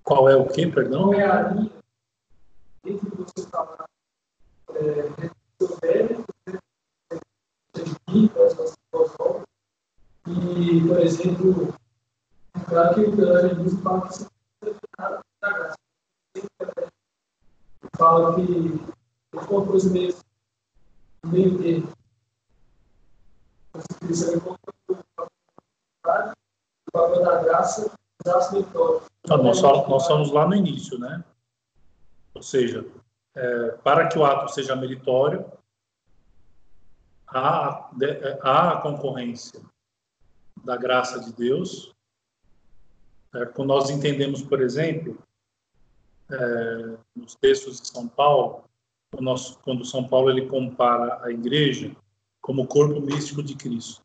Qual 0.02 0.28
é 0.28 0.36
o 0.36 0.46
que, 0.46 0.66
perdão? 0.66 1.14
É 1.14 1.24
a 1.24 1.48
linha 1.48 1.70
entre 2.84 3.10
você 3.10 3.46
falar 3.48 3.86
é, 4.74 5.02
velho, 5.82 6.24
e, 10.26 10.86
por 10.86 11.00
exemplo, 11.00 11.74
é 12.54 12.60
claro 12.68 12.94
que 12.94 13.00
o 13.00 13.16
pelagianismo 13.16 13.82
fala 13.82 14.08
que 14.08 14.14
você. 14.14 14.26
Fala 17.96 18.34
que 18.36 18.42
é 19.32 19.38
uma 19.38 19.66
coisa 19.66 19.90
meio, 19.90 20.16
meio 21.26 21.58
termo. 21.58 21.92
Você 23.74 23.88
precisa 24.00 24.38
o 24.38 24.56
papel 26.92 27.24
da 27.24 27.42
graça. 27.42 27.90
Nós, 28.24 29.62
nós 29.62 30.02
estamos 30.02 30.30
lá 30.30 30.46
no 30.46 30.54
início, 30.54 30.98
né? 30.98 31.24
Ou 32.34 32.42
seja, 32.42 32.86
é, 33.34 33.68
para 33.82 34.08
que 34.08 34.18
o 34.18 34.24
ato 34.24 34.52
seja 34.52 34.76
meritório, 34.76 35.44
há, 37.26 37.90
há 38.42 38.72
a 38.72 38.80
concorrência 38.80 39.60
da 40.64 40.76
graça 40.76 41.20
de 41.20 41.32
Deus. 41.32 41.94
É, 43.34 43.46
quando 43.46 43.68
nós 43.68 43.90
entendemos, 43.90 44.42
por 44.42 44.60
exemplo, 44.60 45.18
é, 46.30 46.98
nos 47.16 47.34
textos 47.34 47.80
de 47.80 47.88
São 47.88 48.08
Paulo, 48.08 48.64
quando, 49.12 49.34
quando 49.62 49.84
São 49.84 50.06
Paulo 50.06 50.30
ele 50.30 50.46
compara 50.46 51.24
a 51.24 51.30
igreja 51.30 51.94
como 52.40 52.62
o 52.62 52.66
corpo 52.66 53.00
místico 53.00 53.42
de 53.42 53.54
Cristo, 53.54 54.02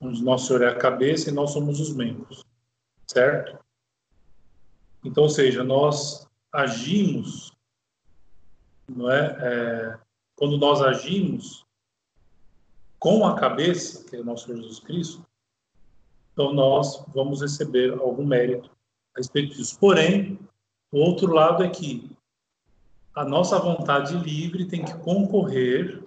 onde 0.00 0.22
nosso 0.22 0.46
Senhor 0.46 0.62
é 0.62 0.68
a 0.68 0.78
cabeça 0.78 1.30
e 1.30 1.32
nós 1.32 1.50
somos 1.50 1.80
os 1.80 1.94
membros, 1.94 2.44
certo? 3.06 3.58
Então, 5.04 5.24
ou 5.24 5.30
seja, 5.30 5.62
nós 5.62 6.26
agimos, 6.52 7.52
não 8.88 9.10
é? 9.10 9.36
é? 9.40 9.98
Quando 10.34 10.58
nós 10.58 10.82
agimos 10.82 11.64
com 12.98 13.26
a 13.26 13.38
cabeça, 13.38 14.04
que 14.04 14.16
é 14.16 14.20
o 14.20 14.24
nosso 14.24 14.46
Senhor 14.46 14.60
Jesus 14.60 14.80
Cristo, 14.80 15.26
então 16.32 16.52
nós 16.52 17.02
vamos 17.14 17.40
receber 17.40 17.92
algum 17.92 18.26
mérito 18.26 18.70
a 19.14 19.18
respeito 19.18 19.56
disso. 19.56 19.78
Porém, 19.78 20.38
o 20.92 20.98
outro 20.98 21.32
lado 21.32 21.62
é 21.62 21.68
que 21.70 22.10
a 23.14 23.24
nossa 23.24 23.58
vontade 23.58 24.14
livre 24.18 24.66
tem 24.66 24.84
que 24.84 24.94
concorrer, 24.98 26.04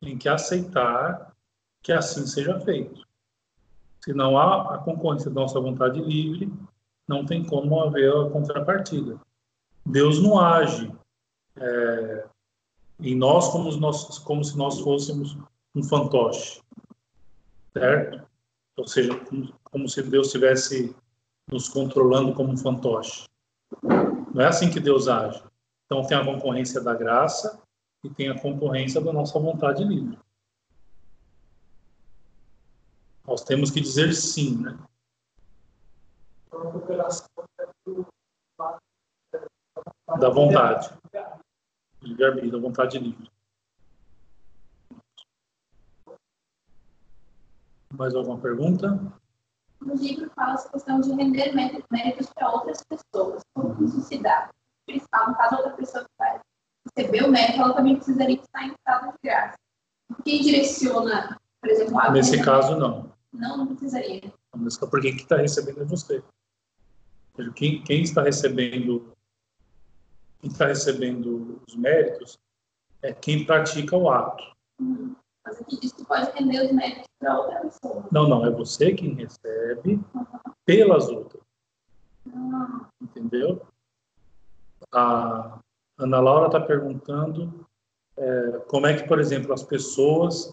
tem 0.00 0.18
que 0.18 0.28
aceitar 0.28 1.34
que 1.82 1.92
assim 1.92 2.26
seja 2.26 2.60
feito. 2.60 3.05
Se 4.06 4.14
não 4.14 4.38
há 4.38 4.76
a 4.76 4.78
concorrência 4.78 5.28
da 5.28 5.40
nossa 5.40 5.58
vontade 5.58 6.00
livre, 6.00 6.48
não 7.08 7.26
tem 7.26 7.44
como 7.44 7.80
haver 7.80 8.08
a 8.08 8.30
contrapartida. 8.30 9.20
Deus 9.84 10.22
não 10.22 10.38
age 10.38 10.94
é, 11.56 12.24
em 13.00 13.16
nós 13.16 13.48
como, 13.48 13.68
nós 13.78 14.20
como 14.20 14.44
se 14.44 14.56
nós 14.56 14.78
fôssemos 14.78 15.36
um 15.74 15.82
fantoche, 15.82 16.62
certo? 17.72 18.24
Ou 18.76 18.86
seja, 18.86 19.18
como, 19.24 19.52
como 19.64 19.88
se 19.88 20.00
Deus 20.04 20.28
estivesse 20.28 20.94
nos 21.50 21.68
controlando 21.68 22.32
como 22.32 22.52
um 22.52 22.56
fantoche. 22.56 23.24
Não 23.82 24.40
é 24.40 24.46
assim 24.46 24.70
que 24.70 24.78
Deus 24.78 25.08
age. 25.08 25.42
Então 25.86 26.06
tem 26.06 26.16
a 26.16 26.24
concorrência 26.24 26.80
da 26.80 26.94
graça 26.94 27.60
e 28.04 28.10
tem 28.10 28.28
a 28.28 28.40
concorrência 28.40 29.00
da 29.00 29.12
nossa 29.12 29.36
vontade 29.40 29.82
livre. 29.82 30.16
Nós 33.26 33.42
temos 33.42 33.70
que 33.70 33.80
dizer 33.80 34.12
sim, 34.12 34.56
né? 34.58 34.78
A 40.06 40.16
da 40.16 40.28
vontade. 40.30 40.96
Livre-arbítrio, 42.00 42.52
da 42.52 42.58
vontade 42.58 42.98
livre. 42.98 43.30
Mais 47.92 48.14
alguma 48.14 48.38
pergunta? 48.38 49.12
No 49.80 49.94
livro 49.94 50.30
fala 50.34 50.54
essa 50.54 50.68
questão 50.70 51.00
de 51.00 51.12
render 51.12 51.52
méritos 51.52 52.30
para 52.34 52.50
outras 52.52 52.82
pessoas. 52.84 53.42
Como 53.54 53.84
isso 53.84 54.00
se 54.02 54.18
dá? 54.18 54.50
Eles 54.86 55.04
falam, 55.10 55.34
caso 55.34 55.56
outra 55.56 55.72
pessoa 55.72 56.04
que 56.04 56.10
vai 56.18 56.40
receber 56.96 57.24
o 57.24 57.30
mérito, 57.30 57.60
ela 57.60 57.74
também 57.74 57.96
precisaria 57.96 58.36
estar 58.36 58.62
em 58.62 58.72
estado 58.72 59.12
de 59.12 59.18
graça. 59.24 59.58
Quem 60.24 60.42
direciona, 60.42 61.38
por 61.60 61.70
exemplo, 61.70 61.98
a 61.98 62.10
Nesse 62.10 62.42
caso, 62.42 62.76
não. 62.76 63.15
Não, 63.36 63.56
não 63.58 63.66
precisaria. 63.66 64.32
Porque 64.90 65.10
quem 65.10 65.16
está 65.16 65.36
recebendo 65.36 65.82
é 65.82 65.84
você. 65.84 66.22
Quem, 67.54 67.82
quem 67.82 68.02
está 68.02 68.22
recebendo 68.22 69.12
quem 70.40 70.50
está 70.50 70.66
recebendo 70.66 71.60
os 71.66 71.74
méritos 71.74 72.38
é 73.02 73.12
quem 73.12 73.44
pratica 73.44 73.96
o 73.96 74.10
ato. 74.10 74.44
Uhum. 74.80 75.14
Mas 75.44 75.60
aqui 75.60 75.78
diz 75.80 75.92
que 75.92 76.04
pode 76.04 76.30
render 76.32 76.64
os 76.64 76.72
méritos 76.72 77.06
para 77.18 77.38
outra 77.38 77.60
pessoa. 77.60 78.06
Não, 78.10 78.28
não, 78.28 78.44
é 78.44 78.50
você 78.50 78.92
quem 78.92 79.14
recebe 79.14 80.00
uhum. 80.14 80.26
pelas 80.64 81.08
outras. 81.08 81.42
Uhum. 82.26 82.86
Entendeu? 83.00 83.66
A 84.92 85.58
Ana 85.98 86.20
Laura 86.20 86.46
está 86.46 86.60
perguntando 86.60 87.66
é, 88.16 88.58
como 88.68 88.86
é 88.86 88.94
que, 88.94 89.06
por 89.06 89.20
exemplo, 89.20 89.52
as 89.52 89.62
pessoas 89.62 90.52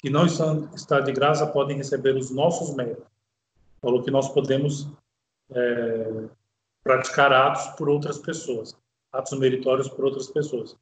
que 0.00 0.08
não 0.08 0.24
estão 0.24 0.68
de 1.04 1.12
graça 1.12 1.46
podem 1.46 1.76
receber 1.76 2.16
os 2.16 2.30
nossos 2.30 2.74
méritos. 2.74 3.04
Falou 3.82 4.02
que 4.02 4.10
nós 4.10 4.28
podemos 4.30 4.88
é, 5.50 6.24
praticar 6.82 7.32
atos 7.32 7.66
por 7.76 7.88
outras 7.88 8.18
pessoas, 8.18 8.74
atos 9.12 9.38
meritórios 9.38 9.88
por 9.88 10.06
outras 10.06 10.28
pessoas. 10.28 10.76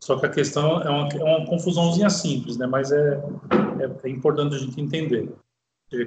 Só 0.00 0.18
que 0.18 0.26
a 0.26 0.30
questão 0.30 0.80
é 0.82 0.90
uma, 0.90 1.08
é 1.08 1.24
uma 1.24 1.46
confusãozinha 1.46 2.08
simples, 2.08 2.56
né? 2.56 2.66
mas 2.66 2.92
é, 2.92 3.14
é, 3.80 4.06
é 4.06 4.10
importante 4.10 4.54
a 4.54 4.58
gente 4.58 4.80
entender. 4.80 5.34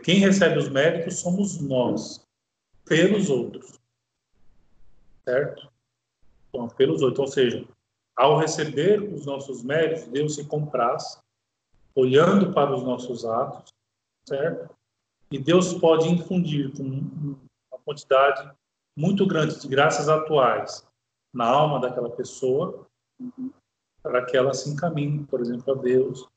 Quem 0.03 0.19
recebe 0.19 0.57
os 0.57 0.69
méritos 0.69 1.19
somos 1.19 1.59
nós, 1.59 2.25
pelos 2.85 3.29
outros. 3.29 3.79
Certo? 5.25 5.69
Então, 6.49 6.67
pelos 6.69 7.01
outros. 7.01 7.19
Ou 7.19 7.27
seja, 7.27 7.65
ao 8.15 8.37
receber 8.37 9.01
os 9.01 9.25
nossos 9.25 9.63
méritos, 9.63 10.07
Deus 10.07 10.35
se 10.35 10.45
compraz, 10.45 11.21
olhando 11.95 12.53
para 12.53 12.75
os 12.75 12.83
nossos 12.83 13.25
atos, 13.25 13.73
certo? 14.25 14.75
E 15.31 15.37
Deus 15.37 15.73
pode 15.73 16.07
infundir 16.07 16.71
com 16.75 16.83
uma 16.83 17.79
quantidade 17.85 18.51
muito 18.97 19.25
grande 19.27 19.59
de 19.59 19.67
graças 19.67 20.09
atuais 20.09 20.85
na 21.33 21.45
alma 21.45 21.79
daquela 21.79 22.09
pessoa, 22.09 22.87
para 24.01 24.25
que 24.25 24.35
ela 24.35 24.53
se 24.53 24.69
encaminhe, 24.69 25.25
por 25.25 25.41
exemplo, 25.41 25.73
a 25.73 25.77
Deus, 25.77 26.27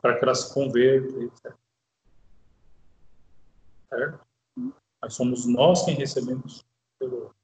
para 0.00 0.16
que 0.16 0.24
ela 0.24 0.34
se 0.34 0.52
converta, 0.52 1.18
etc. 1.22 1.54
Certo? 3.88 4.20
Mas 5.00 5.14
somos 5.14 5.46
nós 5.46 5.84
quem 5.84 5.94
recebemos 5.94 6.64
pelo 6.98 7.34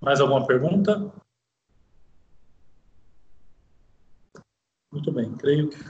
Mais 0.00 0.20
alguma 0.20 0.46
pergunta? 0.46 1.10
Muito 4.94 5.10
bem, 5.10 5.34
creio 5.34 5.70
que 5.70 5.84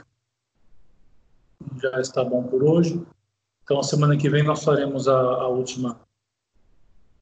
já 1.79 2.01
está 2.01 2.23
bom 2.23 2.41
por 2.41 2.63
hoje. 2.63 3.05
Então, 3.63 3.83
semana 3.83 4.17
que 4.17 4.27
vem 4.27 4.41
nós 4.41 4.63
faremos 4.63 5.07
a, 5.07 5.15
a 5.15 5.47
última 5.47 6.01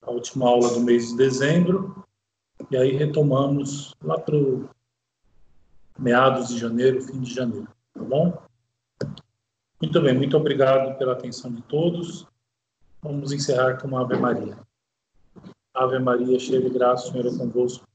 a 0.01 0.09
última 0.09 0.47
aula 0.47 0.69
do 0.73 0.79
mês 0.79 1.09
de 1.09 1.17
dezembro 1.17 2.05
e 2.71 2.77
aí 2.77 2.91
retomamos 2.91 3.93
lá 4.01 4.17
para 4.17 4.37
meados 5.99 6.49
de 6.49 6.57
janeiro, 6.57 7.01
fim 7.01 7.19
de 7.19 7.33
janeiro, 7.33 7.67
tá 7.93 8.01
bom? 8.01 8.41
Muito 9.81 10.01
bem, 10.01 10.17
muito 10.17 10.37
obrigado 10.37 10.97
pela 10.97 11.13
atenção 11.13 11.53
de 11.53 11.61
todos. 11.63 12.25
Vamos 13.01 13.33
encerrar 13.33 13.77
com 13.77 13.87
uma 13.87 14.01
Ave 14.01 14.17
Maria. 14.17 14.57
Ave 15.73 15.99
Maria, 15.99 16.39
cheia 16.39 16.61
de 16.61 16.69
graça, 16.69 17.09
o 17.09 17.11
Senhor 17.11 17.27
é 17.27 17.37
convosco. 17.37 17.85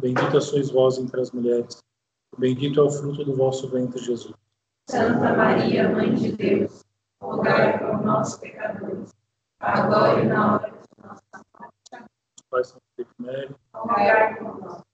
Bendita 0.00 0.40
sois 0.40 0.68
vós 0.68 0.98
entre 0.98 1.20
as 1.20 1.30
mulheres. 1.30 1.85
Bendito 2.38 2.80
é 2.80 2.82
o 2.82 2.90
fruto 2.90 3.24
do 3.24 3.34
vosso 3.34 3.68
ventre, 3.68 3.98
Jesus. 3.98 4.34
Santa 4.88 5.34
Maria, 5.34 5.88
Mãe 5.88 6.14
de 6.14 6.32
Deus, 6.32 6.84
rogai 7.20 7.78
por 7.78 8.02
nós, 8.02 8.36
pecadores, 8.36 9.14
agora 9.58 10.20
e 10.22 10.26
na 10.26 10.54
hora 10.54 10.70
de 10.70 11.02
nossa 11.02 11.44
morte. 11.58 12.10
Pai 12.50 12.64
São 12.64 12.78
Felipe 12.94 13.54
rogai 13.74 14.36
por 14.36 14.60
nós. 14.60 14.85